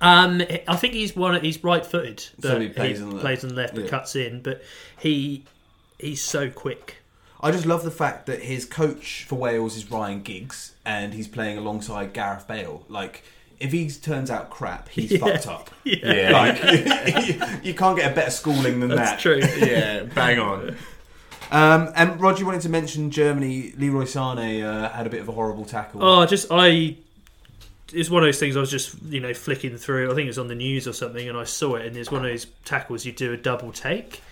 Um, 0.00 0.42
I 0.68 0.76
think 0.76 0.92
he's 0.92 1.16
one. 1.16 1.40
He's 1.40 1.62
right-footed, 1.64 2.26
but 2.38 2.48
So 2.50 2.60
he 2.60 2.68
plays 2.68 3.00
on 3.00 3.10
the- 3.10 3.20
plays 3.20 3.42
on 3.42 3.50
the 3.50 3.56
left, 3.56 3.74
but 3.74 3.84
yeah. 3.84 3.90
cuts 3.90 4.14
in. 4.14 4.42
But 4.42 4.62
he 4.98 5.44
he's 5.98 6.22
so 6.22 6.50
quick. 6.50 6.96
I 7.40 7.50
just 7.50 7.66
love 7.66 7.84
the 7.84 7.90
fact 7.90 8.26
that 8.26 8.42
his 8.42 8.64
coach 8.64 9.24
for 9.28 9.36
Wales 9.36 9.76
is 9.76 9.90
Ryan 9.90 10.22
Giggs, 10.22 10.74
and 10.84 11.14
he's 11.14 11.28
playing 11.28 11.58
alongside 11.58 12.12
Gareth 12.12 12.46
Bale. 12.48 12.84
Like, 12.88 13.22
if 13.60 13.72
he 13.72 13.88
turns 13.90 14.30
out 14.30 14.50
crap, 14.50 14.88
he's 14.88 15.10
Yeah. 15.12 15.18
fucked 15.18 15.46
up. 15.46 15.70
Yeah. 15.84 16.32
Like, 16.32 17.64
you, 17.64 17.72
can't 17.74 17.96
get 17.96 18.10
a 18.10 18.14
better 18.14 18.30
schooling 18.30 18.80
than 18.80 18.88
That's 18.90 19.10
that. 19.12 19.20
true. 19.20 19.38
yeah. 19.38 20.02
Bang 20.02 20.38
on. 20.40 20.76
Um, 21.52 21.92
and 21.94 22.20
Roger 22.20 22.44
wanted 22.44 22.62
to 22.62 22.68
mention 22.68 23.10
Germany. 23.12 23.72
Leroy 23.78 24.04
Sane 24.04 24.62
uh, 24.64 24.90
had 24.92 25.06
a 25.06 25.10
bit 25.10 25.20
of 25.20 25.28
a 25.28 25.32
horrible 25.32 25.64
tackle. 25.64 26.02
Oh, 26.04 26.26
just 26.26 26.48
I. 26.50 26.96
It's 27.92 28.10
one 28.10 28.24
of 28.24 28.26
those 28.26 28.40
things 28.40 28.56
I 28.56 28.60
was 28.60 28.70
just 28.70 29.00
you 29.04 29.20
know 29.20 29.32
flicking 29.32 29.76
through. 29.76 30.10
I 30.10 30.14
think 30.16 30.24
it 30.24 30.30
was 30.30 30.40
on 30.40 30.48
the 30.48 30.56
news 30.56 30.88
or 30.88 30.92
something, 30.92 31.28
and 31.28 31.38
I 31.38 31.44
saw 31.44 31.76
it, 31.76 31.86
and 31.86 31.96
it's 31.96 32.10
one 32.10 32.24
of 32.24 32.30
those 32.30 32.46
tackles 32.64 33.04
you 33.04 33.12
do 33.12 33.32
a 33.32 33.36
double 33.36 33.70
take. 33.70 34.22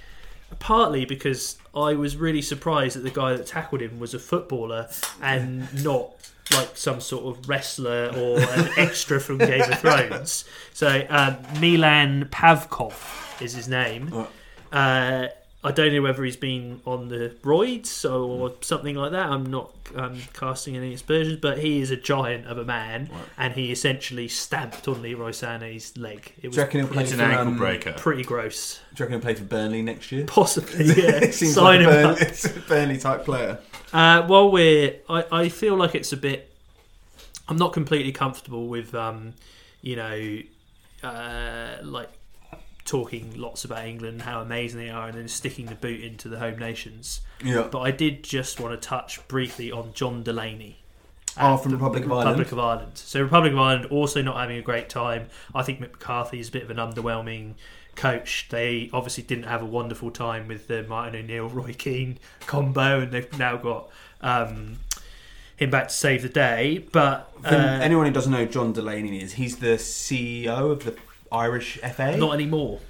Partly 0.58 1.04
because 1.04 1.56
I 1.74 1.94
was 1.94 2.16
really 2.16 2.42
surprised 2.42 2.96
that 2.96 3.02
the 3.04 3.10
guy 3.10 3.34
that 3.36 3.46
tackled 3.46 3.80
him 3.80 4.00
was 4.00 4.12
a 4.12 4.18
footballer 4.18 4.88
and 5.22 5.84
not 5.84 6.10
like 6.52 6.76
some 6.76 7.00
sort 7.00 7.24
of 7.24 7.48
wrestler 7.48 8.12
or 8.16 8.38
an 8.38 8.68
extra 8.76 9.20
from 9.20 9.38
Game 9.38 9.62
of 9.62 9.78
Thrones. 9.80 10.44
So 10.72 11.06
um, 11.08 11.36
Milan 11.60 12.28
Pavkov 12.30 13.40
is 13.40 13.54
his 13.54 13.68
name. 13.68 14.26
Uh, 14.72 15.28
I 15.66 15.72
don't 15.72 15.94
know 15.94 16.02
whether 16.02 16.22
he's 16.22 16.36
been 16.36 16.82
on 16.84 17.08
the 17.08 17.34
roids 17.42 18.04
or 18.04 18.52
something 18.60 18.96
like 18.96 19.12
that. 19.12 19.30
I'm 19.30 19.46
not 19.46 19.70
um, 19.96 20.20
casting 20.34 20.76
any 20.76 20.92
aspersions, 20.92 21.38
but 21.40 21.56
he 21.58 21.80
is 21.80 21.90
a 21.90 21.96
giant 21.96 22.46
of 22.46 22.58
a 22.58 22.64
man, 22.66 23.08
and 23.38 23.54
he 23.54 23.72
essentially 23.72 24.28
stamped 24.28 24.86
on 24.86 25.00
Leroy 25.00 25.30
Sané's 25.30 25.96
leg. 25.96 26.34
It 26.42 26.48
was 26.48 26.58
you 26.58 26.86
play 26.86 27.04
It's 27.04 27.12
an 27.12 27.20
ankle 27.22 27.46
um, 27.48 27.56
breaker. 27.56 27.94
pretty 27.94 28.24
gross. 28.24 28.78
Do 28.94 29.02
you 29.02 29.06
reckon 29.06 29.12
he'll 29.14 29.22
play 29.22 29.34
for 29.34 29.44
Burnley 29.44 29.80
next 29.80 30.12
year? 30.12 30.26
Possibly, 30.26 30.84
yeah. 31.02 31.16
It 31.24 31.34
seems 31.34 31.54
Sign 31.54 31.82
like 31.82 31.94
a 31.94 31.98
him 32.00 32.06
up. 32.10 32.20
it's 32.20 32.44
a 32.56 32.60
Burnley 32.60 32.98
type 32.98 33.24
player. 33.24 33.58
Uh, 33.90 34.22
while 34.26 34.50
we're, 34.50 34.96
I, 35.08 35.24
I 35.32 35.48
feel 35.48 35.76
like 35.76 35.94
it's 35.94 36.12
a 36.12 36.18
bit. 36.18 36.50
I'm 37.48 37.56
not 37.56 37.72
completely 37.72 38.12
comfortable 38.12 38.68
with, 38.68 38.94
um, 38.94 39.32
you 39.80 39.96
know, 39.96 40.38
uh, 41.02 41.76
like 41.82 42.10
talking 42.84 43.38
lots 43.40 43.64
about 43.64 43.86
England, 43.86 44.22
how 44.22 44.40
amazing 44.40 44.80
they 44.80 44.90
are, 44.90 45.08
and 45.08 45.16
then 45.16 45.28
sticking 45.28 45.66
the 45.66 45.74
boot 45.74 46.00
into 46.00 46.28
the 46.28 46.38
home 46.38 46.58
nations. 46.58 47.20
Yeah. 47.42 47.68
But 47.70 47.80
I 47.80 47.90
did 47.90 48.22
just 48.22 48.60
want 48.60 48.80
to 48.80 48.88
touch 48.88 49.26
briefly 49.28 49.72
on 49.72 49.92
John 49.94 50.22
Delaney. 50.22 50.78
Oh, 51.36 51.56
from 51.56 51.72
the 51.72 51.76
Republic 51.76 52.04
of 52.04 52.12
Ireland. 52.12 52.28
Republic 52.28 52.52
of 52.52 52.58
Ireland. 52.58 52.92
So 52.94 53.22
Republic 53.22 53.52
of 53.52 53.58
Ireland 53.58 53.86
also 53.86 54.22
not 54.22 54.36
having 54.36 54.56
a 54.56 54.62
great 54.62 54.88
time. 54.88 55.28
I 55.54 55.62
think 55.62 55.80
McCarthy 55.80 56.38
is 56.38 56.48
a 56.48 56.52
bit 56.52 56.62
of 56.62 56.70
an 56.70 56.76
underwhelming 56.76 57.54
coach. 57.96 58.48
They 58.50 58.90
obviously 58.92 59.24
didn't 59.24 59.44
have 59.44 59.62
a 59.62 59.66
wonderful 59.66 60.10
time 60.10 60.46
with 60.46 60.68
the 60.68 60.84
Martin 60.84 61.16
O'Neill, 61.16 61.48
Roy 61.48 61.72
Keane 61.72 62.18
combo, 62.40 63.00
and 63.00 63.12
they've 63.12 63.38
now 63.38 63.56
got 63.56 63.90
um, 64.20 64.78
him 65.56 65.70
back 65.70 65.88
to 65.88 65.94
save 65.94 66.22
the 66.22 66.28
day. 66.28 66.86
But 66.92 67.32
uh, 67.44 67.48
anyone 67.82 68.06
who 68.06 68.12
doesn't 68.12 68.32
know 68.32 68.46
John 68.46 68.72
Delaney 68.72 69.20
is, 69.20 69.32
he's 69.32 69.56
the 69.56 69.76
CEO 69.76 70.70
of 70.70 70.84
the 70.84 70.96
Irish 71.34 71.78
FA. 71.78 72.16
not 72.16 72.34
anymore. 72.34 72.80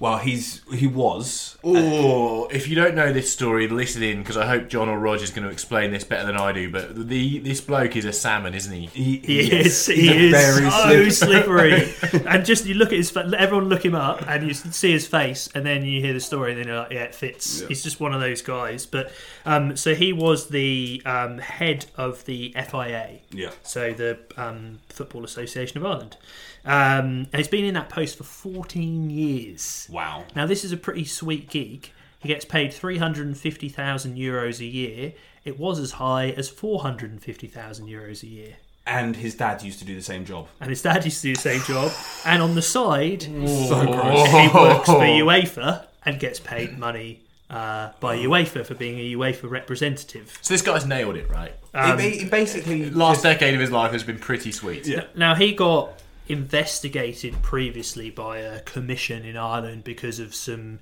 well, 0.00 0.18
he's 0.18 0.60
he 0.74 0.86
was. 0.86 1.56
Oh, 1.62 2.46
if 2.48 2.68
you 2.68 2.74
don't 2.74 2.94
know 2.94 3.12
this 3.12 3.32
story, 3.32 3.68
listen 3.68 4.02
in 4.02 4.18
because 4.18 4.36
I 4.36 4.44
hope 4.46 4.68
John 4.68 4.88
or 4.88 4.98
Roger's 4.98 5.30
going 5.30 5.44
to 5.46 5.50
explain 5.52 5.92
this 5.92 6.04
better 6.04 6.26
than 6.26 6.36
I 6.36 6.52
do. 6.52 6.68
But 6.70 7.08
the 7.08 7.38
this 7.38 7.60
bloke 7.60 7.94
is 7.96 8.04
a 8.04 8.12
salmon, 8.12 8.54
isn't 8.54 8.72
he? 8.72 8.86
He, 8.86 9.16
He 9.18 9.42
yes, 9.50 9.66
is. 9.66 9.86
He 9.86 10.26
is 10.26 10.32
very 10.32 10.70
so 10.70 11.08
slippery- 11.10 11.80
slippery. 11.86 12.26
and 12.28 12.44
just 12.44 12.66
you 12.66 12.74
look 12.74 12.88
at 12.88 12.98
his, 12.98 13.10
fa- 13.10 13.30
everyone 13.38 13.68
look 13.68 13.84
him 13.84 13.94
up, 13.94 14.26
and 14.28 14.46
you 14.46 14.52
see 14.52 14.90
his 14.92 15.06
face, 15.06 15.48
and 15.54 15.64
then 15.64 15.84
you 15.84 16.00
hear 16.00 16.12
the 16.12 16.20
story, 16.20 16.50
and 16.52 16.60
then 16.60 16.66
you're 16.68 16.76
like, 16.78 16.92
yeah, 16.92 17.04
it 17.04 17.14
fits. 17.14 17.60
Yeah. 17.62 17.68
He's 17.68 17.82
just 17.82 18.00
one 18.00 18.12
of 18.12 18.20
those 18.20 18.42
guys. 18.42 18.84
But 18.86 19.12
um, 19.46 19.76
so 19.76 19.94
he 19.94 20.12
was 20.12 20.48
the 20.48 21.00
um, 21.06 21.38
head 21.38 21.86
of 21.96 22.24
the 22.26 22.52
FIA, 22.68 23.20
Yeah. 23.30 23.50
so 23.62 23.92
the 23.92 24.18
um, 24.36 24.80
Football 24.94 25.24
Association 25.24 25.78
of 25.78 25.84
Ireland, 25.84 26.16
um, 26.64 27.26
and 27.32 27.36
he's 27.36 27.48
been 27.48 27.64
in 27.64 27.74
that 27.74 27.88
post 27.88 28.16
for 28.16 28.24
14 28.24 29.10
years. 29.10 29.88
Wow. 29.90 30.24
Now 30.34 30.46
this 30.46 30.64
is 30.64 30.72
a 30.72 30.76
pretty 30.76 31.04
sweet 31.04 31.50
gig. 31.50 31.90
He 32.20 32.28
gets 32.28 32.46
paid 32.46 32.72
350,000 32.72 34.16
euros 34.16 34.60
a 34.60 34.64
year. 34.64 35.12
It 35.44 35.58
was 35.58 35.78
as 35.78 35.92
high 35.92 36.30
as 36.30 36.48
450,000 36.48 37.86
euros 37.86 38.22
a 38.22 38.26
year. 38.26 38.54
And 38.86 39.16
his 39.16 39.34
dad 39.34 39.62
used 39.62 39.78
to 39.80 39.84
do 39.84 39.94
the 39.94 40.02
same 40.02 40.24
job. 40.24 40.48
And 40.60 40.70
his 40.70 40.82
dad 40.82 41.04
used 41.04 41.20
to 41.22 41.28
do 41.28 41.34
the 41.34 41.40
same 41.40 41.60
job. 41.62 41.92
And 42.24 42.42
on 42.42 42.54
the 42.54 42.62
side, 42.62 43.22
So 43.22 43.30
he 43.30 44.48
works 44.48 44.86
for 44.86 45.00
UEFA 45.00 45.86
and 46.06 46.18
gets 46.18 46.40
paid 46.40 46.78
money 46.78 47.20
uh, 47.50 47.90
by 48.00 48.16
UEFA 48.18 48.64
for 48.66 48.74
being 48.74 48.98
a 48.98 49.12
UEFA 49.14 49.48
representative. 49.50 50.36
So 50.40 50.54
this 50.54 50.62
guy's 50.62 50.86
nailed 50.86 51.16
it, 51.16 51.28
right? 51.30 51.52
Um, 51.74 51.98
he, 51.98 52.10
he 52.18 52.24
basically 52.24 52.90
Last 52.90 53.16
just- 53.16 53.24
decade 53.24 53.54
of 53.54 53.60
his 53.60 53.70
life 53.70 53.92
has 53.92 54.02
been 54.02 54.18
pretty 54.18 54.50
sweet. 54.52 54.86
Yeah. 54.86 55.04
Now 55.14 55.34
he 55.34 55.52
got 55.54 56.00
investigated 56.28 57.40
previously 57.42 58.10
by 58.10 58.38
a 58.38 58.60
commission 58.60 59.24
in 59.24 59.36
Ireland 59.36 59.84
because 59.84 60.18
of 60.18 60.34
some 60.34 60.78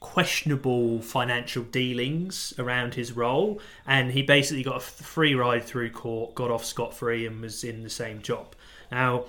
questionable 0.00 1.02
financial 1.02 1.64
dealings 1.64 2.54
around 2.58 2.94
his 2.94 3.12
role, 3.12 3.60
and 3.86 4.12
he 4.12 4.22
basically 4.22 4.62
got 4.62 4.76
a 4.76 4.80
free 4.80 5.34
ride 5.34 5.64
through 5.64 5.90
court, 5.90 6.34
got 6.34 6.50
off 6.50 6.64
scot 6.64 6.94
free, 6.94 7.26
and 7.26 7.42
was 7.42 7.64
in 7.64 7.82
the 7.82 7.90
same 7.90 8.22
job. 8.22 8.54
Now, 8.92 9.24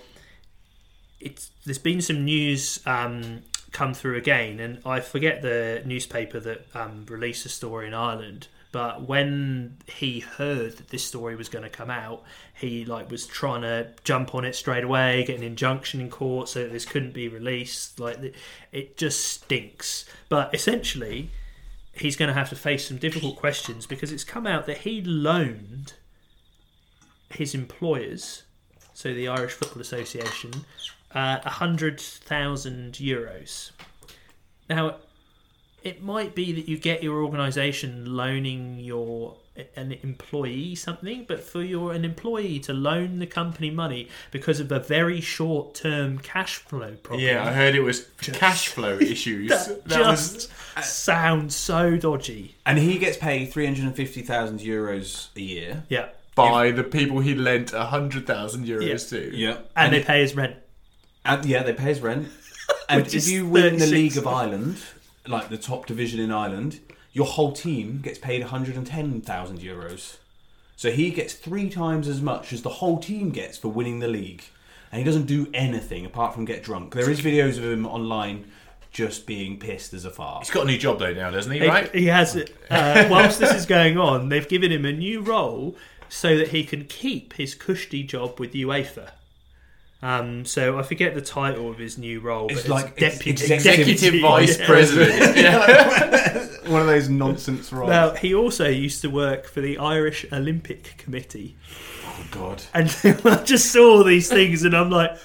it's 1.19 1.49
there's 1.65 1.79
been 1.79 2.01
some 2.01 2.23
news 2.23 2.79
um, 2.85 3.41
come 3.71 3.93
through 3.93 4.17
again, 4.17 4.59
and 4.59 4.79
I 4.85 4.99
forget 4.99 5.41
the 5.41 5.81
newspaper 5.85 6.39
that 6.39 6.65
um, 6.75 7.05
released 7.07 7.43
the 7.43 7.49
story 7.49 7.87
in 7.87 7.93
Ireland. 7.93 8.47
But 8.71 9.07
when 9.07 9.77
he 9.87 10.19
heard 10.19 10.77
that 10.77 10.89
this 10.89 11.03
story 11.03 11.35
was 11.35 11.49
going 11.49 11.63
to 11.63 11.69
come 11.69 11.89
out, 11.89 12.23
he 12.53 12.85
like 12.85 13.09
was 13.09 13.25
trying 13.25 13.61
to 13.61 13.87
jump 14.03 14.35
on 14.35 14.45
it 14.45 14.55
straight 14.55 14.83
away, 14.83 15.23
get 15.25 15.37
an 15.37 15.43
injunction 15.43 15.99
in 15.99 16.09
court 16.09 16.49
so 16.49 16.67
this 16.67 16.85
couldn't 16.85 17.13
be 17.13 17.27
released. 17.27 17.99
Like 17.99 18.35
it 18.71 18.95
just 18.95 19.25
stinks. 19.25 20.05
But 20.29 20.53
essentially, 20.53 21.31
he's 21.93 22.15
going 22.15 22.27
to 22.27 22.33
have 22.35 22.49
to 22.49 22.55
face 22.55 22.87
some 22.87 22.97
difficult 22.97 23.37
questions 23.37 23.87
because 23.87 24.11
it's 24.11 24.23
come 24.23 24.45
out 24.45 24.67
that 24.67 24.79
he 24.79 25.01
loaned 25.01 25.93
his 27.31 27.55
employers 27.55 28.43
so 28.93 29.13
the 29.13 29.29
Irish 29.29 29.53
Football 29.53 29.81
Association, 29.81 30.51
uh, 31.13 31.39
a 31.43 31.49
hundred 31.49 31.99
thousand 31.99 32.93
euros. 32.93 33.71
Now, 34.69 34.95
it 35.83 36.03
might 36.03 36.35
be 36.35 36.51
that 36.53 36.67
you 36.67 36.77
get 36.77 37.01
your 37.03 37.23
organisation 37.23 38.15
loaning 38.15 38.79
your 38.79 39.35
an 39.75 39.91
employee 40.03 40.73
something, 40.73 41.25
but 41.27 41.43
for 41.43 41.61
your 41.61 41.91
an 41.91 42.05
employee 42.05 42.59
to 42.59 42.73
loan 42.73 43.19
the 43.19 43.27
company 43.27 43.69
money 43.69 44.07
because 44.31 44.59
of 44.59 44.71
a 44.71 44.79
very 44.79 45.19
short 45.19 45.75
term 45.75 46.17
cash 46.19 46.57
flow 46.57 46.95
problem. 47.03 47.25
Yeah, 47.25 47.45
I 47.45 47.51
heard 47.51 47.75
it 47.75 47.81
was 47.81 48.07
cash 48.21 48.69
flow 48.69 48.97
issues. 49.01 49.49
that, 49.49 49.85
That 49.85 50.05
was 50.05 50.47
just 50.75 50.93
sounds 51.03 51.55
so 51.55 51.97
dodgy. 51.97 52.55
And 52.65 52.77
he 52.77 52.97
gets 52.97 53.17
paid 53.17 53.51
350,000 53.51 54.59
euros 54.59 55.27
a 55.35 55.41
year. 55.41 55.83
Yeah, 55.89 56.09
by 56.35 56.71
the 56.71 56.83
people 56.83 57.19
he 57.19 57.35
lent 57.35 57.73
a 57.73 57.85
hundred 57.85 58.25
thousand 58.25 58.65
euros 58.65 59.09
to. 59.09 59.35
Yeah. 59.35 59.57
and, 59.75 59.93
they 59.93 60.03
pay 60.03 60.21
his 60.21 60.35
rent. 60.35 60.55
And 61.25 61.45
yeah, 61.45 61.63
they 61.63 61.73
pay 61.73 61.85
his 61.85 62.01
rent. 62.01 62.27
And 62.87 63.03
Which 63.03 63.09
if 63.13 63.17
is 63.17 63.31
you 63.31 63.47
win 63.47 63.73
the 63.77 63.85
36. 63.85 63.91
League 63.91 64.17
of 64.17 64.27
Ireland, 64.27 64.77
like 65.27 65.49
the 65.49 65.57
top 65.57 65.85
division 65.87 66.19
in 66.19 66.31
Ireland, 66.31 66.79
your 67.13 67.25
whole 67.25 67.51
team 67.51 67.99
gets 68.01 68.17
paid 68.19 68.41
110,000 68.41 69.59
euros. 69.59 70.17
So 70.75 70.91
he 70.91 71.09
gets 71.11 71.33
three 71.33 71.69
times 71.69 72.07
as 72.07 72.21
much 72.21 72.51
as 72.53 72.61
the 72.63 72.69
whole 72.69 72.99
team 72.99 73.29
gets 73.31 73.57
for 73.57 73.67
winning 73.69 73.99
the 73.99 74.07
league. 74.07 74.43
And 74.91 74.99
he 74.99 75.05
doesn't 75.05 75.25
do 75.25 75.47
anything 75.53 76.05
apart 76.05 76.33
from 76.33 76.45
get 76.45 76.63
drunk. 76.63 76.93
There 76.93 77.09
is 77.09 77.21
videos 77.21 77.57
of 77.57 77.63
him 77.65 77.85
online 77.85 78.51
just 78.91 79.25
being 79.27 79.59
pissed 79.59 79.93
as 79.93 80.05
a 80.05 80.09
fart. 80.11 80.43
He's 80.45 80.51
got 80.53 80.63
a 80.63 80.67
new 80.67 80.77
job 80.77 80.97
though 80.99 81.13
now, 81.13 81.29
doesn't 81.31 81.51
he? 81.51 81.59
He- 81.59 81.67
Right? 81.67 81.93
He 81.93 82.05
has 82.05 82.35
it. 82.35 82.55
Uh, 82.71 83.07
whilst 83.11 83.39
this 83.39 83.53
is 83.53 83.65
going 83.67 83.97
on, 83.99 84.29
they've 84.29 84.47
given 84.47 84.71
him 84.71 84.85
a 84.85 84.93
new 84.93 85.21
role 85.21 85.75
so 86.07 86.37
that 86.37 86.47
he 86.49 86.63
can 86.63 86.85
keep 86.85 87.33
his 87.33 87.53
cushy 87.55 88.01
job 88.03 88.39
with 88.39 88.53
UEFA. 88.53 89.11
Um, 90.01 90.45
so 90.45 90.79
I 90.79 90.83
forget 90.83 91.13
the 91.13 91.21
title 91.21 91.69
of 91.69 91.77
his 91.77 91.97
new 91.97 92.21
role. 92.21 92.47
It's 92.49 92.61
but 92.61 92.69
like 92.69 92.85
ex- 93.01 93.17
deputy 93.17 93.53
executive 93.53 93.89
Executive 93.89 94.21
vice 94.21 94.57
president. 94.65 95.35
Yeah. 95.37 96.45
One 96.71 96.81
of 96.81 96.87
those 96.87 97.09
nonsense 97.09 97.71
roles. 97.73 97.89
Well, 97.89 98.13
he 98.15 98.33
also 98.33 98.69
used 98.69 99.01
to 99.01 99.09
work 99.09 99.47
for 99.47 99.59
the 99.59 99.77
Irish 99.79 100.25
Olympic 100.31 100.95
Committee, 100.97 101.57
Oh, 102.05 102.25
God. 102.31 102.63
and 102.73 102.95
I 103.25 103.43
just 103.43 103.71
saw 103.73 104.03
these 104.03 104.29
things, 104.29 104.63
and 104.63 104.75
I'm 104.75 104.89
like. 104.89 105.17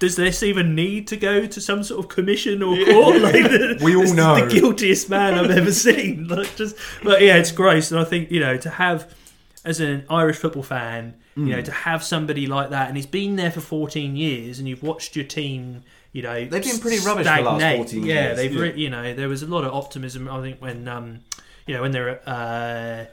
Does 0.00 0.14
this 0.14 0.44
even 0.44 0.76
need 0.76 1.08
to 1.08 1.16
go 1.16 1.44
to 1.48 1.60
some 1.60 1.82
sort 1.82 1.98
of 2.04 2.08
commission 2.08 2.62
or 2.62 2.76
court? 2.84 3.20
Like, 3.20 3.80
We 3.80 3.96
all 3.96 4.14
know. 4.14 4.36
the 4.46 4.46
guiltiest 4.48 5.10
man 5.10 5.34
I've 5.34 5.50
ever 5.50 5.72
seen. 5.72 6.28
Like, 6.28 6.54
just, 6.54 6.76
but 7.02 7.20
yeah, 7.20 7.34
it's 7.34 7.50
gross, 7.50 7.90
and 7.90 7.98
I 7.98 8.04
think 8.04 8.30
you 8.30 8.38
know 8.38 8.56
to 8.58 8.70
have 8.70 9.12
as 9.68 9.78
an 9.80 10.04
Irish 10.10 10.36
football 10.36 10.62
fan, 10.62 11.14
you 11.36 11.42
Mm. 11.44 11.48
know, 11.50 11.60
to 11.62 11.70
have 11.72 12.02
somebody 12.02 12.46
like 12.46 12.70
that, 12.70 12.88
and 12.88 12.96
he's 12.96 13.06
been 13.06 13.36
there 13.36 13.50
for 13.50 13.60
14 13.60 14.16
years, 14.16 14.58
and 14.58 14.66
you've 14.68 14.82
watched 14.82 15.14
your 15.14 15.24
team, 15.26 15.82
you 16.12 16.22
know, 16.22 16.44
They've 16.44 16.64
been 16.64 16.78
pretty 16.80 16.98
rubbish 17.04 17.26
for 17.26 17.36
the 17.36 17.42
last 17.42 17.60
stagnate. 17.60 17.76
14 17.76 18.02
yeah, 18.04 18.14
years. 18.14 18.36
they've, 18.38 18.52
Yeah. 18.54 18.60
Re- 18.62 18.76
you 18.76 18.90
know, 18.90 19.14
there 19.14 19.28
was 19.28 19.42
a 19.42 19.46
lot 19.46 19.64
of 19.64 19.72
optimism. 19.74 20.28
I 20.28 20.40
think 20.40 20.60
when, 20.60 20.88
um, 20.88 21.20
you 21.66 21.74
know, 21.74 21.82
when 21.82 21.92
they're 21.92 22.20
uh, 22.26 23.04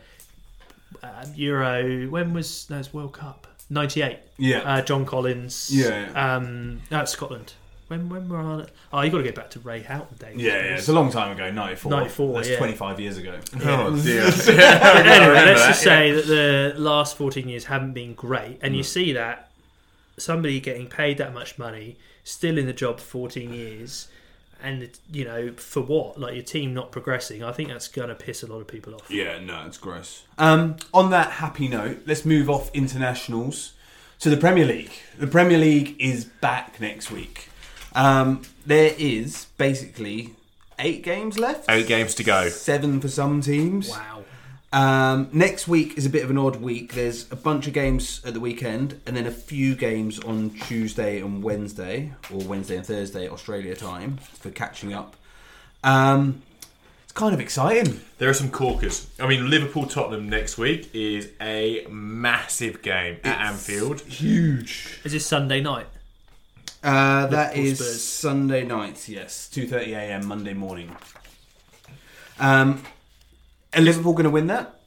uh, 1.06 1.26
Euro, 1.36 2.08
when 2.08 2.34
was 2.34 2.66
that 2.68 2.78
was 2.78 2.93
World 2.93 3.14
Cup? 3.14 3.47
98. 3.70 4.20
Yeah. 4.38 4.60
Uh, 4.60 4.82
John 4.82 5.06
Collins. 5.06 5.70
Yeah. 5.74 6.06
Um, 6.16 6.82
that's 6.89 7.12
Scotland. 7.12 7.53
When 7.88 8.09
when 8.09 8.27
were 8.29 8.38
on 8.38 8.61
it? 8.61 8.69
Oh, 8.91 9.01
you 9.01 9.11
got 9.11 9.17
to 9.19 9.23
go 9.23 9.31
back 9.31 9.51
to 9.51 9.59
Ray 9.59 9.81
Houghton 9.81 10.17
days. 10.17 10.36
yeah, 10.38 10.53
yeah, 10.53 10.75
it's 10.75 10.88
a 10.89 10.93
long 10.93 11.11
time 11.11 11.31
ago, 11.31 11.51
94. 11.51 11.91
94, 11.91 12.33
That's 12.36 12.49
yeah. 12.49 12.57
25 12.57 12.99
years 12.99 13.17
ago. 13.17 13.39
Oh 13.63 13.95
dear. 14.01 14.23
anyway, 14.47 15.27
remember 15.27 15.33
let's 15.45 15.61
that, 15.61 15.67
just 15.67 15.81
say 15.83 16.11
that 16.11 16.25
the 16.25 16.73
last 16.77 17.15
14 17.15 17.47
years 17.47 17.65
haven't 17.65 17.93
been 17.93 18.13
great, 18.15 18.57
and 18.61 18.75
you 18.75 18.81
Mm. 18.81 18.86
see 18.86 19.11
that 19.13 19.51
somebody 20.17 20.59
getting 20.59 20.88
paid 20.88 21.17
that 21.19 21.33
much 21.33 21.59
money, 21.59 21.97
still 22.23 22.57
in 22.57 22.65
the 22.65 22.73
job 22.73 22.99
for 22.99 23.05
14 23.05 23.53
years, 23.53 24.07
and 24.63 24.89
you 25.11 25.23
know 25.25 25.51
for 25.51 25.81
what? 25.81 26.19
Like 26.19 26.33
your 26.33 26.43
team 26.43 26.73
not 26.73 26.91
progressing. 26.91 27.43
I 27.43 27.51
think 27.51 27.69
that's 27.69 27.88
going 27.88 28.09
to 28.09 28.15
piss 28.15 28.41
a 28.41 28.47
lot 28.47 28.61
of 28.61 28.67
people 28.67 28.95
off. 28.95 29.11
Yeah, 29.11 29.38
no, 29.39 29.63
it's 29.67 29.77
gross. 29.77 30.23
Um, 30.39 30.77
on 30.91 31.11
that 31.11 31.31
happy 31.33 31.67
note, 31.67 31.99
let's 32.07 32.25
move 32.25 32.49
off 32.49 32.71
internationals 32.73 33.73
to 34.21 34.29
the 34.31 34.38
Premier 34.38 34.65
League. 34.65 34.93
The 35.19 35.27
Premier 35.27 35.57
League 35.59 35.95
is 35.99 36.25
back 36.25 36.79
next 36.81 37.11
week. 37.11 37.49
Um, 37.96 38.41
there 38.66 38.93
is 38.98 39.48
basically 39.58 40.36
eight 40.78 41.04
games 41.04 41.39
left. 41.39 41.66
Eight 41.70 41.88
games 41.88 42.14
to 42.16 42.24
go. 42.24 42.50
Seven 42.50 43.00
for 43.00 43.08
some 43.08 43.41
teams. 43.41 43.89
Wow. 43.89 44.24
Um, 44.74 45.30
next 45.32 45.70
week 45.70 45.98
is 45.98 46.06
a 46.06 46.10
bit 46.10 46.26
of 46.26 46.30
an 46.30 46.38
odd 46.38 46.58
week. 46.58 46.93
There's 46.93 47.32
a 47.32 47.36
bunch 47.38 47.66
of 47.66 47.72
games 47.74 48.22
at 48.26 48.34
the 48.34 48.41
weekend, 48.41 49.00
and 49.06 49.16
then 49.16 49.26
a 49.26 49.32
few 49.32 49.74
games 49.74 50.20
on 50.20 50.50
Tuesday 50.50 51.22
and 51.22 51.41
Wednesday, 51.41 52.12
or 52.30 52.41
Wednesday 52.41 52.76
and 52.76 52.86
Thursday 52.86 53.30
Australia 53.30 53.74
time 53.74 54.18
for 54.18 54.50
catching 54.50 54.93
up. 54.93 55.16
Um, 55.82 56.41
it's 57.06 57.14
kind 57.14 57.34
of 57.34 57.39
exciting. 57.39 58.02
There 58.18 58.30
are 58.30 58.34
some 58.34 58.52
corkers. 58.52 59.08
I 59.18 59.28
mean, 59.28 59.50
Liverpool 59.50 59.86
Tottenham 59.86 60.28
next 60.28 60.58
week 60.58 60.89
is 60.93 61.30
a 61.39 61.88
massive 61.89 62.82
game 62.82 63.20
at 63.24 63.39
Anfield. 63.39 64.02
Huge. 64.02 65.00
Is 65.06 65.14
this 65.14 65.26
Sunday 65.26 65.62
night? 65.62 65.88
Uh, 66.86 67.25
that 67.27 67.55
Liverpool 67.55 67.65
is 67.71 67.77
Spurs. 67.79 68.03
Sunday 68.03 68.63
night. 68.63 69.09
Yes, 69.09 69.49
two 69.49 69.67
thirty 69.67 69.93
a.m. 69.93 70.27
Monday 70.27 70.53
morning. 70.53 70.95
Um, 72.39 72.83
are 73.73 73.81
Liverpool 73.81 74.13
going 74.13 74.25
to 74.25 74.29
win 74.29 74.47
that? 74.47 74.79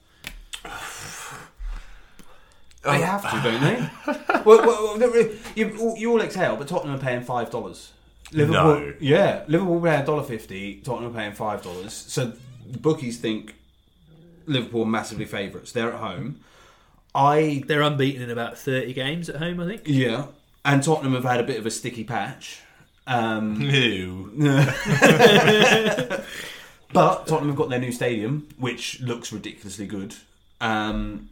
They 2.85 3.01
have 3.01 3.23
to, 3.31 3.51
don't 3.51 3.61
they? 3.61 3.91
well, 4.45 4.65
well, 4.67 4.99
well, 4.99 5.29
you, 5.55 5.95
you 5.99 6.11
all 6.13 6.21
exhale, 6.23 6.57
but 6.57 6.69
Tottenham 6.69 6.95
are 6.97 7.03
paying 7.03 7.23
five 7.23 7.51
dollars. 7.51 7.93
Liverpool, 8.33 8.63
No. 8.81 8.95
yeah, 9.01 9.45
Liverpool 9.49 9.81
paying 9.81 10.03
a 10.03 10.07
dollar 10.07 10.23
fifty. 10.23 10.77
Tottenham 10.77 11.11
are 11.11 11.19
paying 11.19 11.33
five 11.33 11.63
dollars. 11.63 11.93
So 11.93 12.33
the 12.71 12.79
bookies 12.79 13.19
think 13.19 13.57
Liverpool 14.47 14.83
are 14.83 14.87
massively 14.87 15.25
favourites. 15.25 15.73
They're 15.73 15.93
at 15.93 15.99
home. 15.99 16.41
I 17.15 17.65
They're 17.67 17.83
unbeaten 17.83 18.23
in 18.23 18.31
about 18.31 18.59
30 18.59 18.93
games 18.93 19.29
at 19.29 19.37
home, 19.37 19.59
I 19.61 19.67
think. 19.67 19.83
yeah, 19.87 20.27
and 20.65 20.83
Tottenham 20.83 21.15
have 21.15 21.25
had 21.25 21.41
a 21.41 21.45
bit 21.45 21.59
of 21.59 21.67
a 21.67 21.71
sticky 21.71 22.05
patch. 22.05 22.61
Um. 23.07 23.61
But 26.93 27.27
Tottenham 27.27 27.49
have 27.49 27.57
got 27.57 27.69
their 27.69 27.81
new 27.81 27.93
stadium, 27.93 28.49
which 28.57 29.01
looks 29.01 29.33
ridiculously 29.33 29.87
good. 29.87 30.15
Um, 30.61 31.29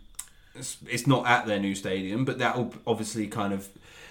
it's, 0.54 0.76
it's 0.88 1.06
not 1.06 1.26
at 1.26 1.46
their 1.46 1.58
new 1.58 1.74
stadium, 1.74 2.24
but 2.24 2.38
that 2.38 2.56
will 2.56 2.74
obviously 2.86 3.26
kind 3.26 3.52
of 3.52 3.68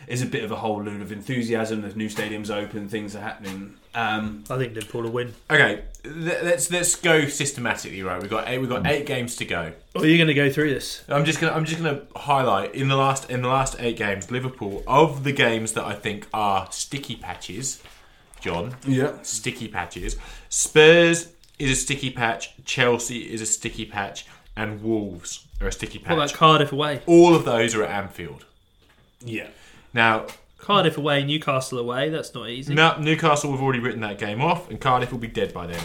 is 0.08 0.22
a 0.22 0.26
bit 0.26 0.44
of 0.44 0.52
a 0.52 0.56
whole 0.56 0.84
load 0.84 1.02
of 1.02 1.12
enthusiasm. 1.12 1.82
The 1.82 1.96
new 1.96 2.10
stadium's 2.10 2.50
open, 2.50 2.90
things 2.90 3.16
are 3.16 3.22
happening. 3.22 3.76
Um, 3.96 4.44
I 4.50 4.58
think 4.58 4.76
Liverpool 4.76 5.04
will 5.04 5.12
win. 5.12 5.34
Okay, 5.50 5.84
th- 6.04 6.14
let's 6.44 6.70
let's 6.70 6.96
go 6.98 7.28
systematically. 7.28 8.04
Right, 8.04 8.22
we've 8.22 8.30
got 8.30 8.48
eight. 8.50 8.58
We've 8.60 8.70
got 8.70 8.86
eight 8.86 9.06
games 9.06 9.38
to 9.38 9.46
go. 9.46 9.72
Oh, 9.96 10.04
you're 10.04 10.18
going 10.18 10.28
to 10.28 10.34
go 10.34 10.50
through 10.52 10.74
this? 10.74 11.04
I'm 11.08 11.24
just 11.24 11.40
gonna 11.40 11.54
I'm 11.54 11.64
just 11.64 11.82
gonna 11.82 12.02
highlight 12.16 12.76
in 12.76 12.90
the 12.90 12.98
last 12.98 13.30
in 13.30 13.42
the 13.42 13.48
last 13.48 13.78
eight 13.80 13.96
games, 13.98 14.30
Liverpool 14.30 14.84
of 14.86 15.24
the 15.24 15.32
games 15.32 15.72
that 15.74 15.86
I 15.86 15.94
think 15.96 16.28
are 16.34 16.68
sticky 16.72 17.16
patches. 17.16 17.82
John, 18.42 18.76
yeah, 18.86 19.14
sticky 19.24 19.70
patches. 19.70 20.18
Spurs 20.50 21.30
is 21.58 21.72
a 21.72 21.76
sticky 21.76 22.12
patch. 22.12 22.52
Chelsea 22.66 23.32
is 23.34 23.42
a 23.42 23.46
sticky 23.46 23.86
patch, 23.86 24.28
and 24.58 24.84
Wolves 24.84 25.46
are 25.62 25.68
a 25.68 25.72
sticky 25.72 26.00
What 26.00 26.12
about 26.12 26.28
patch. 26.30 26.34
Cardiff 26.38 26.72
away? 26.74 27.02
All 27.08 27.34
of 27.34 27.46
those 27.46 27.74
are 27.74 27.84
at 27.84 27.92
Anfield. 27.92 28.44
yeah. 29.24 29.48
Now, 29.94 30.26
Cardiff 30.66 30.98
away, 30.98 31.24
Newcastle 31.24 31.78
away. 31.78 32.10
That's 32.10 32.34
not 32.34 32.50
easy. 32.50 32.74
no, 32.74 32.98
Newcastle 32.98 33.52
have 33.52 33.62
already 33.62 33.80
written 33.80 34.02
that 34.02 34.18
game 34.18 34.42
off, 34.42 34.68
and 34.70 34.82
Cardiff 34.82 35.12
will 35.12 35.20
be 35.20 35.28
dead 35.28 35.54
by 35.54 35.68
then. 35.68 35.84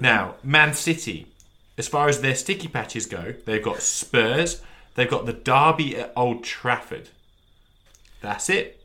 Now, 0.00 0.36
Man 0.42 0.72
City, 0.72 1.26
as 1.76 1.88
far 1.88 2.08
as 2.08 2.22
their 2.22 2.34
sticky 2.34 2.68
patches 2.68 3.04
go, 3.04 3.34
they've 3.44 3.62
got 3.62 3.82
Spurs, 3.82 4.62
they've 4.94 5.10
got 5.10 5.26
the 5.26 5.34
Derby 5.34 5.94
at 5.96 6.12
Old 6.16 6.42
Trafford. 6.42 7.10
That's 8.22 8.48
it. 8.48 8.82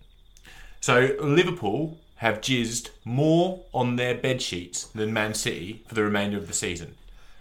So 0.82 1.16
Liverpool 1.22 1.98
have 2.18 2.42
jizzed 2.42 2.90
more 3.06 3.64
on 3.74 3.96
their 3.96 4.14
bed 4.16 4.42
sheets 4.42 4.86
than 4.88 5.14
Man 5.14 5.34
City 5.34 5.84
for 5.88 5.96
the 5.96 6.04
remainder 6.04 6.38
of 6.38 6.48
the 6.48 6.54
season. 6.54 6.96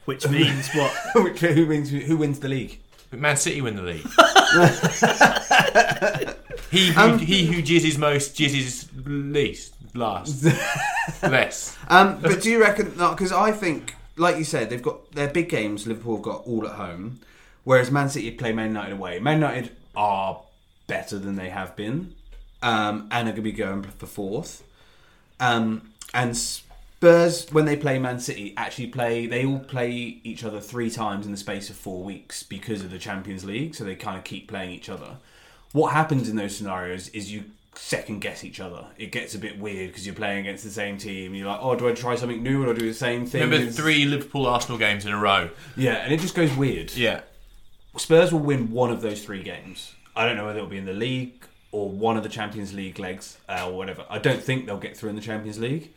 Which 0.04 0.28
means 0.28 0.68
what? 0.72 0.92
Which- 1.16 1.40
who 1.40 1.66
wins? 1.66 1.90
Who 1.90 2.16
wins 2.16 2.38
the 2.38 2.48
league? 2.48 2.80
But 3.10 3.18
Man 3.18 3.36
City 3.36 3.60
win 3.60 3.74
the 3.74 3.82
league. 3.82 4.06
he 6.70 6.88
who, 6.92 7.16
he 7.16 7.46
who 7.46 7.62
jizzes 7.62 7.98
most 7.98 8.36
jizzes 8.36 8.88
least 9.04 9.74
last 9.94 10.44
less. 11.22 11.76
Um, 11.88 12.20
but 12.20 12.42
do 12.42 12.50
you 12.50 12.60
reckon? 12.60 12.90
Because 12.90 13.32
I 13.32 13.52
think, 13.52 13.94
like 14.16 14.36
you 14.36 14.44
said, 14.44 14.70
they've 14.70 14.82
got 14.82 15.12
their 15.12 15.28
big 15.28 15.48
games. 15.48 15.86
Liverpool 15.86 16.16
have 16.16 16.24
got 16.24 16.46
all 16.46 16.66
at 16.66 16.74
home, 16.74 17.20
whereas 17.64 17.90
Man 17.90 18.08
City 18.08 18.30
play 18.30 18.52
Man 18.52 18.68
United 18.68 18.92
away. 18.92 19.18
Man 19.18 19.40
United 19.40 19.76
are 19.94 20.42
better 20.86 21.18
than 21.18 21.36
they 21.36 21.50
have 21.50 21.74
been, 21.76 22.14
um, 22.62 23.08
and 23.10 23.28
are 23.28 23.32
going 23.32 23.36
to 23.36 23.42
be 23.42 23.52
going 23.52 23.82
for 23.82 24.06
fourth. 24.06 24.62
Um, 25.40 25.92
and 26.14 26.36
Spurs, 26.36 27.46
when 27.50 27.64
they 27.64 27.76
play 27.76 27.98
Man 27.98 28.20
City, 28.20 28.54
actually 28.56 28.88
play. 28.88 29.26
They 29.26 29.44
all 29.44 29.58
play 29.58 30.20
each 30.24 30.44
other 30.44 30.60
three 30.60 30.90
times 30.90 31.26
in 31.26 31.32
the 31.32 31.38
space 31.38 31.70
of 31.70 31.76
four 31.76 32.02
weeks 32.02 32.42
because 32.42 32.82
of 32.82 32.90
the 32.90 32.98
Champions 32.98 33.44
League. 33.44 33.74
So 33.74 33.84
they 33.84 33.96
kind 33.96 34.16
of 34.16 34.24
keep 34.24 34.48
playing 34.48 34.70
each 34.70 34.88
other. 34.88 35.18
What 35.72 35.92
happens 35.92 36.28
in 36.28 36.36
those 36.36 36.56
scenarios 36.56 37.08
is 37.10 37.30
you 37.32 37.44
second 37.74 38.20
guess 38.20 38.42
each 38.44 38.58
other. 38.60 38.86
It 38.96 39.12
gets 39.12 39.34
a 39.34 39.38
bit 39.38 39.58
weird 39.58 39.90
because 39.90 40.06
you're 40.06 40.14
playing 40.14 40.40
against 40.40 40.64
the 40.64 40.70
same 40.70 40.96
team. 40.96 41.34
You're 41.34 41.48
like, 41.48 41.58
oh, 41.60 41.74
do 41.76 41.88
I 41.88 41.92
try 41.92 42.14
something 42.16 42.42
new 42.42 42.62
or 42.62 42.66
do 42.66 42.70
I 42.72 42.74
do 42.74 42.86
the 42.88 42.94
same 42.94 43.26
thing? 43.26 43.42
Remember 43.42 43.62
It's- 43.62 43.76
three 43.76 44.06
Liverpool 44.06 44.46
Arsenal 44.46 44.78
games 44.78 45.04
in 45.04 45.12
a 45.12 45.18
row? 45.18 45.50
Yeah, 45.76 45.96
and 45.96 46.12
it 46.12 46.20
just 46.20 46.34
goes 46.34 46.54
weird. 46.56 46.94
Yeah. 46.96 47.20
Spurs 47.98 48.32
will 48.32 48.40
win 48.40 48.70
one 48.70 48.90
of 48.90 49.02
those 49.02 49.22
three 49.24 49.42
games. 49.42 49.94
I 50.14 50.24
don't 50.26 50.36
know 50.36 50.46
whether 50.46 50.58
it'll 50.58 50.70
be 50.70 50.78
in 50.78 50.86
the 50.86 50.92
league 50.94 51.44
or 51.72 51.90
one 51.90 52.16
of 52.16 52.22
the 52.22 52.28
Champions 52.30 52.72
League 52.72 52.98
legs 52.98 53.36
uh, 53.48 53.66
or 53.68 53.76
whatever. 53.76 54.04
I 54.08 54.18
don't 54.18 54.42
think 54.42 54.64
they'll 54.66 54.78
get 54.78 54.96
through 54.96 55.10
in 55.10 55.16
the 55.16 55.22
Champions 55.22 55.58
League, 55.58 55.92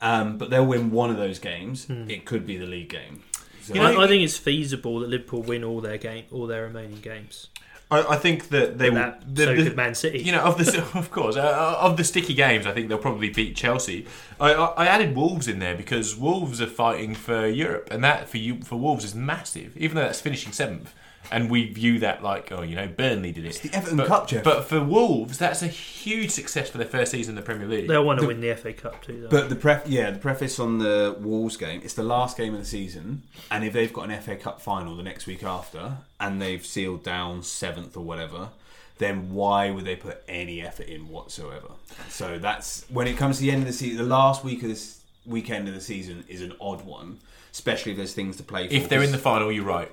um, 0.00 0.38
but 0.38 0.50
they'll 0.50 0.66
win 0.66 0.90
one 0.90 1.10
of 1.10 1.16
those 1.16 1.38
games. 1.38 1.86
It 1.88 2.24
could 2.24 2.44
be 2.46 2.56
the 2.56 2.66
league 2.66 2.88
game. 2.88 3.22
So- 3.62 3.74
You 3.74 3.80
know, 3.80 4.00
I 4.00 4.08
think 4.08 4.22
it's 4.24 4.36
feasible 4.36 5.00
that 5.00 5.08
Liverpool 5.08 5.42
win 5.42 5.62
all 5.64 5.80
their 5.80 5.98
game, 5.98 6.24
all 6.32 6.46
their 6.48 6.64
remaining 6.64 7.00
games. 7.00 7.48
I, 7.90 8.14
I 8.14 8.16
think 8.16 8.48
that 8.48 8.78
they 8.78 8.90
that, 8.90 9.34
the- 9.34 9.44
so 9.44 9.54
the- 9.54 9.62
could 9.64 9.76
Man 9.76 9.94
City. 9.94 10.18
You 10.20 10.32
know, 10.32 10.40
of 10.42 10.58
the 10.58 10.82
of 10.98 11.10
course, 11.10 11.36
uh, 11.36 11.76
of 11.80 11.96
the 11.96 12.04
sticky 12.04 12.34
games, 12.34 12.66
I 12.66 12.72
think 12.72 12.88
they'll 12.88 12.98
probably 12.98 13.30
beat 13.30 13.54
Chelsea. 13.56 14.06
I, 14.40 14.52
I, 14.54 14.64
I 14.84 14.86
added 14.86 15.14
Wolves 15.14 15.46
in 15.48 15.58
there 15.58 15.74
because 15.76 16.16
Wolves 16.16 16.60
are 16.60 16.66
fighting 16.66 17.14
for 17.14 17.46
Europe, 17.46 17.88
and 17.90 18.02
that 18.02 18.28
for 18.28 18.38
you 18.38 18.62
for 18.62 18.76
Wolves 18.76 19.04
is 19.04 19.14
massive. 19.14 19.76
Even 19.76 19.96
though 19.96 20.02
that's 20.02 20.20
finishing 20.20 20.52
seventh, 20.52 20.94
and 21.30 21.50
we 21.50 21.66
view 21.66 21.98
that 22.00 22.22
like, 22.22 22.50
oh, 22.52 22.62
you 22.62 22.76
know, 22.76 22.86
Burnley 22.86 23.32
did 23.32 23.44
it. 23.44 23.56
the 23.56 23.74
Everton 23.74 23.96
but, 23.96 24.06
Cup, 24.06 24.28
Jeff. 24.28 24.44
But 24.44 24.64
for 24.64 24.82
Wolves, 24.82 25.38
that's 25.38 25.62
a 25.62 25.68
huge 25.68 26.30
success 26.30 26.70
for 26.70 26.78
their 26.78 26.86
first 26.86 27.12
season 27.12 27.32
in 27.32 27.36
the 27.36 27.42
Premier 27.42 27.66
League. 27.66 27.88
They'll 27.88 28.04
want 28.04 28.20
to 28.20 28.26
win 28.26 28.40
the 28.40 28.54
FA 28.54 28.72
Cup 28.72 29.02
too. 29.02 29.22
Though. 29.22 29.28
But 29.28 29.48
the 29.48 29.56
pref, 29.56 29.86
yeah, 29.86 30.10
the 30.10 30.18
preface 30.18 30.58
on 30.58 30.78
the 30.78 31.16
Wolves 31.20 31.56
game, 31.56 31.80
it's 31.84 31.94
the 31.94 32.02
last 32.02 32.36
game 32.36 32.54
of 32.54 32.60
the 32.60 32.66
season, 32.66 33.22
and 33.50 33.64
if 33.64 33.72
they've 33.72 33.92
got 33.92 34.10
an 34.10 34.20
FA 34.20 34.36
Cup 34.36 34.60
final 34.60 34.96
the 34.96 35.02
next 35.02 35.26
week 35.26 35.42
after, 35.42 35.98
and 36.20 36.40
they've 36.40 36.64
sealed 36.64 37.02
down 37.02 37.42
seventh 37.42 37.96
or 37.96 38.04
whatever, 38.04 38.50
then 38.98 39.32
why 39.32 39.70
would 39.70 39.84
they 39.84 39.96
put 39.96 40.22
any 40.28 40.62
effort 40.62 40.86
in 40.86 41.08
whatsoever? 41.08 41.68
So 42.08 42.38
that's 42.38 42.84
when 42.88 43.06
it 43.06 43.16
comes 43.16 43.36
to 43.36 43.42
the 43.42 43.50
end 43.50 43.62
of 43.62 43.66
the 43.66 43.72
season. 43.72 43.98
The 43.98 44.04
last 44.04 44.44
week 44.44 44.62
of 44.62 44.68
this 44.68 45.00
weekend 45.26 45.68
of 45.68 45.74
the 45.74 45.80
season 45.80 46.24
is 46.28 46.42
an 46.42 46.52
odd 46.60 46.84
one, 46.84 47.18
especially 47.52 47.92
if 47.92 47.98
there's 47.98 48.14
things 48.14 48.36
to 48.36 48.42
play 48.42 48.68
for. 48.68 48.74
if 48.74 48.88
they're 48.88 49.02
in 49.02 49.12
the 49.12 49.18
final, 49.18 49.50
you're 49.50 49.64
right. 49.64 49.90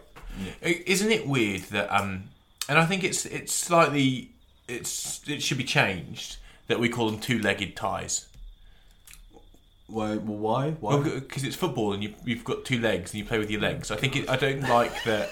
I- 0.63 0.83
Isn't 0.85 1.11
it 1.11 1.27
weird 1.27 1.61
that 1.71 1.91
um 1.93 2.29
and 2.69 2.77
I 2.79 2.85
think 2.85 3.03
it's 3.03 3.25
it's 3.25 3.53
slightly 3.53 4.31
it's 4.67 5.21
it 5.27 5.41
should 5.43 5.57
be 5.57 5.63
changed 5.63 6.37
that 6.67 6.79
we 6.79 6.87
call 6.89 7.09
them 7.09 7.19
two-legged 7.19 7.75
ties. 7.75 8.27
why? 9.87 10.15
Well, 10.15 10.37
why? 10.37 10.71
Why? 10.79 10.97
because 11.01 11.43
it's 11.43 11.55
football 11.55 11.91
and 11.93 12.01
you, 12.01 12.13
you've 12.23 12.45
got 12.45 12.63
two 12.63 12.79
legs 12.79 13.11
and 13.11 13.19
you 13.19 13.25
play 13.25 13.39
with 13.39 13.51
your 13.51 13.59
legs. 13.59 13.91
I 13.91 13.97
think 13.97 14.15
it, 14.15 14.29
I 14.29 14.37
don't 14.37 14.61
like 14.61 15.03
that 15.03 15.31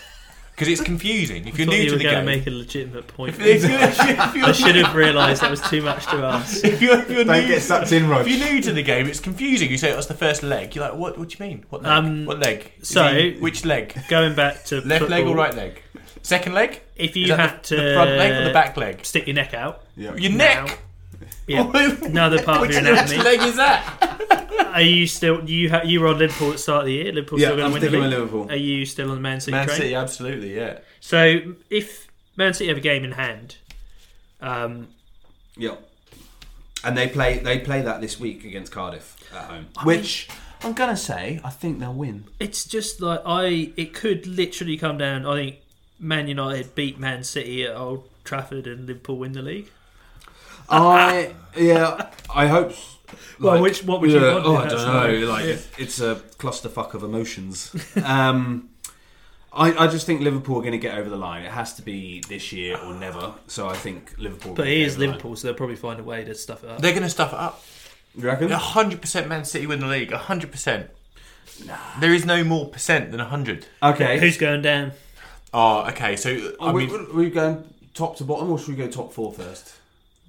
because 0.60 0.74
it's 0.74 0.82
confusing. 0.82 1.48
If 1.48 1.56
I 1.56 1.58
you're 1.60 1.68
new 1.68 1.78
you 1.78 1.86
to 1.86 1.92
were 1.94 1.98
the 2.00 2.04
going 2.04 2.16
game, 2.16 2.26
to 2.26 2.32
make 2.40 2.48
a 2.48 2.52
legitimate 2.52 3.08
point. 3.08 3.36
if, 3.36 3.40
if 3.40 3.64
you're, 3.64 3.80
if 3.80 4.36
you're, 4.36 4.46
I 4.48 4.52
should 4.52 4.76
have 4.76 4.94
realised 4.94 5.42
that 5.42 5.50
was 5.50 5.62
too 5.62 5.82
much 5.82 6.06
to 6.08 6.18
ask. 6.18 6.64
if 6.66 6.82
you're, 6.82 7.00
if 7.00 7.10
you're 7.10 7.24
Don't 7.24 7.42
new, 7.44 7.48
get 7.48 7.62
sucked 7.62 7.94
in, 7.94 8.10
Rog. 8.10 8.28
If 8.28 8.38
you're 8.38 8.50
new 8.52 8.62
to 8.64 8.74
the 8.74 8.84
game, 8.84 9.08
it's 9.08 9.22
confusing. 9.22 9.72
You 9.72 9.78
say 9.78 9.94
that's 9.94 10.08
the 10.08 10.14
first 10.14 10.44
leg. 10.44 10.76
You're 10.76 10.90
like, 10.90 11.00
what? 11.00 11.18
What 11.18 11.30
do 11.30 11.38
you 11.42 11.50
mean? 11.50 11.66
What 11.70 11.84
leg? 11.84 11.92
Um, 11.94 12.26
what 12.26 12.40
leg? 12.40 12.74
Is 12.82 12.90
so- 12.90 13.14
he- 13.14 13.38
which 13.40 13.64
leg? 13.64 13.98
Going 14.10 14.36
back 14.36 14.66
to 14.66 14.82
Left 14.82 15.10
leg 15.10 15.24
or 15.24 15.28
football, 15.28 15.36
right 15.36 15.56
leg? 15.56 15.82
Second 16.24 16.54
leg? 16.54 16.82
If 16.98 17.12
Is 17.12 17.16
you 17.16 17.28
that 17.28 17.40
had 17.40 17.64
the, 17.64 17.68
to 17.68 17.76
the 17.78 17.94
front 17.94 18.10
leg 18.12 18.32
or 18.34 18.44
the 18.44 18.54
back 18.54 18.76
leg? 18.76 19.06
stick 19.06 19.28
your 19.28 19.36
neck 19.36 19.54
out, 19.54 19.84
Yeah. 19.96 20.14
Your 20.16 20.34
neck. 20.34 20.80
Yeah, 21.50 21.96
another 22.04 22.42
part 22.44 22.58
of 22.58 22.62
Which, 22.68 22.72
your 22.72 22.82
which 22.84 22.92
anatomy. 23.12 23.24
leg 23.24 23.42
is 23.42 23.56
that? 23.58 24.72
Are 24.74 24.82
you 24.82 25.08
still 25.08 25.50
you 25.50 25.70
ha- 25.70 25.82
you 25.84 26.00
were 26.00 26.08
on 26.08 26.20
Liverpool 26.20 26.50
at 26.50 26.54
the 26.54 26.58
start 26.60 26.82
of 26.82 26.86
the 26.86 26.94
year? 26.94 27.12
Liverpool 27.12 27.40
Yeah, 27.40 27.48
still 27.48 27.56
going 27.58 27.66
I'm 27.74 27.80
to 27.82 27.86
win 27.88 27.92
the 27.92 28.00
league. 28.00 28.10
Liverpool. 28.20 28.52
Are 28.52 28.56
you 28.56 28.86
still 28.86 29.10
on 29.10 29.16
the 29.16 29.22
Man 29.22 29.40
City 29.42 29.52
Man 29.54 29.66
train? 29.68 29.78
City, 29.78 29.96
absolutely, 29.96 30.56
yeah. 30.56 30.80
So 31.00 31.56
if 31.70 32.08
Man 32.38 32.54
City 32.54 32.68
have 32.70 32.78
a 32.78 32.82
game 32.82 33.04
in 33.04 33.14
hand, 33.14 33.58
um, 34.42 34.88
Yeah. 35.58 35.76
And 36.84 36.98
they 36.98 37.08
play 37.10 37.40
they 37.40 37.60
play 37.60 37.82
that 37.82 38.00
this 38.00 38.20
week 38.20 38.46
against 38.46 38.72
Cardiff 38.72 39.18
at 39.34 39.46
home. 39.46 39.68
Which 39.84 40.30
I'm 40.64 40.74
gonna 40.74 40.96
say 40.96 41.42
I 41.44 41.50
think 41.50 41.80
they'll 41.80 41.94
win. 41.94 42.26
it's 42.40 42.64
just 42.64 43.02
like 43.02 43.22
I. 43.26 43.74
It 43.76 43.94
could 43.94 44.26
literally 44.28 44.78
come 44.78 44.98
down. 44.98 45.26
I 45.26 45.36
think 45.36 45.56
Man 46.00 46.28
United 46.30 46.76
beat 46.76 46.98
Man 46.98 47.24
City 47.26 47.66
at 47.66 47.76
Old 47.76 48.08
Trafford 48.24 48.66
and 48.68 48.86
Liverpool 48.88 49.18
win 49.18 49.34
the 49.34 49.42
league. 49.42 49.70
I 50.70 51.34
yeah, 51.58 52.10
I 52.34 52.48
hope. 52.48 52.72
s- 52.72 52.98
Well, 53.40 53.54
like- 53.54 53.62
which- 53.64 53.84
what 53.84 54.02
would 54.02 54.12
you 54.12 54.20
yeah, 54.20 54.34
want 54.34 54.46
Oh, 54.46 54.56
I 54.56 54.68
don't 54.68 55.22
know. 55.22 55.28
Like 55.28 55.46
Yeah. 55.46 55.52
it's, 55.54 55.68
it's 55.78 56.00
a 56.02 56.16
clusterfuck 56.38 56.94
of 56.94 57.04
emotions. 57.04 57.74
um, 58.06 58.70
I, 59.52 59.86
I 59.86 59.88
just 59.88 60.06
think 60.06 60.22
Liverpool 60.22 60.58
are 60.58 60.62
going 60.62 60.74
to 60.74 60.78
get 60.78 60.96
over 60.98 61.10
the 61.10 61.18
line. 61.18 61.44
It 61.44 61.52
has 61.52 61.74
to 61.76 61.82
be 61.82 62.22
this 62.30 62.52
year 62.54 62.78
or 62.78 62.94
never. 62.94 63.34
So 63.48 63.68
I 63.68 63.74
think 63.74 64.14
Liverpool. 64.20 64.54
But 64.54 64.64
gonna 64.64 64.76
is 64.76 64.98
line. 64.98 65.08
Liverpool, 65.08 65.36
so 65.36 65.48
they'll 65.48 65.56
probably 65.58 65.76
find 65.76 66.00
a 66.00 66.04
way 66.04 66.24
to 66.24 66.36
stuff 66.36 66.64
it 66.64 66.70
up. 66.70 66.82
They're 66.82 66.92
going 66.92 67.04
to 67.04 67.10
stuff 67.10 67.34
it 67.34 67.40
up. 67.40 67.64
You 68.16 68.26
reckon? 68.26 68.50
hundred 68.52 69.02
percent 69.02 69.28
Man 69.28 69.46
City 69.46 69.66
win 69.66 69.80
the 69.80 69.88
league. 69.88 70.12
hundred 70.12 70.52
percent. 70.52 70.90
Nah. 71.66 71.76
There 72.00 72.14
is 72.14 72.26
no 72.26 72.44
more 72.44 72.68
percent 72.70 73.12
than 73.12 73.20
hundred. 73.20 73.66
Okay. 73.82 74.20
Who's 74.20 74.38
going 74.38 74.62
down? 74.62 74.92
Oh, 75.54 75.88
okay. 75.90 76.16
So 76.16 76.54
I 76.60 76.68
Are 76.68 76.74
we, 76.74 76.86
mean, 76.88 76.96
are 76.96 77.14
we 77.14 77.30
going 77.30 77.64
top 77.94 78.18
to 78.18 78.24
bottom, 78.24 78.52
or 78.52 78.60
should 78.60 78.70
we 78.70 78.76
go 78.76 78.88
top 78.88 79.14
four 79.14 79.34
first? 79.34 79.74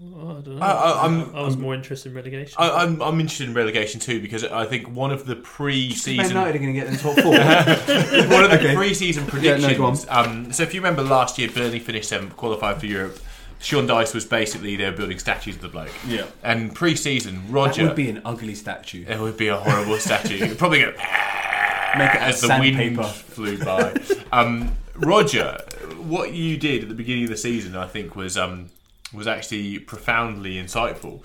Oh, 0.03 0.31
I 0.39 0.41
don't 0.41 0.57
know. 0.59 0.65
I, 0.65 0.71
I, 0.73 1.05
I'm, 1.05 1.37
I 1.37 1.43
was 1.43 1.57
more 1.59 1.75
interested 1.75 2.09
in 2.11 2.15
relegation. 2.17 2.55
I, 2.59 2.71
I'm 2.85 3.03
I'm 3.03 3.21
interested 3.21 3.49
in 3.49 3.55
relegation 3.55 4.01
too 4.01 4.21
because 4.23 4.45
I 4.45 4.65
think 4.65 4.89
one 4.89 5.11
of 5.11 5.27
the 5.27 5.37
pre-season 5.37 6.25
United 6.29 6.57
are 6.57 6.59
going 6.59 6.73
to 6.73 6.81
get 6.81 6.87
in 6.87 6.97
top 6.97 7.17
four. 7.23 7.33
one 7.33 8.45
of 8.45 8.51
the 8.51 8.57
Okay. 8.59 8.75
pre-season 8.75 9.25
Yeah, 9.43 9.57
no, 9.57 9.67
predictions. 9.69 10.07
um, 10.09 10.53
so 10.53 10.63
if 10.63 10.73
you 10.73 10.81
remember 10.81 11.03
last 11.03 11.39
year, 11.39 11.51
Burnley 11.51 11.81
finished 11.81 12.09
seventh, 12.09 12.35
qualified 12.37 12.81
for 12.81 12.87
Europe. 12.87 13.19
Sean 13.59 13.87
Dyche 13.87 14.15
was 14.15 14.25
basically 14.25 14.75
they 14.77 14.87
were 14.89 14.97
building 14.97 15.19
statues 15.19 15.57
of 15.57 15.61
the 15.61 15.69
bloke. 15.69 15.91
Yeah. 16.07 16.25
And 16.43 16.75
pre-season, 16.75 17.43
that 17.49 17.53
Roger. 17.53 17.85
would 17.85 17.95
be 17.95 18.09
an 18.09 18.23
ugly 18.25 18.55
statue. 18.55 19.05
It 19.07 19.21
would 19.21 19.37
be 19.37 19.49
a 19.49 19.57
horrible 19.59 19.99
statue. 19.99 20.37
It'd 20.43 20.57
probably 20.59 20.81
go 20.81 20.93
Make 21.99 22.15
it 22.15 22.23
as 22.23 22.41
the 22.41 22.47
sandpaper. 22.47 23.03
wind 23.03 23.11
flew 23.15 23.59
by. 23.59 23.95
um, 24.33 24.73
Roger, 24.95 25.59
what 25.99 26.33
you 26.33 26.57
did 26.57 26.85
at 26.85 26.89
the 26.89 26.95
beginning 26.95 27.25
of 27.25 27.31
the 27.31 27.37
season, 27.37 27.77
I 27.77 27.87
think, 27.87 28.17
was 28.17 28.39
um, 28.39 28.71
was 29.13 29.27
actually 29.27 29.79
profoundly 29.79 30.55
insightful. 30.55 31.23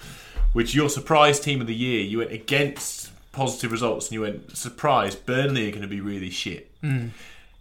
Which 0.53 0.73
your 0.73 0.89
surprise 0.89 1.39
team 1.39 1.59
of 1.61 1.67
the 1.67 1.75
year, 1.75 2.01
you 2.01 2.19
went 2.19 2.31
against 2.31 3.11
positive 3.31 3.71
results, 3.71 4.07
and 4.07 4.13
you 4.13 4.21
went 4.21 4.55
surprise. 4.55 5.15
Burnley 5.15 5.67
are 5.67 5.71
going 5.71 5.81
to 5.81 5.87
be 5.87 5.99
really 5.99 6.29
shit. 6.29 6.71
Mm. 6.81 7.09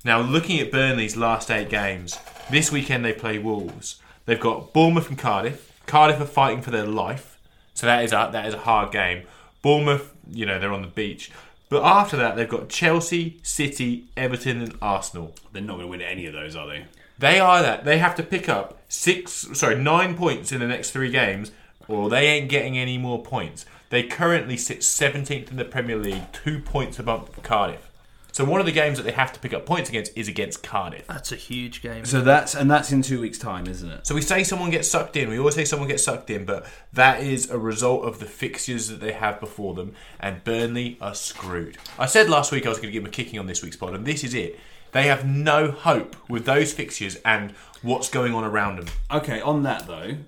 Now, 0.04 0.20
looking 0.20 0.60
at 0.60 0.70
Burnley's 0.70 1.16
last 1.16 1.50
eight 1.50 1.70
games, 1.70 2.18
this 2.50 2.70
weekend 2.70 3.04
they 3.04 3.12
play 3.12 3.38
Wolves. 3.38 4.00
They've 4.26 4.38
got 4.40 4.72
Bournemouth 4.72 5.08
and 5.08 5.18
Cardiff. 5.18 5.72
Cardiff 5.86 6.20
are 6.20 6.26
fighting 6.26 6.62
for 6.62 6.70
their 6.70 6.86
life, 6.86 7.38
so 7.74 7.86
that 7.86 8.04
is 8.04 8.12
a, 8.12 8.28
that 8.32 8.46
is 8.46 8.54
a 8.54 8.58
hard 8.58 8.92
game. 8.92 9.24
Bournemouth, 9.62 10.14
you 10.30 10.46
know, 10.46 10.58
they're 10.58 10.72
on 10.72 10.82
the 10.82 10.88
beach. 10.88 11.30
But 11.68 11.82
after 11.82 12.16
that, 12.18 12.36
they've 12.36 12.48
got 12.48 12.68
Chelsea, 12.68 13.40
City, 13.42 14.04
Everton, 14.16 14.60
and 14.60 14.78
Arsenal. 14.80 15.34
They're 15.52 15.62
not 15.62 15.74
going 15.74 15.86
to 15.86 15.88
win 15.88 16.02
any 16.02 16.26
of 16.26 16.32
those, 16.32 16.54
are 16.54 16.66
they? 16.68 16.84
They 17.18 17.38
are 17.38 17.62
that. 17.62 17.84
They 17.84 17.98
have 17.98 18.14
to 18.16 18.22
pick 18.22 18.48
up 18.48 18.78
six, 18.88 19.32
sorry, 19.52 19.76
nine 19.76 20.16
points 20.16 20.52
in 20.52 20.60
the 20.60 20.66
next 20.66 20.90
three 20.90 21.10
games, 21.10 21.52
or 21.88 22.10
they 22.10 22.26
ain't 22.26 22.48
getting 22.48 22.76
any 22.76 22.98
more 22.98 23.22
points. 23.22 23.66
They 23.90 24.02
currently 24.02 24.56
sit 24.56 24.80
17th 24.80 25.50
in 25.50 25.56
the 25.56 25.64
Premier 25.64 25.96
League, 25.96 26.32
two 26.32 26.58
points 26.58 26.98
above 26.98 27.30
Cardiff. 27.42 27.90
So 28.34 28.44
one 28.44 28.58
of 28.58 28.66
the 28.66 28.72
games 28.72 28.96
that 28.96 29.04
they 29.04 29.12
have 29.12 29.32
to 29.34 29.38
pick 29.38 29.54
up 29.54 29.64
points 29.64 29.88
against 29.88 30.10
is 30.16 30.26
against 30.26 30.64
Cardiff. 30.64 31.06
That's 31.06 31.30
a 31.30 31.36
huge 31.36 31.82
game. 31.82 32.04
So 32.04 32.20
that's 32.20 32.56
and 32.56 32.68
that's 32.68 32.90
in 32.90 33.00
two 33.00 33.20
weeks' 33.20 33.38
time, 33.38 33.68
isn't 33.68 33.88
it? 33.88 34.04
So 34.08 34.16
we 34.16 34.22
say 34.22 34.42
someone 34.42 34.70
gets 34.70 34.90
sucked 34.90 35.16
in. 35.16 35.28
We 35.28 35.38
always 35.38 35.54
say 35.54 35.64
someone 35.64 35.86
gets 35.86 36.02
sucked 36.02 36.30
in, 36.30 36.44
but 36.44 36.66
that 36.92 37.22
is 37.22 37.48
a 37.48 37.56
result 37.56 38.04
of 38.04 38.18
the 38.18 38.26
fixtures 38.26 38.88
that 38.88 38.98
they 38.98 39.12
have 39.12 39.38
before 39.38 39.74
them, 39.74 39.94
and 40.18 40.42
Burnley 40.42 40.98
are 41.00 41.14
screwed. 41.14 41.78
I 41.96 42.06
said 42.06 42.28
last 42.28 42.50
week 42.50 42.66
I 42.66 42.70
was 42.70 42.78
going 42.78 42.88
to 42.88 42.92
give 42.92 43.04
them 43.04 43.10
a 43.10 43.14
kicking 43.14 43.38
on 43.38 43.46
this 43.46 43.62
week's 43.62 43.76
pod, 43.76 43.94
and 43.94 44.04
this 44.04 44.24
is 44.24 44.34
it. 44.34 44.58
They 44.94 45.08
have 45.08 45.26
no 45.26 45.72
hope 45.72 46.14
with 46.28 46.44
those 46.44 46.72
fixtures 46.72 47.16
and 47.24 47.50
what's 47.82 48.08
going 48.08 48.32
on 48.32 48.44
around 48.44 48.76
them. 48.76 48.86
Okay, 49.10 49.40
on 49.40 49.64
that 49.64 49.88
though, 49.88 50.18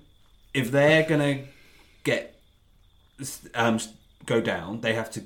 if 0.53 0.71
they're 0.71 1.03
gonna 1.03 1.45
get 2.03 2.37
um, 3.55 3.79
go 4.25 4.41
down, 4.41 4.81
they 4.81 4.93
have 4.93 5.09
to. 5.11 5.23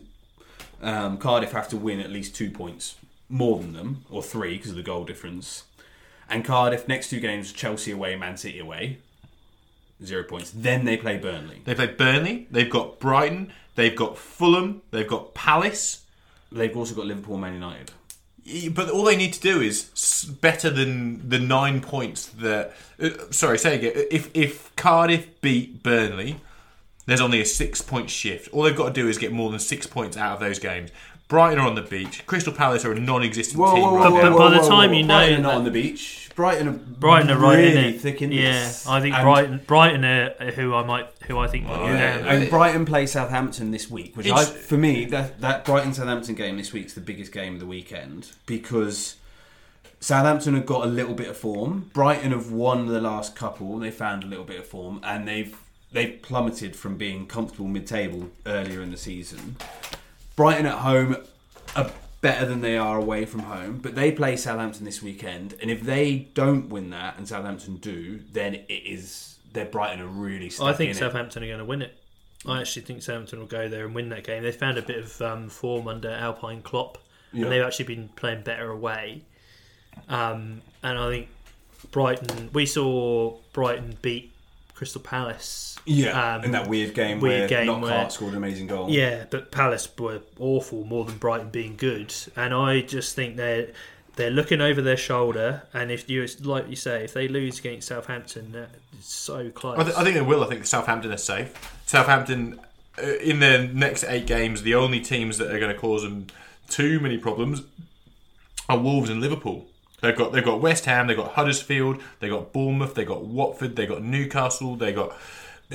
Um, 0.79 1.17
Cardiff 1.17 1.53
have 1.53 1.67
to 1.69 1.77
win 1.77 1.99
at 1.99 2.11
least 2.11 2.35
two 2.35 2.51
points 2.51 2.95
more 3.29 3.57
than 3.57 3.73
them, 3.73 4.05
or 4.11 4.21
three 4.21 4.57
because 4.57 4.71
of 4.71 4.77
the 4.77 4.83
goal 4.83 5.05
difference. 5.05 5.63
And 6.29 6.45
Cardiff 6.45 6.87
next 6.87 7.09
two 7.09 7.19
games: 7.19 7.51
Chelsea 7.51 7.91
away, 7.91 8.15
Man 8.15 8.37
City 8.37 8.59
away, 8.59 8.99
zero 10.05 10.23
points. 10.23 10.51
Then 10.51 10.85
they 10.85 10.97
play 10.97 11.17
Burnley. 11.17 11.63
They 11.65 11.73
play 11.73 11.87
Burnley, 11.87 12.47
they've 12.51 12.69
got 12.69 12.99
Brighton, 12.99 13.51
they've 13.73 13.95
got 13.95 14.19
Fulham, 14.19 14.83
they've 14.91 15.07
got 15.07 15.33
Palace. 15.33 16.05
They've 16.51 16.77
also 16.77 16.93
got 16.93 17.07
Liverpool, 17.07 17.37
Man 17.37 17.53
United. 17.53 17.91
But 18.73 18.89
all 18.89 19.03
they 19.03 19.15
need 19.15 19.33
to 19.33 19.39
do 19.39 19.61
is 19.61 20.25
better 20.41 20.69
than 20.69 21.29
the 21.29 21.39
nine 21.39 21.81
points 21.81 22.25
that. 22.25 22.73
Uh, 23.01 23.09
sorry, 23.29 23.57
say 23.57 23.75
again. 23.75 23.93
If 24.11 24.29
if 24.33 24.75
Cardiff 24.75 25.39
beat 25.41 25.83
Burnley, 25.83 26.37
there's 27.05 27.21
only 27.21 27.39
a 27.41 27.45
six 27.45 27.81
point 27.81 28.09
shift. 28.09 28.49
All 28.51 28.63
they've 28.63 28.75
got 28.75 28.87
to 28.87 29.01
do 29.01 29.07
is 29.07 29.17
get 29.17 29.31
more 29.31 29.49
than 29.51 29.59
six 29.59 29.85
points 29.85 30.17
out 30.17 30.33
of 30.33 30.39
those 30.39 30.59
games. 30.59 30.89
Brighton 31.27 31.59
are 31.59 31.67
on 31.67 31.75
the 31.75 31.81
beach. 31.81 32.25
Crystal 32.25 32.51
Palace 32.51 32.83
are 32.83 32.91
a 32.91 32.99
non-existent 32.99 33.55
team. 33.57 33.85
right 33.85 34.11
whoa. 34.11 34.21
But 34.21 34.37
by 34.37 34.49
the 34.57 34.67
time 34.67 34.93
you 34.93 35.03
know 35.03 35.15
Brighton 35.15 35.39
are 35.39 35.41
not 35.43 35.49
that- 35.49 35.55
on 35.59 35.63
the 35.63 35.71
beach. 35.71 36.20
Brighton 36.41 36.67
are 36.67 36.71
Brighton 36.71 37.29
are 37.31 37.37
right 37.39 37.59
in 37.59 37.77
it. 37.77 38.01
thick 38.01 38.21
in 38.21 38.31
yeah, 38.31 38.51
this. 38.51 38.87
I 38.87 38.99
think 38.99 39.15
And- 39.15 39.23
Brighton, 39.23 39.61
Brighton 39.67 40.03
are 40.05 40.33
are 40.39 40.51
who 40.51 40.73
I 40.73 40.83
might, 40.83 41.07
who 41.27 41.37
I 41.37 41.47
think 41.47 41.65
might 41.65 41.77
go 41.77 41.85
Yeah, 41.87 42.17
down. 42.17 42.27
and 42.27 42.49
Brighton 42.49 42.85
play 42.85 43.05
Southampton 43.05 43.71
this 43.71 43.89
week, 43.89 44.17
which 44.17 44.27
I, 44.29 44.41
It's- 44.41 44.49
for 44.65 44.77
me, 44.77 45.05
that 45.05 45.39
that 45.41 45.65
Brighton 45.65 45.93
Southampton 45.93 46.35
game 46.35 46.57
this 46.57 46.73
week's 46.73 46.93
the 46.93 47.01
biggest 47.01 47.31
game 47.31 47.53
of 47.53 47.59
the 47.59 47.65
weekend 47.67 48.29
because 48.45 49.15
Southampton 49.99 50.55
have 50.55 50.65
got 50.65 50.83
a 50.83 50.87
little 50.89 51.13
bit 51.13 51.27
of 51.29 51.37
form. 51.37 51.91
Brighton 51.93 52.31
have 52.31 52.51
won 52.51 52.87
the 52.87 52.99
last 53.01 53.35
couple; 53.35 53.77
they 53.77 53.91
found 53.91 54.23
a 54.23 54.27
little 54.27 54.45
bit 54.45 54.59
of 54.59 54.65
form, 54.65 54.99
and 55.03 55.27
they've 55.27 55.55
they've 55.91 56.21
plummeted 56.21 56.75
from 56.75 56.97
being 56.97 57.27
comfortable 57.27 57.67
mid-table 57.67 58.29
earlier 58.45 58.81
in 58.81 58.89
the 58.91 58.97
season. 58.97 59.57
Brighton 60.35 60.65
at 60.65 60.79
home 60.79 61.17
are 61.75 61.91
better 62.21 62.45
than 62.45 62.61
they 62.61 62.77
are 62.77 62.97
away 62.97 63.25
from 63.25 63.41
home, 63.41 63.79
but 63.81 63.95
they 63.95 64.11
play 64.11 64.37
Southampton 64.37 64.85
this 64.85 65.01
weekend, 65.01 65.55
and 65.61 65.69
if 65.71 65.81
they 65.81 66.29
don't 66.33 66.69
win 66.69 66.91
that 66.91 67.17
and 67.17 67.27
Southampton 67.27 67.77
do, 67.77 68.19
then 68.31 68.53
it 68.55 68.69
is 68.69 69.37
they're 69.53 69.65
Brighton 69.65 69.99
are 70.01 70.07
really 70.07 70.51
I 70.61 70.71
think 70.73 70.91
in 70.91 70.95
it. 70.95 70.99
Southampton 70.99 71.43
are 71.43 71.47
going 71.47 71.59
to 71.59 71.65
win 71.65 71.81
it. 71.81 71.97
I 72.45 72.61
actually 72.61 72.83
think 72.83 73.01
Southampton 73.03 73.39
will 73.39 73.47
go 73.47 73.67
there 73.67 73.85
and 73.85 73.93
win 73.93 74.09
that 74.09 74.23
game. 74.23 74.41
They 74.43 74.51
found 74.51 74.77
a 74.77 74.81
bit 74.81 74.97
of 75.03 75.21
um, 75.21 75.49
form 75.49 75.87
under 75.87 76.09
Alpine 76.09 76.61
Klopp, 76.61 76.97
Yeah. 77.33 77.43
and 77.43 77.51
they've 77.51 77.63
actually 77.63 77.85
been 77.85 78.09
playing 78.15 78.43
better 78.43 78.69
away. 78.71 79.23
Um, 80.07 80.61
and 80.83 80.97
I 80.97 81.09
think 81.09 81.27
Brighton. 81.91 82.49
We 82.53 82.65
saw 82.65 83.37
Brighton 83.53 83.97
beat 84.01 84.30
Crystal 84.81 84.99
Palace. 84.99 85.77
Yeah, 85.85 86.37
um, 86.37 86.43
in 86.43 86.51
that 86.53 86.67
weird 86.67 86.95
game 86.95 87.19
weird 87.19 87.41
where 87.41 87.47
game 87.47 87.67
Lockhart 87.67 87.91
where- 87.91 88.09
scored 88.09 88.31
an 88.31 88.37
amazing 88.37 88.65
goal. 88.65 88.89
Yeah, 88.89 89.25
but 89.29 89.51
Palace 89.51 89.87
were 89.99 90.21
awful 90.39 90.85
more 90.85 91.05
than 91.05 91.19
Brighton 91.19 91.49
being 91.51 91.75
good, 91.75 92.11
and 92.35 92.51
I 92.51 92.81
just 92.81 93.15
think 93.15 93.35
they're 93.35 93.67
they're 94.15 94.31
looking 94.31 94.59
over 94.59 94.81
their 94.81 94.97
shoulder. 94.97 95.61
And 95.71 95.91
if 95.91 96.09
you 96.09 96.25
like 96.41 96.67
you 96.67 96.75
say, 96.75 97.03
if 97.03 97.13
they 97.13 97.27
lose 97.27 97.59
against 97.59 97.89
Southampton, 97.89 98.53
that 98.53 98.69
is 98.97 99.05
so 99.05 99.51
close. 99.51 99.77
I, 99.77 99.83
th- 99.83 99.95
I 99.95 100.03
think 100.03 100.15
they 100.15 100.21
will. 100.23 100.43
I 100.43 100.47
think 100.47 100.65
Southampton 100.65 101.11
are 101.11 101.17
safe. 101.17 101.53
Southampton, 101.85 102.59
uh, 102.97 103.05
in 103.17 103.39
their 103.39 103.67
next 103.67 104.03
eight 104.05 104.25
games, 104.25 104.63
the 104.63 104.73
only 104.73 104.99
teams 104.99 105.37
that 105.37 105.51
are 105.51 105.59
going 105.59 105.71
to 105.71 105.79
cause 105.79 106.01
them 106.01 106.25
too 106.69 106.99
many 106.99 107.19
problems 107.19 107.61
are 108.67 108.79
Wolves 108.79 109.11
and 109.11 109.21
Liverpool. 109.21 109.67
They've 110.01 110.17
got 110.17 110.33
they've 110.33 110.43
got 110.43 110.61
West 110.61 110.85
Ham, 110.85 111.07
they've 111.07 111.17
got 111.17 111.33
Huddersfield, 111.33 112.01
they've 112.19 112.31
got 112.31 112.51
Bournemouth, 112.51 112.95
they've 112.95 113.07
got 113.07 113.23
Watford, 113.23 113.75
they've 113.75 113.87
got 113.87 114.03
Newcastle, 114.03 114.75
they've 114.75 114.95
got 114.95 115.15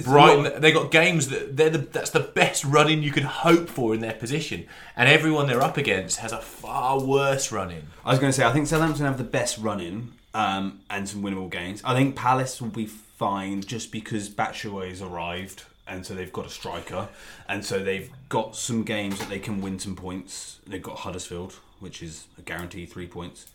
Brighton. 0.04 0.60
They've 0.60 0.74
got 0.74 0.90
games 0.90 1.28
that 1.28 1.56
they're 1.56 1.70
the, 1.70 1.78
that's 1.78 2.10
the 2.10 2.20
best 2.20 2.64
running 2.64 3.02
you 3.02 3.10
could 3.10 3.24
hope 3.24 3.68
for 3.68 3.94
in 3.94 4.00
their 4.00 4.12
position, 4.12 4.66
and 4.94 5.08
everyone 5.08 5.46
they're 5.46 5.62
up 5.62 5.76
against 5.76 6.18
has 6.18 6.32
a 6.32 6.40
far 6.40 7.00
worse 7.00 7.50
running. 7.50 7.86
I 8.04 8.10
was 8.10 8.18
going 8.18 8.30
to 8.30 8.36
say, 8.36 8.44
I 8.44 8.52
think 8.52 8.66
Southampton 8.66 9.06
have 9.06 9.18
the 9.18 9.24
best 9.24 9.58
run-in 9.58 10.12
um, 10.34 10.80
and 10.90 11.08
some 11.08 11.22
winnable 11.22 11.50
games. 11.50 11.80
I 11.84 11.94
think 11.94 12.14
Palace 12.16 12.60
will 12.60 12.68
be 12.68 12.86
fine 12.86 13.62
just 13.62 13.90
because 13.90 14.28
Batshuayi 14.28 14.90
has 14.90 15.00
arrived, 15.00 15.64
and 15.86 16.04
so 16.04 16.14
they've 16.14 16.32
got 16.32 16.46
a 16.46 16.50
striker, 16.50 17.08
and 17.48 17.64
so 17.64 17.82
they've 17.82 18.10
got 18.28 18.54
some 18.54 18.82
games 18.82 19.18
that 19.18 19.28
they 19.28 19.38
can 19.38 19.60
win 19.60 19.78
some 19.78 19.96
points. 19.96 20.60
They've 20.66 20.82
got 20.82 20.98
Huddersfield, 20.98 21.54
which 21.80 22.02
is 22.02 22.26
a 22.38 22.42
guaranteed 22.42 22.90
three 22.90 23.06
points. 23.06 23.46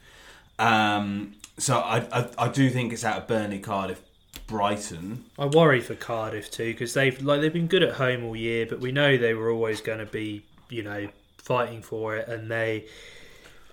Um, 0.61 1.33
so 1.57 1.77
I, 1.77 2.05
I, 2.11 2.27
I 2.37 2.47
do 2.49 2.69
think 2.69 2.93
it's 2.93 3.03
out 3.03 3.17
of 3.17 3.27
Burnley, 3.27 3.59
Cardiff, 3.59 4.01
Brighton. 4.47 5.25
I 5.39 5.45
worry 5.45 5.81
for 5.81 5.95
Cardiff 5.95 6.51
too 6.51 6.71
because 6.73 6.93
they've 6.93 7.21
like 7.21 7.41
they've 7.41 7.53
been 7.53 7.67
good 7.67 7.83
at 7.83 7.93
home 7.95 8.23
all 8.25 8.35
year, 8.35 8.65
but 8.65 8.79
we 8.79 8.91
know 8.91 9.17
they 9.17 9.33
were 9.33 9.49
always 9.49 9.81
going 9.81 9.99
to 9.99 10.05
be 10.05 10.43
you 10.69 10.83
know 10.83 11.07
fighting 11.37 11.81
for 11.81 12.15
it, 12.17 12.27
and 12.27 12.49
they 12.51 12.85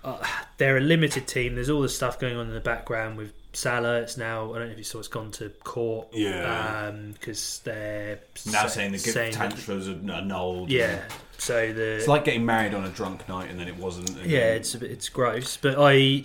uh, 0.03 0.17
they're 0.57 0.77
a 0.77 0.81
limited 0.81 1.27
team. 1.27 1.55
There's 1.55 1.69
all 1.69 1.81
this 1.81 1.95
stuff 1.95 2.19
going 2.19 2.37
on 2.37 2.47
in 2.47 2.53
the 2.53 2.59
background 2.61 3.17
with 3.17 3.33
Sala. 3.53 4.01
It's 4.01 4.15
now 4.17 4.53
I 4.53 4.59
don't 4.59 4.67
know 4.67 4.71
if 4.73 4.77
you 4.77 4.83
saw 4.83 4.99
it's 4.99 5.07
gone 5.07 5.31
to 5.31 5.49
court. 5.49 6.07
Yeah. 6.13 6.91
because 7.13 7.59
they're 7.65 8.19
Now 8.45 8.61
sa- 8.63 8.67
saying 8.67 8.91
the 8.93 8.99
saying 8.99 9.33
that- 9.33 9.51
tantrums 9.51 9.89
are 9.89 10.13
annulled. 10.13 10.69
yeah. 10.69 11.01
So 11.37 11.71
the 11.73 11.95
It's 11.97 12.07
like 12.07 12.25
getting 12.25 12.45
married 12.45 12.73
on 12.73 12.83
a 12.85 12.89
drunk 12.89 13.27
night 13.29 13.49
and 13.49 13.59
then 13.59 13.67
it 13.69 13.77
wasn't. 13.77 14.09
again. 14.11 14.29
yeah, 14.29 14.39
it's 14.53 14.75
a 14.75 14.77
bit, 14.77 14.91
it's 14.91 15.09
gross. 15.09 15.57
But 15.57 15.75
I. 15.77 16.23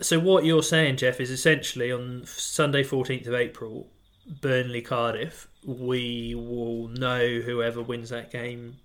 So 0.00 0.18
what 0.18 0.44
you're 0.44 0.62
saying, 0.62 0.96
Jeff, 0.96 1.20
is 1.20 1.30
essentially 1.30 1.92
on 1.92 2.24
Sunday, 2.26 2.82
14th 2.82 3.26
of 3.26 3.34
April, 3.34 3.88
Burnley 4.26 4.82
Cardiff. 4.82 5.48
We 5.64 6.34
will 6.34 6.88
know 6.88 7.40
whoever 7.40 7.82
wins 7.82 8.10
that 8.10 8.30
game 8.30 8.76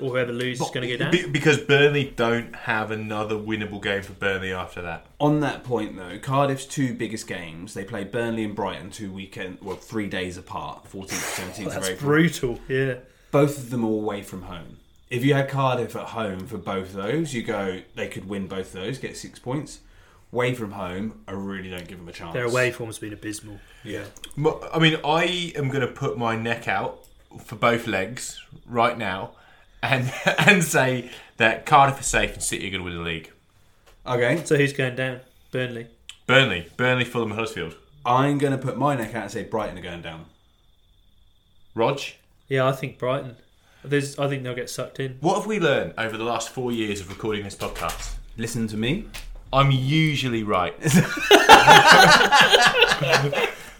or 0.00 0.10
whoever 0.10 0.32
loses 0.32 0.66
is 0.66 0.72
going 0.72 0.88
to 0.88 0.96
go 0.96 1.04
down. 1.04 1.12
Be- 1.12 1.28
because 1.28 1.58
Burnley 1.58 2.12
don't 2.16 2.54
have 2.54 2.90
another 2.90 3.36
winnable 3.36 3.82
game 3.82 4.02
for 4.02 4.12
Burnley 4.12 4.52
after 4.52 4.82
that. 4.82 5.06
On 5.20 5.40
that 5.40 5.64
point, 5.64 5.96
though, 5.96 6.18
Cardiff's 6.18 6.66
two 6.66 6.94
biggest 6.94 7.26
games, 7.26 7.74
they 7.74 7.84
play 7.84 8.04
Burnley 8.04 8.44
and 8.44 8.54
Brighton 8.54 8.90
two 8.90 9.12
weekend, 9.12 9.58
well, 9.62 9.76
three 9.76 10.08
days 10.08 10.36
apart, 10.36 10.84
14th, 10.90 11.08
17th 11.08 11.58
of 11.58 11.66
oh, 11.66 11.70
That's 11.70 11.88
April. 11.88 12.08
brutal. 12.08 12.58
Yeah. 12.68 12.94
Both 13.30 13.58
of 13.58 13.70
them 13.70 13.84
are 13.84 13.88
away 13.88 14.22
from 14.22 14.42
home. 14.42 14.78
If 15.10 15.24
you 15.24 15.34
had 15.34 15.48
Cardiff 15.48 15.94
at 15.96 16.08
home 16.08 16.46
for 16.46 16.58
both 16.58 16.92
those, 16.92 17.34
you 17.34 17.42
go, 17.42 17.80
they 17.94 18.08
could 18.08 18.28
win 18.28 18.46
both 18.46 18.72
those, 18.72 18.98
get 18.98 19.16
six 19.16 19.38
points. 19.38 19.80
Away 20.34 20.52
from 20.52 20.72
home, 20.72 21.20
I 21.28 21.32
really 21.32 21.70
don't 21.70 21.86
give 21.86 21.98
them 21.98 22.08
a 22.08 22.12
chance. 22.12 22.34
Their 22.34 22.46
away 22.46 22.72
form's 22.72 22.98
been 22.98 23.12
abysmal. 23.12 23.60
Yeah. 23.84 24.02
I 24.72 24.80
mean, 24.80 24.98
I 25.04 25.52
am 25.54 25.68
going 25.68 25.82
to 25.82 25.86
put 25.86 26.18
my 26.18 26.34
neck 26.34 26.66
out 26.66 27.04
for 27.44 27.54
both 27.54 27.86
legs 27.86 28.42
right 28.66 28.98
now, 28.98 29.30
and 29.80 30.12
and 30.38 30.64
say 30.64 31.12
that 31.36 31.66
Cardiff 31.66 32.00
are 32.00 32.02
safe 32.02 32.34
and 32.34 32.42
City 32.42 32.66
are 32.66 32.70
going 32.70 32.80
to 32.80 32.84
win 32.84 32.96
the 32.98 33.04
league. 33.04 33.30
Okay, 34.04 34.42
So 34.44 34.56
who's 34.56 34.72
going 34.72 34.96
down? 34.96 35.20
Burnley. 35.52 35.86
Burnley, 36.26 36.68
Burnley, 36.76 37.04
Fulham, 37.04 37.30
Huddersfield. 37.30 37.76
I'm 38.04 38.38
going 38.38 38.52
to 38.52 38.58
put 38.58 38.76
my 38.76 38.96
neck 38.96 39.14
out 39.14 39.22
and 39.22 39.30
say 39.30 39.44
Brighton 39.44 39.78
are 39.78 39.82
going 39.82 40.02
down. 40.02 40.24
Rog, 41.76 42.00
Yeah, 42.48 42.66
I 42.66 42.72
think 42.72 42.98
Brighton. 42.98 43.36
There's, 43.84 44.18
I 44.18 44.28
think 44.28 44.42
they'll 44.42 44.54
get 44.54 44.68
sucked 44.68 44.98
in. 44.98 45.18
what 45.20 45.36
have 45.36 45.46
we 45.46 45.60
learned 45.60 45.94
over 45.96 46.16
the 46.16 46.24
last 46.24 46.48
four 46.48 46.72
years 46.72 47.00
of 47.00 47.08
recording 47.08 47.44
this 47.44 47.54
podcast? 47.54 48.14
Listen 48.36 48.66
to 48.68 48.76
me. 48.76 49.06
I'm 49.54 49.70
usually 49.70 50.42
right. 50.42 50.74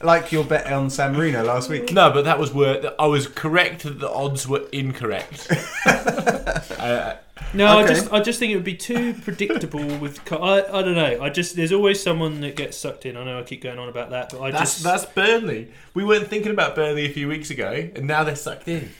Like 0.02 0.32
your 0.32 0.44
bet 0.44 0.70
on 0.70 0.90
San 0.90 1.14
Marino 1.14 1.42
last 1.42 1.70
week. 1.70 1.90
no, 1.90 2.10
but 2.10 2.26
that 2.26 2.38
was 2.38 2.52
where 2.52 2.92
I 3.00 3.06
was 3.06 3.26
correct 3.26 3.84
that 3.84 4.00
the 4.00 4.10
odds 4.10 4.46
were 4.46 4.64
incorrect. 4.70 5.48
uh, 5.86 7.14
No, 7.54 7.78
I 7.78 7.86
just 7.86 8.12
I 8.12 8.20
just 8.20 8.38
think 8.38 8.52
it 8.52 8.56
would 8.56 8.64
be 8.64 8.76
too 8.76 9.14
predictable 9.14 9.84
with. 9.98 10.20
I 10.32 10.60
I 10.60 10.82
don't 10.82 10.94
know. 10.94 11.22
I 11.22 11.30
just 11.30 11.56
there's 11.56 11.72
always 11.72 12.02
someone 12.02 12.40
that 12.40 12.56
gets 12.56 12.76
sucked 12.76 13.06
in. 13.06 13.16
I 13.16 13.24
know 13.24 13.38
I 13.38 13.42
keep 13.44 13.62
going 13.62 13.78
on 13.78 13.88
about 13.88 14.10
that, 14.10 14.30
but 14.30 14.42
I 14.42 14.50
that's 14.50 14.74
just 14.74 14.82
that's 14.82 15.06
Burnley. 15.06 15.70
We 15.94 16.04
weren't 16.04 16.28
thinking 16.28 16.50
about 16.50 16.74
Burnley 16.74 17.06
a 17.06 17.10
few 17.10 17.28
weeks 17.28 17.50
ago, 17.50 17.88
and 17.94 18.06
now 18.06 18.24
they're 18.24 18.36
sucked 18.36 18.68
in. 18.68 18.90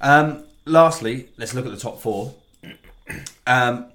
Um, 0.00 0.44
lastly, 0.64 1.28
let's 1.36 1.52
look 1.52 1.66
at 1.66 1.72
the 1.72 1.78
top 1.78 2.00
four. 2.00 2.34
Um, 3.46 3.86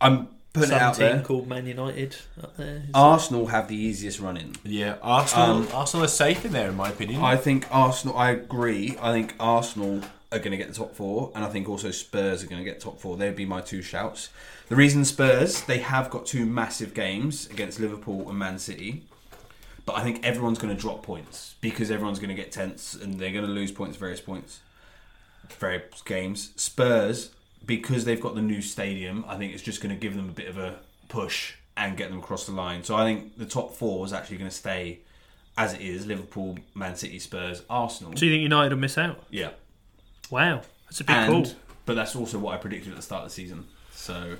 I'm 0.00 0.28
putting 0.58 0.74
it 0.74 0.78
some 0.78 0.88
out 0.88 0.94
team 0.94 1.06
there. 1.06 1.22
called 1.22 1.48
Man 1.48 1.66
United 1.66 2.16
up 2.42 2.56
there. 2.56 2.82
Arsenal 2.94 3.46
have 3.46 3.68
the 3.68 3.76
easiest 3.76 4.20
run 4.20 4.36
in. 4.36 4.54
Yeah, 4.64 4.96
Arsenal. 5.02 5.56
Um, 5.56 5.68
Arsenal 5.72 6.04
are 6.04 6.08
safe 6.08 6.44
in 6.44 6.52
there, 6.52 6.68
in 6.68 6.76
my 6.76 6.90
opinion. 6.90 7.22
I 7.22 7.36
think 7.36 7.66
Arsenal. 7.70 8.16
I 8.16 8.30
agree. 8.30 8.96
I 9.00 9.12
think 9.12 9.34
Arsenal 9.38 10.02
are 10.30 10.38
going 10.38 10.50
to 10.50 10.56
get 10.56 10.68
the 10.68 10.74
top 10.74 10.94
four, 10.94 11.32
and 11.34 11.44
I 11.44 11.48
think 11.48 11.68
also 11.68 11.90
Spurs 11.90 12.42
are 12.42 12.46
going 12.46 12.62
to 12.62 12.70
get 12.70 12.80
top 12.80 13.00
four. 13.00 13.16
They'd 13.16 13.34
be 13.34 13.46
my 13.46 13.60
two 13.60 13.82
shouts. 13.82 14.28
The 14.68 14.76
reason 14.76 15.04
Spurs 15.04 15.62
they 15.62 15.78
have 15.78 16.10
got 16.10 16.26
two 16.26 16.44
massive 16.44 16.92
games 16.92 17.46
against 17.48 17.80
Liverpool 17.80 18.28
and 18.28 18.38
Man 18.38 18.58
City, 18.58 19.04
but 19.86 19.96
I 19.96 20.02
think 20.02 20.24
everyone's 20.24 20.58
going 20.58 20.74
to 20.74 20.80
drop 20.80 21.02
points 21.02 21.54
because 21.62 21.90
everyone's 21.90 22.18
going 22.18 22.28
to 22.28 22.34
get 22.34 22.52
tense 22.52 22.94
and 22.94 23.18
they're 23.18 23.32
going 23.32 23.46
to 23.46 23.50
lose 23.50 23.72
points, 23.72 23.96
various 23.96 24.20
points, 24.20 24.60
various 25.48 26.02
games. 26.02 26.50
Spurs 26.56 27.30
because 27.68 28.06
they've 28.06 28.20
got 28.20 28.34
the 28.34 28.42
new 28.42 28.62
stadium. 28.62 29.24
I 29.28 29.36
think 29.36 29.52
it's 29.52 29.62
just 29.62 29.80
going 29.80 29.94
to 29.94 30.00
give 30.00 30.16
them 30.16 30.28
a 30.30 30.32
bit 30.32 30.48
of 30.48 30.56
a 30.58 30.76
push 31.08 31.52
and 31.76 31.96
get 31.96 32.08
them 32.10 32.18
across 32.18 32.46
the 32.46 32.52
line. 32.52 32.82
So 32.82 32.96
I 32.96 33.04
think 33.04 33.36
the 33.36 33.46
top 33.46 33.74
four 33.76 34.04
is 34.04 34.12
actually 34.12 34.38
going 34.38 34.50
to 34.50 34.56
stay 34.56 35.00
as 35.56 35.74
it 35.74 35.82
is 35.82 36.06
Liverpool, 36.06 36.58
Man 36.74 36.96
City, 36.96 37.18
Spurs, 37.18 37.62
Arsenal. 37.68 38.12
Do 38.12 38.26
you 38.26 38.32
think 38.32 38.42
United 38.42 38.72
will 38.72 38.80
miss 38.80 38.96
out? 38.96 39.22
Yeah. 39.30 39.50
Wow, 40.30 40.62
that's 40.86 41.00
a 41.00 41.04
big 41.04 41.16
And, 41.16 41.44
call. 41.44 41.54
But 41.84 41.94
that's 41.94 42.16
also 42.16 42.38
what 42.38 42.54
I 42.54 42.56
predicted 42.56 42.92
at 42.92 42.96
the 42.96 43.02
start 43.02 43.24
of 43.24 43.28
the 43.28 43.34
season. 43.34 43.66
So 43.92 44.36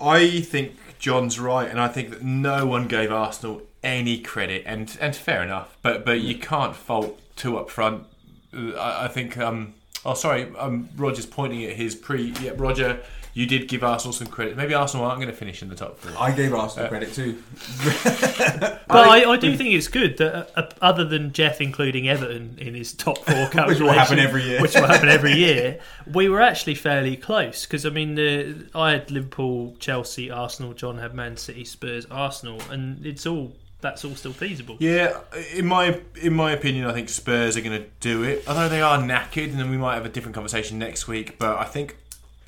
I 0.00 0.40
think 0.40 0.76
John's 0.98 1.38
right, 1.38 1.70
and 1.70 1.80
I 1.80 1.88
think 1.88 2.10
that 2.10 2.22
no 2.22 2.66
one 2.66 2.88
gave 2.88 3.12
Arsenal 3.12 3.62
any 3.84 4.18
credit, 4.18 4.64
and 4.66 4.96
and 5.00 5.14
fair 5.14 5.42
enough. 5.42 5.76
But 5.82 6.04
but 6.04 6.20
you 6.20 6.36
can't 6.36 6.74
fault 6.74 7.20
two 7.36 7.58
up 7.58 7.70
front. 7.70 8.06
I, 8.52 9.04
I 9.04 9.08
think. 9.08 9.38
Um, 9.38 9.74
oh, 10.06 10.14
sorry. 10.14 10.50
Um, 10.58 10.88
Roger's 10.96 11.26
pointing 11.26 11.64
at 11.64 11.76
his 11.76 11.94
pre. 11.94 12.32
Yeah, 12.40 12.52
Roger, 12.56 13.00
you 13.34 13.46
did 13.46 13.68
give 13.68 13.84
Arsenal 13.84 14.12
some 14.14 14.28
credit. 14.28 14.56
Maybe 14.56 14.72
Arsenal 14.72 15.04
aren't 15.06 15.20
going 15.20 15.30
to 15.30 15.36
finish 15.36 15.60
in 15.62 15.68
the 15.68 15.74
top 15.74 15.98
four. 15.98 16.12
I 16.18 16.30
gave 16.32 16.54
Arsenal 16.54 16.86
Uh, 16.86 16.88
credit 16.88 17.12
too. 17.12 17.42
But 18.88 19.08
I, 19.08 19.30
I 19.32 19.36
do 19.36 19.56
think 19.56 19.74
it's 19.74 19.88
good 19.88 20.16
that 20.18 20.34
uh, 20.34 20.60
uh, 20.60 20.68
other 20.80 21.04
than 21.04 21.32
Jeff 21.32 21.60
including 21.60 22.08
Everton 22.08 22.56
in 22.58 22.74
his 22.74 22.92
top 22.94 23.18
four 23.18 23.48
calculation, 23.48 23.66
Which 23.66 23.80
will 23.80 23.92
happen 23.92 24.18
every 24.18 24.42
year. 24.44 24.62
which 24.62 24.74
will 24.74 24.86
happen 24.86 25.08
every 25.08 25.32
year, 25.46 25.80
we 26.10 26.28
were 26.28 26.40
actually 26.40 26.76
fairly 26.76 27.16
close 27.16 27.66
because 27.66 27.84
I 27.84 27.90
mean, 27.90 28.14
the, 28.14 28.68
I 28.74 28.92
had 28.92 29.10
Liverpool, 29.10 29.76
Chelsea, 29.80 30.30
Arsenal. 30.30 30.72
John 30.72 30.98
had 30.98 31.14
Man 31.14 31.36
City, 31.36 31.64
Spurs, 31.64 32.06
Arsenal, 32.10 32.60
and 32.70 33.04
it's 33.04 33.26
all 33.26 33.52
that's 33.86 34.04
all 34.04 34.14
still 34.14 34.32
feasible. 34.32 34.76
Yeah, 34.80 35.18
in 35.54 35.66
my 35.66 36.00
in 36.20 36.34
my 36.34 36.50
opinion, 36.52 36.86
I 36.86 36.92
think 36.92 37.08
Spurs 37.08 37.56
are 37.56 37.60
going 37.60 37.80
to 37.82 37.88
do 38.00 38.22
it. 38.24 38.44
Although 38.48 38.68
they 38.68 38.82
are 38.82 38.98
knackered, 38.98 39.50
and 39.50 39.58
then 39.60 39.70
we 39.70 39.76
might 39.76 39.94
have 39.94 40.04
a 40.06 40.08
different 40.08 40.34
conversation 40.34 40.78
next 40.78 41.06
week. 41.08 41.38
But 41.38 41.58
I 41.58 41.64
think 41.64 41.96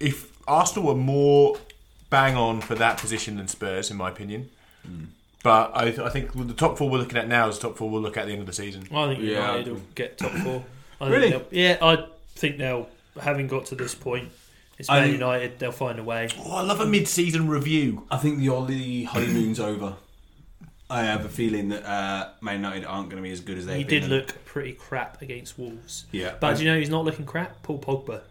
if 0.01 0.37
Arsenal 0.47 0.89
were 0.89 0.95
more 1.01 1.57
bang 2.11 2.37
on 2.37 2.61
for 2.61 2.75
that 2.75 2.99
position 2.99 3.37
than 3.37 3.49
Spurs, 3.49 3.91
in 3.91 3.97
my 3.97 4.09
opinion. 4.09 4.51
Hmm. 4.85 5.05
But 5.45 5.71
I, 5.75 5.85
I 6.07 6.09
think 6.09 6.33
the 6.33 6.53
top 6.55 6.77
four 6.79 6.91
we're 6.91 6.99
looking 6.99 7.17
at 7.19 7.29
now 7.29 7.49
is 7.49 7.59
the 7.59 7.69
top 7.69 7.77
four 7.77 7.89
we'll 7.89 8.03
look 8.03 8.17
at 8.17 8.23
at 8.23 8.27
the 8.27 8.33
end 8.33 8.41
of 8.41 8.47
the 8.47 8.53
season. 8.53 8.83
I 8.93 9.07
think 9.07 9.21
Yeah. 9.23 9.53
United 9.53 9.73
will 9.73 9.83
get 9.95 10.19
top 10.19 10.33
four. 10.33 10.65
I 11.01 11.09
Really? 11.09 11.31
Think 11.31 11.45
yeah, 11.53 11.77
I 11.81 12.07
think 12.35 12.59
they'll, 12.59 12.89
having 13.21 13.47
got 13.47 13.67
to 13.67 13.77
this 13.77 13.95
point, 13.95 14.31
it's 14.79 14.89
Man 14.89 15.03
think- 15.05 15.13
United, 15.15 15.59
they'll 15.61 15.71
find 15.71 15.99
a 16.01 16.03
way. 16.03 16.29
Oh, 16.45 16.57
I 16.57 16.63
love 16.63 16.81
a 16.81 16.87
mid-season 16.87 17.47
review. 17.49 18.05
I 18.11 18.17
think 18.17 18.39
the 18.41 18.49
Ollie 18.49 19.05
honeymoon's 19.05 19.61
over. 19.61 19.95
I 20.91 21.03
have 21.03 21.25
a 21.25 21.29
feeling 21.29 21.69
that 21.69 21.85
uh, 21.87 22.31
Man 22.41 22.57
United 22.57 22.85
aren't 22.87 23.11
going 23.11 23.23
to 23.23 23.27
be 23.27 23.33
as 23.33 23.41
good 23.41 23.59
as 23.59 23.67
they. 23.67 23.79
He 23.79 23.85
did 23.85 24.05
look 24.05 24.45
pretty 24.47 24.73
crap 24.73 25.21
against 25.21 25.59
Wolves. 25.59 26.07
Yeah, 26.13 26.35
But 26.41 26.57
do 26.57 26.65
you 26.65 26.71
know 26.71 26.79
he's 26.79 26.89
not 26.89 27.05
looking 27.05 27.27
crap? 27.27 27.63
Paul 27.63 27.79
Pogba. 27.79 28.23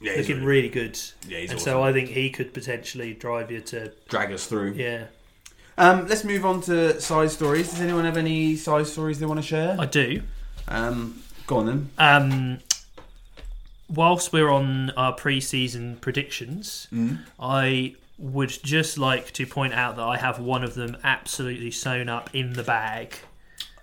yeah, 0.00 0.14
looking 0.16 0.36
really- 0.42 0.62
really 0.62 0.68
good. 0.68 0.98
yeah, 1.28 1.38
he's 1.38 1.50
and 1.50 1.58
awesome. 1.60 1.72
so 1.72 1.82
I 1.82 1.92
think 1.92 2.08
he 2.08 2.30
could 2.30 2.52
potentially 2.52 3.14
drive 3.14 3.50
you 3.52 3.60
to, 3.60 3.92
drag 4.08 4.32
us 4.32 4.46
through. 4.46 4.72
yeah. 4.72 5.04
Um, 5.78 6.06
let's 6.08 6.22
move 6.24 6.44
on 6.44 6.60
to 6.62 7.00
side 7.00 7.30
stories. 7.30 7.70
Does 7.70 7.80
anyone 7.80 8.04
have 8.04 8.16
any 8.18 8.56
side 8.56 8.86
stories 8.86 9.18
they 9.20 9.26
want 9.26 9.40
to 9.40 9.46
share? 9.46 9.74
I 9.78 9.86
do. 9.86 10.22
Um, 10.68 11.22
go 11.46 11.56
on 11.58 11.66
then. 11.66 11.90
Um, 11.98 12.58
whilst 13.88 14.32
we're 14.32 14.50
on 14.50 14.90
our 14.90 15.12
pre-season 15.12 15.96
predictions, 16.00 16.88
Mm. 16.92 17.20
I 17.40 17.94
would 18.18 18.50
just 18.62 18.98
like 18.98 19.32
to 19.32 19.46
point 19.46 19.74
out 19.74 19.96
that 19.96 20.02
I 20.02 20.16
have 20.16 20.38
one 20.38 20.62
of 20.62 20.74
them 20.74 20.96
absolutely 21.02 21.70
sewn 21.70 22.08
up 22.08 22.30
in 22.34 22.52
the 22.52 22.62
bag, 22.62 23.16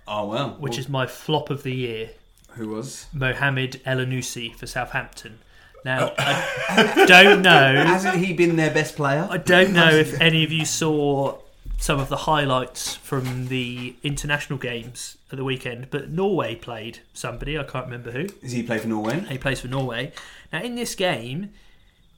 Oh 0.08 0.26
well, 0.26 0.56
which 0.58 0.78
is 0.78 0.88
my 0.88 1.06
flop 1.06 1.50
of 1.50 1.62
the 1.62 1.74
year, 1.74 2.10
Who 2.50 2.68
was? 2.68 3.06
Mohamed 3.12 3.80
Elyounoussi 3.84 4.54
for 4.54 4.66
Southampton. 4.66 5.38
Now, 5.84 6.12
I 6.18 7.04
don't 7.06 7.42
know. 7.42 7.84
Hasn't 7.84 8.16
he 8.16 8.32
been 8.32 8.56
their 8.56 8.72
best 8.72 8.96
player? 8.96 9.26
I 9.30 9.38
don't 9.38 9.72
know 9.72 9.90
if 9.90 10.20
any 10.20 10.44
of 10.44 10.52
you 10.52 10.64
saw 10.64 11.38
some 11.78 11.98
of 11.98 12.10
the 12.10 12.16
highlights 12.18 12.96
from 12.96 13.48
the 13.48 13.96
international 14.02 14.58
games 14.58 15.16
at 15.32 15.38
the 15.38 15.44
weekend, 15.44 15.88
but 15.90 16.10
Norway 16.10 16.54
played 16.54 16.98
somebody, 17.14 17.58
I 17.58 17.62
can't 17.62 17.86
remember 17.86 18.10
who. 18.10 18.26
Is 18.42 18.52
he 18.52 18.62
play 18.62 18.78
for 18.78 18.88
Norway? 18.88 19.20
He 19.20 19.38
plays 19.38 19.60
for 19.60 19.68
Norway. 19.68 20.12
Now, 20.52 20.62
in 20.62 20.74
this 20.74 20.94
game, 20.94 21.52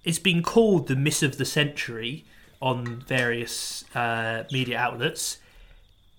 it's 0.05 0.19
been 0.19 0.43
called 0.43 0.89
the 0.89 0.97
miss 0.97 1.23
of 1.23 1.39
the 1.39 1.45
century 1.45 2.25
on 2.61 3.01
various 3.07 3.85
uh, 3.95 4.45
media 4.53 4.79
outlets. 4.79 5.39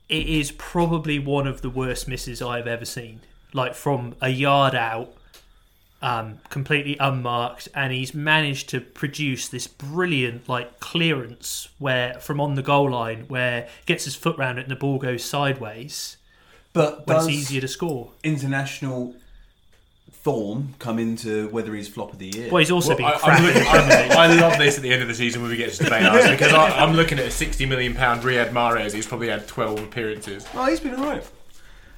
It 0.09 0.27
is 0.27 0.51
probably 0.51 1.19
one 1.19 1.47
of 1.47 1.61
the 1.61 1.69
worst 1.69 2.07
misses 2.07 2.41
I've 2.41 2.67
ever 2.67 2.85
seen. 2.85 3.21
Like 3.53 3.75
from 3.75 4.15
a 4.21 4.29
yard 4.29 4.75
out, 4.75 5.13
um, 6.01 6.39
completely 6.49 6.97
unmarked, 6.99 7.69
and 7.73 7.93
he's 7.93 8.13
managed 8.13 8.67
to 8.69 8.81
produce 8.81 9.47
this 9.47 9.67
brilliant 9.67 10.49
like 10.49 10.79
clearance 10.79 11.69
where 11.79 12.15
from 12.19 12.41
on 12.41 12.55
the 12.55 12.61
goal 12.61 12.91
line 12.91 13.25
where 13.29 13.69
gets 13.85 14.03
his 14.03 14.15
foot 14.15 14.37
round 14.37 14.59
it 14.59 14.63
and 14.63 14.71
the 14.71 14.75
ball 14.75 14.99
goes 14.99 15.23
sideways 15.23 16.17
But 16.73 17.05
it's 17.07 17.29
easier 17.29 17.61
to 17.61 17.69
score. 17.69 18.11
international 18.23 19.15
form 20.23 20.73
come 20.79 20.99
into 20.99 21.49
whether 21.49 21.73
he's 21.75 21.87
flop 21.87 22.13
of 22.13 22.19
the 22.19 22.27
year? 22.27 22.49
Well, 22.51 22.59
he's 22.59 22.71
also 22.71 22.89
Well, 22.89 22.97
been 22.97 23.05
I, 23.05 23.11
crap. 23.17 23.39
I'm 23.39 23.45
looking, 23.45 23.63
Premier 23.65 24.03
League. 24.03 24.11
I, 24.11 24.23
I 24.25 24.35
love 24.39 24.57
this 24.57 24.77
at 24.77 24.81
the 24.83 24.91
end 24.93 25.01
of 25.01 25.07
the 25.09 25.13
season 25.15 25.41
when 25.41 25.51
we 25.51 25.57
get 25.57 25.71
to 25.73 25.83
debate 25.83 26.03
ours 26.05 26.29
because 26.29 26.53
I, 26.53 26.69
I'm 26.79 26.93
looking 26.95 27.19
at 27.19 27.25
a 27.25 27.31
60 27.31 27.65
million 27.65 27.93
pound 27.93 28.21
Riyad 28.23 28.51
Mahrez. 28.51 28.93
He's 28.93 29.05
probably 29.05 29.27
had 29.29 29.47
12 29.47 29.83
appearances. 29.83 30.47
Oh, 30.53 30.65
he's 30.65 30.79
been 30.79 30.95
alright. 30.95 31.29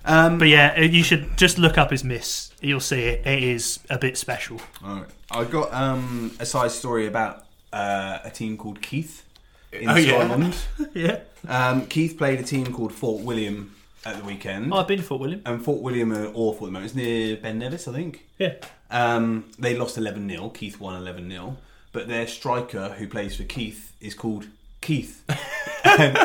Um, 0.06 0.38
But 0.40 0.50
yeah, 0.50 0.80
you 0.80 1.04
should 1.04 1.38
just 1.38 1.58
look 1.58 1.78
up 1.78 1.92
his 1.92 2.04
miss. 2.04 2.52
You'll 2.62 2.80
see 2.80 3.02
it. 3.04 3.26
It 3.28 3.44
is 3.44 3.80
a 3.90 3.98
bit 3.98 4.18
special. 4.18 4.60
alright. 4.84 5.08
I 5.32 5.44
got 5.46 5.74
um, 5.74 6.32
a 6.40 6.46
side 6.46 6.72
story 6.72 7.08
about 7.08 7.46
uh, 7.74 8.20
a 8.24 8.30
team 8.32 8.58
called 8.58 8.82
Keith 8.82 9.24
in 9.72 9.90
Oh, 9.90 9.96
yeah. 9.96 10.20
Scotland. 10.26 10.56
Yeah. 10.96 11.20
Um, 11.48 11.86
Keith 11.88 12.18
played 12.18 12.40
a 12.40 12.44
team 12.44 12.72
called 12.74 12.92
Fort 12.94 13.24
William 13.24 13.75
at 14.06 14.18
the 14.18 14.24
weekend. 14.24 14.74
Oh, 14.74 14.78
I've 14.78 14.88
been 14.88 15.02
Fort 15.02 15.22
William. 15.22 15.42
And 15.46 15.64
Fort 15.64 15.82
William 15.82 16.12
are 16.14 16.28
awful 16.34 16.68
at 16.68 16.70
the 16.70 16.72
moment. 16.74 16.86
It's 16.86 16.96
near 16.96 17.38
Ben 17.38 17.60
Nevis, 17.60 17.88
I 17.88 17.94
think. 17.94 18.26
Yeah. 18.38 18.54
Um, 18.92 19.46
they 19.58 19.76
lost 19.76 19.98
11 19.98 20.30
0. 20.30 20.50
Keith 20.50 20.80
won 20.80 20.96
11 20.96 21.30
0. 21.30 21.58
But 21.92 22.08
their 22.08 22.28
striker, 22.28 22.90
who 22.98 23.08
plays 23.08 23.36
for 23.36 23.44
Keith, 23.44 23.94
is 24.02 24.14
called 24.14 24.48
Keith. 24.82 25.24
and, 25.84 26.18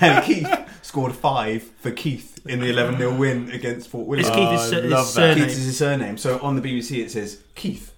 and 0.00 0.24
Keith 0.24 0.48
scored 0.82 1.14
five 1.14 1.62
for 1.80 1.90
Keith 1.90 2.44
in 2.46 2.60
the 2.60 2.70
11 2.70 2.96
0 2.98 3.14
win 3.16 3.50
against 3.50 3.88
Fort 3.88 4.06
William. 4.06 4.26
It's 4.26 4.34
Keith 4.34 4.48
Oh, 4.48 4.52
his, 4.52 4.60
I 4.60 4.70
sur- 4.70 4.82
his 4.82 4.90
love 4.92 5.06
that. 5.06 5.12
surname. 5.12 5.38
Keith 5.48 5.56
is 5.58 5.64
his 5.64 5.78
surname. 5.78 6.16
So 6.18 6.38
on 6.40 6.56
the 6.56 6.62
BBC 6.62 7.04
it 7.04 7.10
says 7.10 7.40
Keith. 7.54 7.92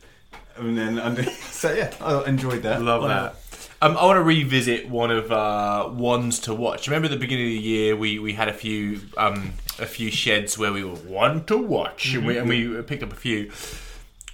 And 0.57 0.77
then 0.77 0.99
under. 0.99 1.23
So 1.59 1.73
yeah, 1.73 1.93
I 2.01 2.25
enjoyed 2.29 2.63
that. 2.63 2.81
Love 2.83 3.03
Wow. 3.03 3.09
that. 3.09 3.35
Um, 3.81 3.97
I 3.97 4.05
want 4.07 4.17
to 4.17 4.23
revisit 4.23 4.89
one 4.89 5.11
of 5.13 5.31
uh, 5.31 5.89
ones 5.93 6.41
to 6.41 6.55
watch. 6.55 6.89
Remember 6.89 7.07
at 7.07 7.13
the 7.13 7.17
beginning 7.17 7.47
of 7.47 7.53
the 7.53 7.59
year 7.69 7.97
we, 7.97 8.19
we 8.19 8.33
had 8.33 8.49
a 8.49 8.53
few 8.53 9.01
um, 9.17 9.53
a 9.79 9.87
few 9.87 10.11
sheds 10.11 10.59
where 10.59 10.73
we 10.73 10.83
were 10.83 10.97
one 10.97 11.45
to 11.45 11.57
watch, 11.57 12.13
and, 12.15 12.27
we, 12.27 12.37
and 12.39 12.49
we 12.49 12.83
picked 12.83 13.05
up 13.05 13.13
a 13.13 13.17
few. 13.17 13.53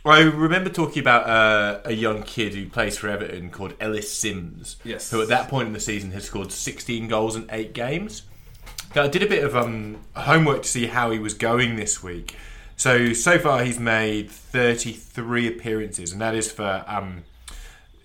I 0.07 0.20
remember 0.22 0.70
talking 0.70 1.01
about 1.01 1.28
uh, 1.28 1.80
a 1.84 1.92
young 1.92 2.22
kid 2.22 2.55
who 2.55 2.66
plays 2.68 2.97
for 2.97 3.09
Everton 3.09 3.51
called 3.51 3.74
Ellis 3.80 4.11
Sims, 4.12 4.76
Yes. 4.84 5.11
who 5.11 5.20
at 5.22 5.28
that 5.28 5.49
point 5.49 5.66
in 5.66 5.72
the 5.74 5.80
season 5.80 6.11
had 6.12 6.22
scored 6.22 6.53
16 6.53 7.09
goals 7.09 7.36
in 7.36 7.47
eight 7.51 7.72
games. 7.72 8.22
Now, 8.95 9.03
I 9.05 9.09
did 9.09 9.22
a 9.22 9.26
bit 9.26 9.42
of 9.45 9.57
um, 9.57 9.99
homework 10.14 10.62
to 10.62 10.68
see 10.68 10.86
how 10.86 11.11
he 11.11 11.18
was 11.18 11.32
going 11.34 11.76
this 11.76 12.03
week. 12.03 12.36
So 12.76 13.12
so 13.12 13.38
far 13.38 13.62
he's 13.64 13.78
made 13.78 14.30
33 14.30 15.47
appearances, 15.49 16.12
and 16.12 16.20
that 16.20 16.34
is 16.34 16.51
for 16.51 16.84
um, 16.86 17.24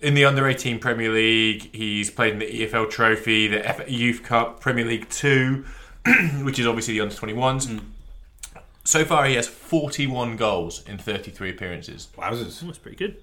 in 0.00 0.14
the 0.14 0.24
under 0.24 0.46
18 0.46 0.78
Premier 0.78 1.10
League. 1.10 1.74
He's 1.74 2.10
played 2.10 2.34
in 2.34 2.38
the 2.38 2.46
EFL 2.46 2.90
Trophy, 2.90 3.48
the 3.48 3.62
FA 3.62 3.90
Youth 3.90 4.22
Cup, 4.22 4.60
Premier 4.60 4.84
League 4.84 5.08
Two, 5.08 5.64
which 6.42 6.58
is 6.58 6.66
obviously 6.66 6.94
the 6.94 7.00
under 7.00 7.14
21s. 7.14 7.66
Mm. 7.66 7.80
So 8.84 9.04
far, 9.04 9.26
he 9.26 9.34
has 9.34 9.46
41 9.46 10.36
goals 10.36 10.82
in 10.88 10.98
33 10.98 11.50
appearances. 11.50 12.08
Wowzers. 12.16 12.60
That's 12.60 12.78
pretty 12.78 12.96
good. 12.96 13.22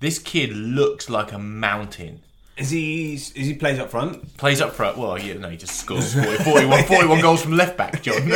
This 0.00 0.18
kid 0.18 0.52
looks 0.52 1.10
like 1.10 1.32
a 1.32 1.38
mountain. 1.38 2.22
Is 2.56 2.68
he? 2.70 3.14
Is 3.14 3.32
he 3.32 3.54
plays 3.54 3.78
up 3.78 3.90
front? 3.90 4.36
Plays 4.36 4.60
up 4.60 4.72
front. 4.72 4.98
Well, 4.98 5.18
yeah, 5.18 5.34
no, 5.34 5.48
he 5.48 5.56
just 5.56 5.76
scores 5.76 6.12
40, 6.12 6.44
41, 6.44 6.84
41 6.84 7.20
goals 7.22 7.40
from 7.42 7.52
left 7.52 7.78
back, 7.78 8.02
John. 8.02 8.20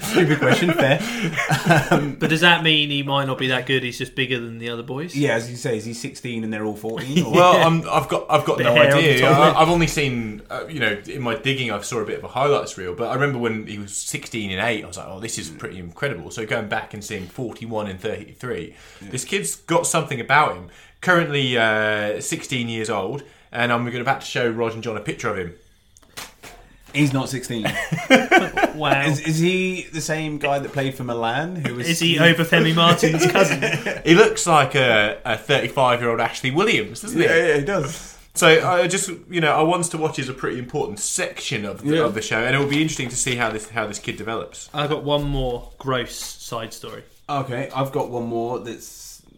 Stupid 0.00 0.38
question. 0.40 0.72
Fair. 0.72 0.98
But 2.18 2.30
does 2.30 2.40
that 2.40 2.62
mean 2.64 2.90
he 2.90 3.02
might 3.02 3.26
not 3.26 3.38
be 3.38 3.48
that 3.48 3.66
good? 3.66 3.82
He's 3.82 3.98
just 3.98 4.14
bigger 4.14 4.40
than 4.40 4.58
the 4.58 4.70
other 4.70 4.82
boys. 4.82 5.14
Yeah, 5.14 5.34
as 5.34 5.50
you 5.50 5.56
say, 5.56 5.76
is 5.76 5.84
he 5.84 5.94
16 5.94 6.42
and 6.42 6.52
they're 6.52 6.64
all 6.64 6.74
14? 6.74 7.24
Or? 7.24 7.32
Well, 7.32 7.66
I'm, 7.66 7.88
I've 7.88 8.08
got 8.08 8.26
I've 8.28 8.44
got 8.44 8.58
Bit 8.58 8.64
no 8.64 8.72
of 8.72 8.78
on 8.78 8.98
idea. 8.98 9.28
I, 9.28 9.60
I've 9.60 9.68
only 9.68 9.86
seen 9.86 10.42
uh, 10.50 10.64
you 10.68 10.80
know 10.80 11.00
in 11.06 11.22
my 11.22 11.36
digging 11.36 11.70
I 11.70 11.80
saw 11.82 12.00
a 12.00 12.04
bit 12.04 12.18
of 12.18 12.24
a 12.24 12.28
highlights 12.28 12.76
reel, 12.76 12.94
but 12.94 13.08
I 13.08 13.14
remember 13.14 13.38
when 13.38 13.66
he 13.66 13.78
was 13.78 13.96
16 13.96 14.50
and 14.50 14.60
8, 14.60 14.84
I 14.84 14.86
was 14.86 14.96
like, 14.96 15.06
oh, 15.08 15.20
this 15.20 15.38
is 15.38 15.50
pretty 15.50 15.78
incredible. 15.78 16.30
So 16.30 16.44
going 16.44 16.68
back 16.68 16.92
and 16.94 17.04
seeing 17.04 17.26
41 17.26 17.86
and 17.86 18.00
33, 18.00 18.74
this 19.02 19.24
kid's 19.24 19.54
got 19.54 19.86
something 19.86 20.20
about 20.20 20.56
him. 20.56 20.68
Currently 21.00 21.58
uh, 21.58 22.20
16 22.20 22.68
years 22.68 22.88
old, 22.88 23.24
and 23.54 23.72
I'm 23.72 23.84
going 23.84 24.00
about 24.02 24.20
to 24.20 24.26
show 24.26 24.48
Rog 24.50 24.74
and 24.74 24.82
John 24.82 24.96
a 24.96 25.00
picture 25.00 25.28
of 25.30 25.38
him. 25.38 25.54
He's 26.92 27.12
not 27.12 27.28
16. 27.28 27.66
Wow. 28.74 29.02
is, 29.06 29.20
Is, 29.20 29.26
is 29.28 29.38
he 29.38 29.82
the 29.92 30.00
same 30.00 30.38
guy 30.38 30.58
that 30.58 30.72
played 30.72 30.94
for 30.96 31.04
Milan? 31.04 31.54
Who 31.56 31.76
was 31.76 32.00
he 32.00 32.16
Obafemi 32.16 32.74
Martin's 32.74 33.24
cousin? 33.30 33.62
He 34.04 34.16
looks 34.16 34.48
like 34.48 34.74
a 34.74 35.38
35 35.40 36.00
year 36.00 36.10
old 36.10 36.20
Ashley 36.20 36.50
Williams, 36.50 37.02
doesn't 37.02 37.20
he? 37.20 37.24
Yeah, 37.24 37.36
yeah, 37.46 37.56
he 37.58 37.64
does. 37.64 38.18
So 38.34 38.48
I 38.48 38.88
just, 38.88 39.10
you 39.30 39.40
know, 39.40 39.52
I 39.52 39.62
wants 39.62 39.88
to 39.90 39.98
watch 39.98 40.18
is 40.18 40.28
a 40.28 40.34
pretty 40.34 40.58
important 40.58 40.98
section 40.98 41.64
of 41.64 41.82
the, 41.82 41.96
Yeah. 41.96 42.02
of 42.04 42.14
the 42.14 42.22
show, 42.22 42.38
and 42.38 42.56
it 42.56 42.58
will 42.58 42.66
be 42.68 42.82
interesting 42.82 43.08
to 43.10 43.16
see 43.16 43.36
how 43.36 43.48
this 43.50 43.68
how 43.70 43.86
this 43.86 44.00
kid 44.00 44.16
develops. 44.16 44.68
I've 44.74 44.90
got 44.90 45.04
one 45.04 45.22
more 45.22 45.70
gross 45.78 46.16
side 46.16 46.72
story. 46.72 47.04
Okay, 47.28 47.70
I've 47.74 47.92
got 47.92 48.10
one 48.10 48.24
more 48.26 48.58
that's 48.58 48.84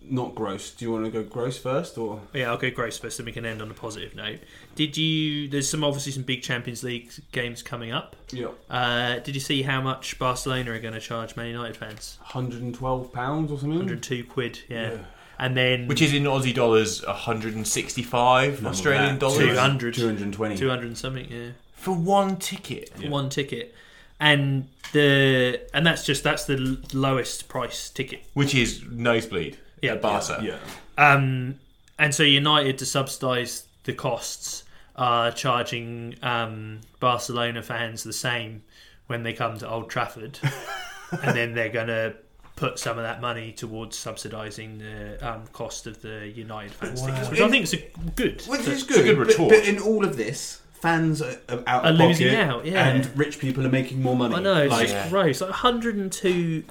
not 0.09 0.35
gross. 0.35 0.71
Do 0.71 0.85
you 0.85 0.93
want 0.93 1.05
to 1.05 1.11
go 1.11 1.23
gross 1.23 1.59
first, 1.59 1.99
or 1.99 2.21
Yeah, 2.33 2.51
I'll 2.51 2.57
go 2.57 2.71
gross 2.71 2.99
first, 2.99 3.19
and 3.19 3.27
we 3.27 3.33
can 3.33 3.45
end 3.47 3.61
on 3.63 3.71
a 3.71 3.75
positive 3.75 4.15
note. 4.15 4.41
Did 4.75 4.97
you? 4.97 5.49
There's 5.49 5.69
some 5.69 5.83
obviously 5.85 6.13
some 6.13 6.23
big 6.23 6.43
Champions 6.43 6.83
League 6.83 7.11
games 7.33 7.63
coming 7.63 7.93
up. 7.93 8.17
yeah, 8.31 8.49
Uh, 8.71 9.19
did 9.21 9.35
you 9.35 9.41
see 9.41 9.63
how 9.63 9.81
much 9.81 10.19
Barcelona 10.19 10.73
are 10.73 10.79
going 10.79 10.95
to 10.95 11.01
charge 11.01 11.37
Man 11.37 11.49
United 11.49 11.77
fans? 11.77 12.19
112 12.21 13.13
pounds 13.13 13.51
or 13.51 13.59
something? 13.59 13.79
102 13.79 14.25
quid. 14.25 14.61
Yeah. 14.69 14.93
Yeah. 14.93 14.99
And 15.39 15.55
then 15.57 15.87
Which 15.87 16.01
is 16.01 16.15
in 16.15 16.23
Aussie 16.25 16.55
dollars, 16.55 17.05
165 17.05 18.63
None 18.63 18.71
Australian 18.71 19.19
dollars 19.19 19.39
200. 19.39 19.95
220. 19.95 20.57
200 20.57 20.87
and 20.87 20.97
something. 20.99 21.27
Yeah. 21.31 21.49
for 21.75 21.95
one 21.95 22.37
ticket. 22.37 22.89
for 22.95 23.09
one 23.11 23.29
ticket, 23.29 23.75
and 24.21 24.69
the 24.93 25.61
and 25.75 25.87
that's 25.87 26.05
just 26.07 26.23
that's 26.25 26.45
the 26.45 26.79
lowest 26.95 27.49
price 27.49 27.91
ticket. 27.91 28.23
Which 28.35 28.55
is 28.55 28.83
nosebleed 28.91 29.59
Yeah. 29.83 29.93
at 29.93 30.03
Barca. 30.03 30.41
Yeah. 30.43 30.59
Um, 30.99 31.57
and 31.99 32.14
so 32.14 32.22
United 32.22 32.79
to 32.79 32.87
subsidise 32.87 33.66
the 33.85 33.93
costs 33.93 34.64
are 34.97 35.31
charging 35.31 36.16
um, 36.22 36.81
Barcelona 37.01 37.62
fans 37.62 38.03
the 38.03 38.12
same, 38.12 38.62
when 39.07 39.22
they 39.22 39.33
come 39.33 39.57
to 39.59 39.68
Old 39.68 39.91
Trafford, 39.91 40.39
and 41.22 41.37
then 41.37 41.55
they're 41.55 41.68
going 41.68 41.87
to 41.89 42.14
put 42.57 42.79
some 42.79 42.97
of 42.97 43.05
that 43.05 43.20
money 43.20 43.53
towards 43.53 43.97
subsidising 43.99 44.79
the 44.79 45.29
um, 45.31 45.43
cost 45.53 45.87
of 45.87 46.01
the 46.01 46.27
United 46.35 46.72
fans 46.72 47.03
Wow. 47.03 47.09
tickets, 47.09 47.31
which 47.31 47.41
I 47.41 47.49
think 47.51 47.64
is 47.64 47.74
a 47.74 47.85
good. 48.16 48.41
Which 48.47 48.61
but- 48.64 48.68
is 48.68 48.83
a 48.85 48.87
good. 48.87 49.05
good 49.05 49.18
but- 49.18 49.27
retort. 49.29 49.51
But, 49.51 49.68
in 49.68 49.79
all 49.79 50.05
of 50.05 50.16
this, 50.16 50.62
fans 50.72 51.20
are, 51.22 51.39
are 51.51 51.62
out 51.66 51.85
Are 51.85 51.91
of 51.91 51.97
losing 51.97 52.29
pocket 52.29 52.41
out, 52.49 52.64
yeah. 52.66 52.89
and 52.89 53.18
rich 53.18 53.39
people 53.39 53.66
are 53.66 53.70
making 53.70 54.03
more 54.03 54.16
money. 54.16 54.35
I 54.37 54.41
know 54.41 54.62
it's 54.62 54.72
Like, 54.72 54.89
just 54.89 55.11
gross. 55.11 55.41
Like 55.43 55.51
102 55.51 56.64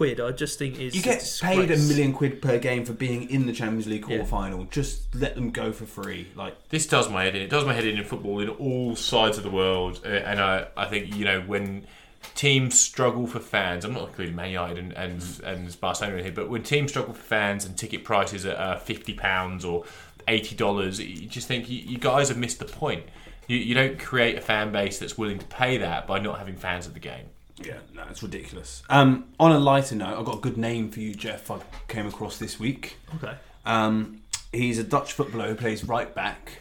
quid. 0.00 0.18
I 0.18 0.30
just 0.30 0.58
think 0.58 0.80
is 0.80 0.94
you 0.94 1.02
get 1.02 1.22
a 1.22 1.44
paid 1.44 1.70
a 1.70 1.76
million 1.76 2.14
quid 2.14 2.40
per 2.40 2.58
game 2.58 2.86
for 2.86 2.94
being 2.94 3.28
in 3.28 3.46
the 3.46 3.52
Champions 3.52 3.86
League 3.86 4.00
Yeah. 4.02 4.16
quarter 4.16 4.24
final. 4.24 4.64
Just 4.64 5.14
let 5.14 5.34
them 5.34 5.50
go 5.50 5.72
for 5.72 5.84
free. 5.84 6.28
Like 6.34 6.54
This 6.70 6.86
does 6.86 7.10
my 7.10 7.24
head 7.24 7.36
in. 7.36 7.42
It 7.42 7.50
does 7.50 7.66
my 7.66 7.74
head 7.74 7.84
in 7.84 7.98
in 7.98 8.04
football 8.04 8.40
in 8.40 8.48
all 8.48 8.96
sides 8.96 9.36
of 9.36 9.44
the 9.44 9.50
world, 9.50 10.00
uh, 10.04 10.08
and 10.08 10.40
I, 10.40 10.68
I 10.74 10.86
think 10.86 11.14
you 11.14 11.26
know 11.26 11.42
when 11.42 11.86
teams 12.34 12.80
struggle 12.80 13.26
for 13.26 13.40
fans. 13.40 13.84
I'm 13.84 13.92
not 13.92 14.08
including 14.08 14.34
Man 14.34 14.50
United 14.50 14.78
and 14.78 14.92
and, 14.94 15.40
and 15.44 15.80
Barcelona 15.80 16.16
in 16.16 16.24
here, 16.24 16.32
but 16.32 16.48
when 16.48 16.62
teams 16.62 16.92
struggle 16.92 17.12
for 17.12 17.22
fans 17.22 17.66
and 17.66 17.76
ticket 17.76 18.02
prices 18.02 18.46
are 18.46 18.56
uh, 18.56 18.78
fifty 18.78 19.12
pounds 19.12 19.66
or 19.66 19.84
eighty 20.28 20.54
dollars, 20.56 20.98
you 20.98 21.26
just 21.28 21.46
think 21.46 21.68
you, 21.68 21.78
you 21.78 21.98
guys 21.98 22.28
have 22.30 22.38
missed 22.38 22.58
the 22.58 22.64
point. 22.64 23.04
You, 23.48 23.58
you 23.58 23.74
don't 23.74 23.98
create 23.98 24.38
a 24.38 24.40
fan 24.40 24.72
base 24.72 24.98
that's 24.98 25.18
willing 25.18 25.38
to 25.40 25.46
pay 25.46 25.76
that 25.76 26.06
by 26.06 26.20
not 26.20 26.38
having 26.38 26.56
fans 26.56 26.86
at 26.86 26.94
the 26.94 27.00
game. 27.00 27.26
Yeah, 27.62 27.78
no, 27.94 28.04
it's 28.10 28.22
ridiculous. 28.22 28.82
Um, 28.88 29.26
on 29.38 29.52
a 29.52 29.58
lighter 29.58 29.94
note, 29.96 30.18
I've 30.18 30.24
got 30.24 30.36
a 30.36 30.40
good 30.40 30.56
name 30.56 30.90
for 30.90 31.00
you, 31.00 31.14
Jeff. 31.14 31.50
I 31.50 31.58
came 31.88 32.06
across 32.06 32.38
this 32.38 32.58
week. 32.58 32.96
Okay. 33.16 33.34
Um, 33.66 34.22
he's 34.52 34.78
a 34.78 34.84
Dutch 34.84 35.12
footballer 35.12 35.48
who 35.48 35.54
plays 35.54 35.84
right 35.84 36.14
back. 36.14 36.60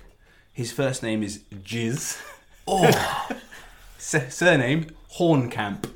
His 0.51 0.71
first 0.71 1.01
name 1.03 1.23
is 1.23 1.39
Jizz. 1.63 2.21
Oh. 2.67 3.29
surname 3.97 4.87
Hornkamp. 5.15 5.89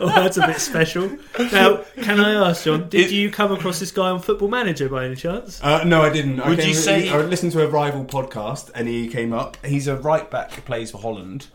Oh, 0.00 0.08
that's 0.08 0.36
a 0.36 0.46
bit 0.46 0.60
special. 0.60 1.08
Now, 1.38 1.84
can 2.02 2.18
I 2.20 2.48
ask, 2.50 2.64
John, 2.64 2.88
did 2.88 3.10
you 3.10 3.30
come 3.30 3.52
across 3.52 3.78
this 3.80 3.90
guy 3.90 4.10
on 4.10 4.20
Football 4.20 4.48
Manager 4.48 4.88
by 4.88 5.06
any 5.06 5.14
chance? 5.16 5.62
Uh, 5.62 5.84
no, 5.84 6.02
I 6.02 6.10
didn't. 6.12 6.40
I 6.40 6.48
Would 6.48 6.58
came- 6.58 6.68
you 6.68 6.74
say- 6.74 7.08
I 7.08 7.18
listened 7.18 7.52
to 7.52 7.62
a 7.64 7.68
rival 7.68 8.04
podcast 8.04 8.70
and 8.74 8.88
he 8.88 9.08
came 9.08 9.32
up? 9.32 9.56
He's 9.64 9.86
a 9.86 9.96
right 9.96 10.28
back 10.30 10.52
who 10.52 10.62
plays 10.62 10.90
for 10.90 10.98
Holland. 10.98 11.46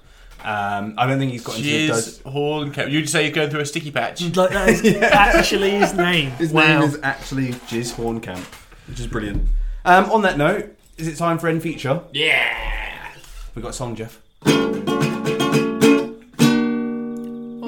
Um, 0.43 0.93
I 0.97 1.05
don't 1.05 1.19
think 1.19 1.31
he's 1.31 1.43
got 1.43 1.57
into 1.57 1.69
the 1.69 1.87
Dutch. 1.87 2.21
Horn. 2.23 2.71
Camp. 2.71 2.91
You'd 2.91 3.09
say 3.09 3.25
he's 3.25 3.35
going 3.35 3.49
through 3.49 3.59
a 3.59 3.65
sticky 3.65 3.91
patch. 3.91 4.21
Like 4.35 4.51
that 4.51 4.69
is 4.69 4.85
actually 5.01 5.71
his 5.71 5.93
name. 5.93 6.31
His 6.31 6.53
wow. 6.53 6.79
name 6.79 6.89
is 6.89 6.99
actually 7.03 7.49
Jizz 7.49 7.95
Hornkamp, 7.95 8.43
which 8.87 8.99
is 8.99 9.07
brilliant. 9.07 9.47
Um, 9.83 10.09
on 10.11 10.21
that 10.21 10.37
note, 10.37 10.75
is 10.97 11.07
it 11.07 11.17
time 11.17 11.39
for 11.39 11.49
end 11.49 11.61
feature? 11.61 12.01
Yeah. 12.13 13.11
We 13.53 13.61
got 13.61 13.69
a 13.69 13.73
song, 13.73 13.95
Jeff. 13.95 14.21
Well, 14.45 14.71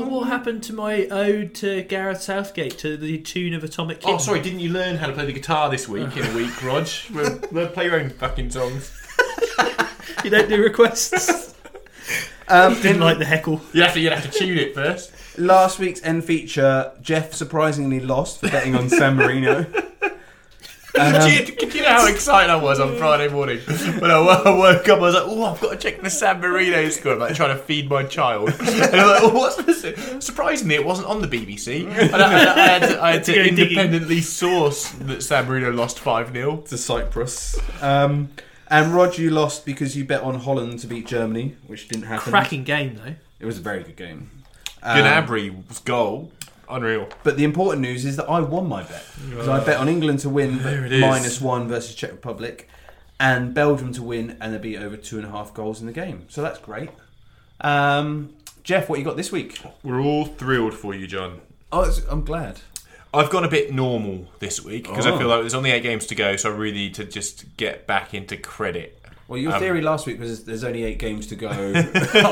what 0.09 0.27
happened 0.27 0.63
to 0.63 0.73
my 0.73 1.07
ode 1.07 1.53
to 1.55 1.83
Gareth 1.83 2.21
Southgate 2.21 2.77
to 2.79 2.95
the 2.95 3.17
tune 3.17 3.53
of 3.53 3.65
Atomic 3.65 3.99
Kitten? 3.99 4.15
Oh, 4.15 4.17
sorry. 4.17 4.39
Didn't 4.41 4.61
you 4.61 4.69
learn 4.69 4.95
how 4.95 5.07
to 5.07 5.13
play 5.13 5.25
the 5.25 5.33
guitar 5.33 5.69
this 5.69 5.89
week 5.89 6.15
in 6.15 6.25
a 6.25 6.33
week, 6.33 6.63
Rog? 6.63 6.87
Well, 7.13 7.39
well, 7.51 7.67
play 7.67 7.85
your 7.85 7.99
own 7.99 8.11
fucking 8.11 8.51
songs. 8.51 8.97
You 10.23 10.29
don't 10.29 10.49
do 10.49 10.61
requests. 10.61 11.50
Um, 12.51 12.73
Didn't 12.81 12.99
like 13.01 13.17
the 13.17 13.25
heckle. 13.25 13.61
You 13.73 13.81
have 13.83 13.93
to. 13.93 13.99
You 13.99 14.09
have 14.09 14.29
to 14.29 14.37
tune 14.39 14.57
it 14.57 14.75
first. 14.75 15.11
Last 15.39 15.79
week's 15.79 16.01
end 16.03 16.25
feature, 16.25 16.91
Jeff 17.01 17.33
surprisingly 17.33 17.99
lost 18.01 18.41
for 18.41 18.49
betting 18.49 18.75
on 18.75 18.89
San 18.89 19.15
Marino. 19.15 19.65
Um, 20.99 21.13
do, 21.21 21.31
you, 21.33 21.45
do 21.45 21.67
you 21.77 21.83
know 21.83 21.87
how 21.87 22.07
excited 22.07 22.49
I 22.51 22.57
was 22.57 22.81
on 22.81 22.97
Friday 22.97 23.29
morning 23.29 23.59
when 23.59 24.11
I 24.11 24.19
wo- 24.19 24.41
I 24.43 24.49
woke 24.53 24.89
up? 24.89 24.97
I 24.97 25.01
was 25.01 25.15
like, 25.15 25.23
"Oh, 25.25 25.45
I've 25.45 25.61
got 25.61 25.69
to 25.71 25.77
check 25.77 26.01
the 26.01 26.09
San 26.09 26.41
Marino 26.41 26.89
score." 26.89 27.13
I'm 27.13 27.19
like 27.19 27.33
trying 27.33 27.55
to 27.57 27.63
feed 27.63 27.89
my 27.89 28.03
child, 28.03 28.49
and 28.59 28.69
I'm 28.69 29.07
like, 29.07 29.23
oh, 29.23 29.29
"What's 29.33 29.55
this?" 29.55 29.85
Surprisingly, 30.25 30.75
it 30.75 30.85
wasn't 30.85 31.07
on 31.07 31.21
the 31.21 31.29
BBC. 31.29 31.87
And 31.89 32.13
I, 32.21 32.43
I, 32.43 32.53
I 32.53 32.67
had 32.67 32.89
to, 32.89 33.01
I 33.03 33.11
had 33.13 33.23
to 33.23 33.33
Go 33.35 33.43
digging. 33.43 33.57
independently 33.63 34.19
source 34.19 34.89
that 34.89 35.23
San 35.23 35.47
Marino 35.47 35.71
lost 35.71 35.97
five 35.97 36.33
0 36.33 36.57
to 36.57 36.77
Cyprus. 36.77 37.57
Um, 37.81 38.27
and 38.71 38.95
Rod, 38.95 39.17
you 39.17 39.29
lost 39.29 39.65
because 39.65 39.95
you 39.95 40.05
bet 40.05 40.21
on 40.23 40.35
Holland 40.39 40.79
to 40.79 40.87
beat 40.87 41.05
Germany, 41.05 41.55
which 41.67 41.87
didn't 41.87 42.05
happen. 42.05 42.31
Cracking 42.31 42.63
game 42.63 42.95
though. 42.95 43.15
It 43.39 43.45
was 43.45 43.57
a 43.57 43.61
very 43.61 43.83
good 43.83 43.95
game. 43.95 44.31
Um, 44.81 44.97
Gnabry's 44.97 45.79
goal, 45.79 46.31
unreal. 46.69 47.07
But 47.23 47.37
the 47.37 47.43
important 47.43 47.81
news 47.81 48.05
is 48.05 48.15
that 48.15 48.27
I 48.29 48.39
won 48.39 48.67
my 48.67 48.83
bet 48.83 49.05
because 49.29 49.47
I 49.47 49.63
bet 49.63 49.77
on 49.77 49.87
England 49.87 50.19
to 50.19 50.29
win 50.29 50.63
There 50.63 50.85
it 50.85 50.91
is. 50.93 51.01
minus 51.01 51.39
one 51.41 51.67
versus 51.67 51.93
Czech 51.95 52.11
Republic, 52.11 52.67
and 53.19 53.53
Belgium 53.53 53.93
to 53.93 54.01
win 54.03 54.37
and 54.41 54.53
they 54.53 54.57
beat 54.57 54.77
over 54.77 54.97
two 54.97 55.17
and 55.17 55.25
a 55.27 55.29
half 55.29 55.53
goals 55.53 55.79
in 55.81 55.85
the 55.87 55.93
game. 55.93 56.25
So 56.29 56.41
that's 56.41 56.57
great. 56.59 56.89
Um, 57.59 58.33
Jeff, 58.63 58.89
what 58.89 58.99
you 58.99 59.05
got 59.05 59.17
this 59.17 59.31
week? 59.31 59.59
We're 59.83 60.01
all 60.01 60.25
thrilled 60.25 60.73
for 60.73 60.95
you, 60.95 61.07
John. 61.07 61.41
Oh, 61.71 61.81
it's, 61.83 61.99
I'm 62.09 62.23
glad. 62.23 62.61
I've 63.13 63.29
gone 63.29 63.43
a 63.43 63.49
bit 63.49 63.73
normal 63.73 64.27
this 64.39 64.63
week 64.63 64.83
because 64.83 65.05
I 65.05 65.11
Oh. 65.11 65.17
feel 65.17 65.27
like 65.27 65.41
there's 65.41 65.53
only 65.53 65.71
eight 65.71 65.83
games 65.83 66.05
to 66.07 66.15
go, 66.15 66.35
so 66.37 66.49
I 66.51 66.55
really 66.55 66.77
need 66.77 66.93
to 66.95 67.03
just 67.03 67.57
get 67.57 67.85
back 67.87 68.13
into 68.13 68.37
credit. 68.37 68.97
Well, 69.27 69.37
your 69.39 69.53
Um, 69.53 69.59
theory 69.59 69.81
last 69.81 70.07
week 70.07 70.19
was 70.19 70.43
there's 70.45 70.63
only 70.63 70.83
eight 70.83 70.97
games 70.99 71.27
to 71.27 71.35
go. 71.35 71.47
I'll, 71.49 71.73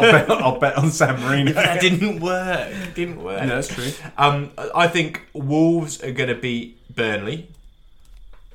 bet, 0.02 0.30
I'll 0.30 0.60
bet 0.60 0.78
on 0.78 0.92
San 0.92 1.20
Marino. 1.22 1.54
That 1.54 1.80
didn't 1.82 2.20
work. 2.20 2.74
Didn't 2.94 3.24
work. 3.24 3.42
No, 3.44 3.48
that's 3.56 3.68
true. 3.74 3.92
Um, 4.18 4.52
I 4.76 4.88
think 4.88 5.22
Wolves 5.34 6.04
are 6.04 6.12
going 6.12 6.30
to 6.30 6.36
beat 6.36 6.78
Burnley. 6.94 7.50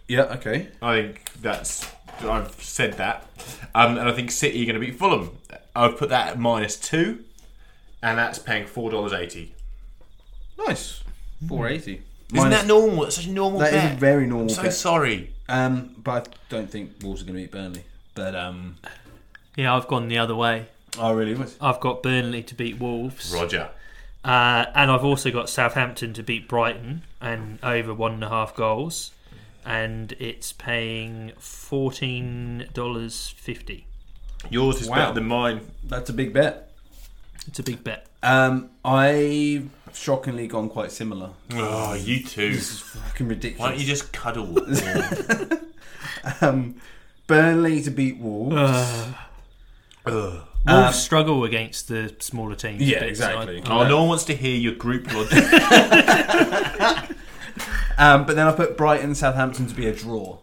Yeah. 0.08 0.22
Okay. 0.24 0.68
I 0.82 0.94
think 1.00 1.30
that's. 1.40 1.86
I've 2.20 2.52
said 2.62 2.94
that. 2.94 3.26
Um, 3.74 3.96
and 3.98 4.08
I 4.08 4.12
think 4.12 4.30
City 4.30 4.62
are 4.62 4.66
going 4.66 4.80
to 4.80 4.86
beat 4.86 4.98
Fulham. 4.98 5.36
I've 5.74 5.96
put 5.98 6.10
that 6.10 6.28
at 6.28 6.38
minus 6.38 6.76
two, 6.76 7.24
and 8.02 8.16
that's 8.18 8.38
paying 8.38 8.66
four 8.66 8.90
dollars 8.90 9.12
eighty. 9.14 9.54
Nice. 10.58 11.02
Four 11.48 11.66
eighty. 11.68 12.02
Isn't 12.34 12.50
that 12.50 12.66
normal? 12.66 13.04
It's 13.04 13.16
such 13.16 13.26
a 13.26 13.30
normal 13.30 13.60
That 13.60 13.72
is 13.74 13.82
bet. 13.82 13.92
a 13.92 13.96
very 13.96 14.26
normal 14.26 14.46
I'm 14.48 14.54
so 14.54 14.62
bet. 14.62 14.72
sorry. 14.74 15.30
Um, 15.48 15.94
but 15.98 16.28
I 16.28 16.32
don't 16.48 16.70
think 16.70 16.92
Wolves 17.02 17.22
are 17.22 17.24
going 17.24 17.36
to 17.36 17.42
beat 17.42 17.50
Burnley. 17.52 17.84
But 18.14 18.34
um, 18.34 18.76
Yeah, 19.56 19.74
I've 19.74 19.86
gone 19.88 20.08
the 20.08 20.18
other 20.18 20.34
way. 20.34 20.66
I 20.98 21.10
really 21.12 21.34
was. 21.34 21.56
I've 21.60 21.80
got 21.80 22.02
Burnley 22.02 22.42
to 22.44 22.54
beat 22.54 22.78
Wolves, 22.78 23.32
Roger. 23.34 23.68
uh, 24.24 24.66
and 24.74 24.90
I've 24.90 25.04
also 25.04 25.30
got 25.30 25.48
Southampton 25.50 26.12
to 26.14 26.22
beat 26.22 26.48
Brighton 26.48 27.02
and 27.20 27.58
over 27.62 27.92
one 27.92 28.12
and 28.14 28.22
a 28.24 28.28
half 28.28 28.54
goals, 28.54 29.10
and 29.66 30.12
it's 30.20 30.52
paying 30.52 31.32
fourteen 31.38 32.68
dollars 32.72 33.34
fifty. 33.36 33.86
Yours 34.50 34.80
is 34.82 34.88
Wow. 34.88 34.96
better 34.96 35.14
than 35.14 35.24
mine. 35.26 35.60
That's 35.82 36.10
a 36.10 36.12
big 36.12 36.32
bet. 36.32 36.70
It's 37.48 37.58
a 37.58 37.62
big 37.64 37.82
bet. 37.82 38.06
Um, 38.22 38.70
I've 38.84 39.68
shockingly 39.94 40.46
gone 40.46 40.68
quite 40.68 40.92
similar. 40.92 41.30
Oh, 41.52 41.94
you 41.94 42.22
too. 42.22 42.52
This 42.52 42.70
is 42.72 42.80
fucking 42.80 43.28
ridiculous. 43.28 43.60
Why 43.60 43.70
don't 43.70 43.80
you 43.80 43.86
just 43.86 44.12
cuddle? 44.12 44.58
um, 46.40 46.76
Burnley 47.26 47.82
to 47.82 47.90
beat 47.90 48.18
Wolves. 48.18 48.54
Uh, 48.56 49.12
Ugh. 50.06 50.12
Wolves 50.12 50.46
Um, 50.66 50.92
struggle 50.92 51.44
against 51.44 51.88
the 51.88 52.14
smaller 52.20 52.54
teams. 52.54 52.82
Yeah, 52.82 53.00
but 53.00 53.16
so 53.16 53.24
I- 53.26 53.42
exactly. 53.42 53.62
Oh, 53.66 53.86
no 53.86 53.98
one 54.00 54.08
wants 54.08 54.24
to 54.24 54.34
hear 54.34 54.56
your 54.56 54.74
group 54.74 55.12
logic. 55.12 55.44
Um, 57.96 58.26
but 58.26 58.34
then 58.34 58.48
I 58.48 58.52
put 58.52 58.76
Brighton 58.76 59.14
Southampton 59.14 59.68
to 59.68 59.74
be 59.74 59.86
a 59.86 59.92
draw 59.94 60.38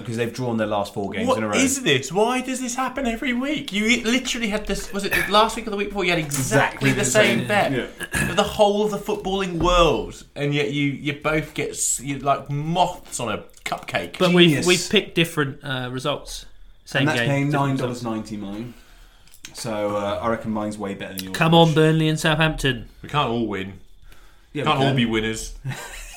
because 0.00 0.18
they've 0.18 0.32
drawn 0.32 0.58
their 0.58 0.66
last 0.66 0.92
four 0.92 1.08
games 1.10 1.34
in 1.36 1.42
a 1.42 1.46
row. 1.46 1.54
What 1.54 1.56
is 1.62 1.82
this? 1.82 2.12
Why 2.12 2.42
does 2.42 2.60
this 2.60 2.74
happen 2.74 3.06
every 3.06 3.32
week? 3.32 3.72
You 3.72 4.02
literally 4.04 4.48
had 4.48 4.66
this. 4.66 4.92
Was 4.92 5.04
it 5.04 5.12
last 5.30 5.56
week 5.56 5.66
or 5.66 5.70
the 5.70 5.76
week 5.78 5.88
before? 5.88 6.04
You 6.04 6.10
had 6.10 6.18
exactly, 6.18 6.90
Exactly 6.90 6.90
the 6.90 6.96
the 6.96 7.04
same 7.04 7.38
same. 7.38 7.48
bet 7.48 7.72
Yeah. 7.72 8.26
for 8.28 8.34
the 8.34 8.42
whole 8.42 8.84
of 8.84 8.90
the 8.90 8.98
footballing 8.98 9.54
world, 9.62 10.22
and 10.36 10.52
yet 10.52 10.72
you 10.72 10.88
you 10.90 11.14
both 11.14 11.54
get 11.54 11.98
you 12.00 12.18
like 12.18 12.50
moths 12.50 13.18
on 13.20 13.32
a 13.32 13.38
cupcake. 13.64 14.18
But 14.18 14.34
we've 14.34 14.48
Genius. 14.50 14.66
we've 14.66 14.88
picked 14.90 15.14
different 15.14 15.64
uh, 15.64 15.88
results. 15.90 16.44
Same 16.84 17.00
and 17.00 17.08
that's 17.08 17.20
game. 17.20 17.28
paying 17.30 17.48
nine 17.50 17.76
dollars 17.76 18.02
ninety 18.04 18.36
mine. 18.36 18.74
So 19.54 19.96
uh, 19.96 20.18
I 20.20 20.28
reckon 20.28 20.50
mine's 20.50 20.76
way 20.76 20.92
better 20.94 21.14
than 21.14 21.24
yours. 21.24 21.36
Come 21.36 21.54
on, 21.54 21.72
Burnley 21.72 22.08
and 22.08 22.20
Southampton. 22.20 22.88
we 23.02 23.08
can't 23.08 23.30
all 23.30 23.46
win. 23.46 23.80
yeah, 24.52 24.64
Can't 24.64 24.80
we 24.80 24.86
all 24.86 24.94
be 24.94 25.06
winners. 25.06 25.54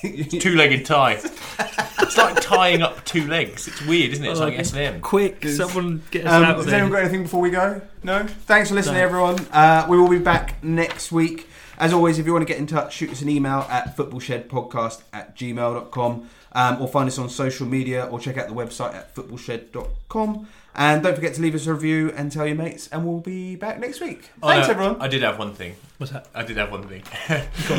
Two-legged 0.40 0.86
tie. 0.86 1.14
it's 1.14 2.18
like 2.18 2.40
tying 2.42 2.82
up 2.82 3.04
two 3.06 3.28
legs. 3.28 3.68
It's 3.68 3.82
weird, 3.86 4.12
isn't 4.14 4.24
it? 4.26 4.30
It's 4.32 4.40
like 4.40 4.58
S 4.58 4.72
and 4.74 4.80
M. 4.96 5.02
Quick, 5.02 5.46
someone 5.48 6.04
get 6.12 6.26
us 6.26 6.34
Um, 6.34 6.44
out 6.44 6.60
of 6.60 6.66
has 6.66 6.74
anyone 6.74 6.92
there. 6.92 7.00
got 7.02 7.06
anything 7.06 7.24
before 7.24 7.42
we 7.42 7.50
go? 7.50 7.82
No? 8.04 8.26
Thanks 8.46 8.70
for 8.70 8.76
listening, 8.76 8.98
No. 8.98 9.04
everyone. 9.04 9.40
Uh, 9.52 9.86
we 9.90 9.98
will 9.98 10.10
be 10.10 10.20
back 10.20 10.64
next 10.64 11.12
week. 11.12 11.50
As 11.80 11.94
always, 11.94 12.18
if 12.18 12.26
you 12.26 12.34
want 12.34 12.42
to 12.48 12.52
get 12.52 12.58
in 12.60 12.66
touch, 12.68 12.94
shoot 12.96 13.12
us 13.12 13.22
an 13.22 13.30
email 13.30 13.66
at 13.70 13.96
footballshedpodcast 13.96 15.02
at 15.14 15.36
gmail.com 15.38 16.30
um, 16.54 16.82
or 16.82 16.88
find 16.88 17.08
us 17.08 17.20
on 17.20 17.30
social 17.30 17.68
media 17.68 18.06
or 18.06 18.20
check 18.20 18.38
out 18.38 18.48
the 18.48 18.54
website 18.56 18.96
at 18.96 19.14
footballshed.com. 19.14 20.48
And 20.80 21.02
don't 21.02 21.16
forget 21.16 21.34
to 21.34 21.42
leave 21.42 21.56
us 21.56 21.66
a 21.66 21.74
review 21.74 22.14
and 22.16 22.32
tell 22.32 22.46
your 22.46 22.56
mates, 22.56 22.88
and 22.92 23.04
we'll 23.04 23.20
be 23.20 23.56
back 23.56 23.80
next 23.80 24.00
week. 24.00 24.30
Oh, 24.44 24.48
Thanks, 24.50 24.68
no, 24.68 24.74
everyone. 24.76 25.02
I 25.02 25.08
did 25.08 25.24
have 25.24 25.40
one 25.40 25.56
thing. 25.56 25.76
What's 25.98 26.14
that? 26.14 26.28
I 26.36 26.44
did 26.44 26.58
have 26.58 26.72
one 26.72 26.88
thing. 26.88 27.04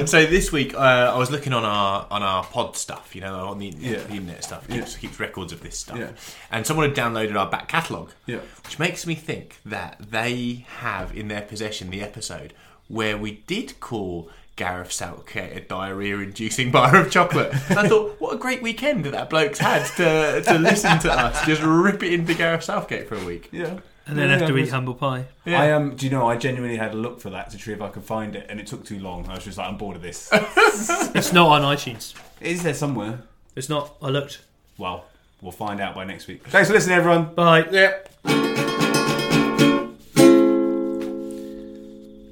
so 0.07 0.27
this 0.27 0.51
week, 0.51 0.75
uh, 0.75 1.13
I 1.15 1.17
was 1.17 1.31
looking 1.31 1.53
on 1.53 1.65
our 1.65 2.09
on 2.11 2.25
our 2.25 2.43
pod 2.43 2.77
stuff, 2.77 3.15
you 3.15 3.21
know, 3.21 3.47
on 3.51 3.61
the, 3.61 3.69
Yeah. 3.79 3.99
the 4.03 4.15
internet 4.15 4.43
stuff, 4.43 4.67
keeps, 4.67 4.97
keeps 4.97 5.21
records 5.21 5.53
of 5.53 5.61
this 5.63 5.79
stuff, 5.79 5.97
Yeah. 5.97 6.11
and 6.51 6.67
someone 6.67 6.89
had 6.89 6.97
downloaded 6.97 7.37
our 7.39 7.49
back 7.49 7.69
catalogue, 7.69 8.11
Yeah. 8.27 8.39
which 8.65 8.81
makes 8.81 9.07
me 9.07 9.15
think 9.15 9.59
that 9.65 9.97
they 10.11 10.67
have 10.81 11.17
in 11.17 11.29
their 11.29 11.43
possession 11.43 11.91
the 11.91 12.03
episode 12.03 12.53
where 12.89 13.17
we 13.17 13.31
did 13.47 13.79
call 13.79 14.29
Gareth 14.59 14.93
Southgate 14.93 15.57
a 15.57 15.61
diarrhea-inducing 15.61 16.71
bar 16.71 16.95
of 16.97 17.11
chocolate. 17.11 17.55
And 17.71 17.79
I 17.79 17.89
thought, 17.89 18.17
what 18.21 18.35
a 18.35 18.39
great 18.39 18.61
weekend 18.61 19.05
that 19.05 19.13
that 19.13 19.31
bloke's 19.31 19.59
had 19.61 19.87
to 19.97 20.43
to 20.43 20.59
listen 20.59 20.99
to 20.99 21.13
us 21.13 21.47
just 21.47 21.63
rip 21.63 22.03
it 22.03 22.13
into 22.13 22.35
Gareth 22.35 22.65
Southgate 22.65 23.09
for 23.09 23.15
a 23.15 23.25
week. 23.25 23.49
Yeah. 23.53 23.79
And 24.07 24.17
then 24.19 24.29
Yeah, 24.31 24.39
have 24.39 24.49
to 24.49 24.57
eat 24.59 24.71
humble 24.71 24.95
pie. 24.95 25.27
Yeah. 25.45 25.63
I 25.63 25.73
um, 25.73 25.95
do 25.95 26.07
you 26.07 26.11
know? 26.11 26.27
I 26.29 26.37
genuinely 26.37 26.77
had 26.77 26.93
a 26.93 26.97
look 26.97 27.21
for 27.21 27.31
that 27.31 27.51
to 27.51 27.59
see 27.59 27.73
if 27.73 27.81
I 27.83 27.89
could 27.89 28.05
find 28.05 28.35
it, 28.37 28.47
and 28.49 28.59
it 28.59 28.67
took 28.67 28.85
too 28.85 28.99
long. 28.99 29.29
I 29.29 29.35
was 29.35 29.45
just 29.45 29.59
like, 29.59 29.69
I'm 29.69 29.77
bored 29.79 29.97
of 29.97 30.03
this. 30.03 30.29
It's 31.15 31.33
not 31.33 31.49
on 31.49 31.63
iTunes. 31.77 32.15
it 32.41 32.49
is 32.53 32.63
there 32.63 32.75
somewhere. 32.75 33.21
It's 33.55 33.69
not. 33.69 33.95
I 34.03 34.09
looked. 34.09 34.41
Well, 34.79 35.05
we'll 35.43 35.53
find 35.53 35.81
out 35.81 35.95
by 35.95 36.05
next 36.05 36.27
week. 36.27 36.47
Thanks 36.49 36.69
for 36.69 36.75
listening, 36.75 36.97
everyone. 36.97 37.35
Bye. 37.35 37.67
Yeah. 37.71 37.99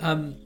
Um, 0.01 0.37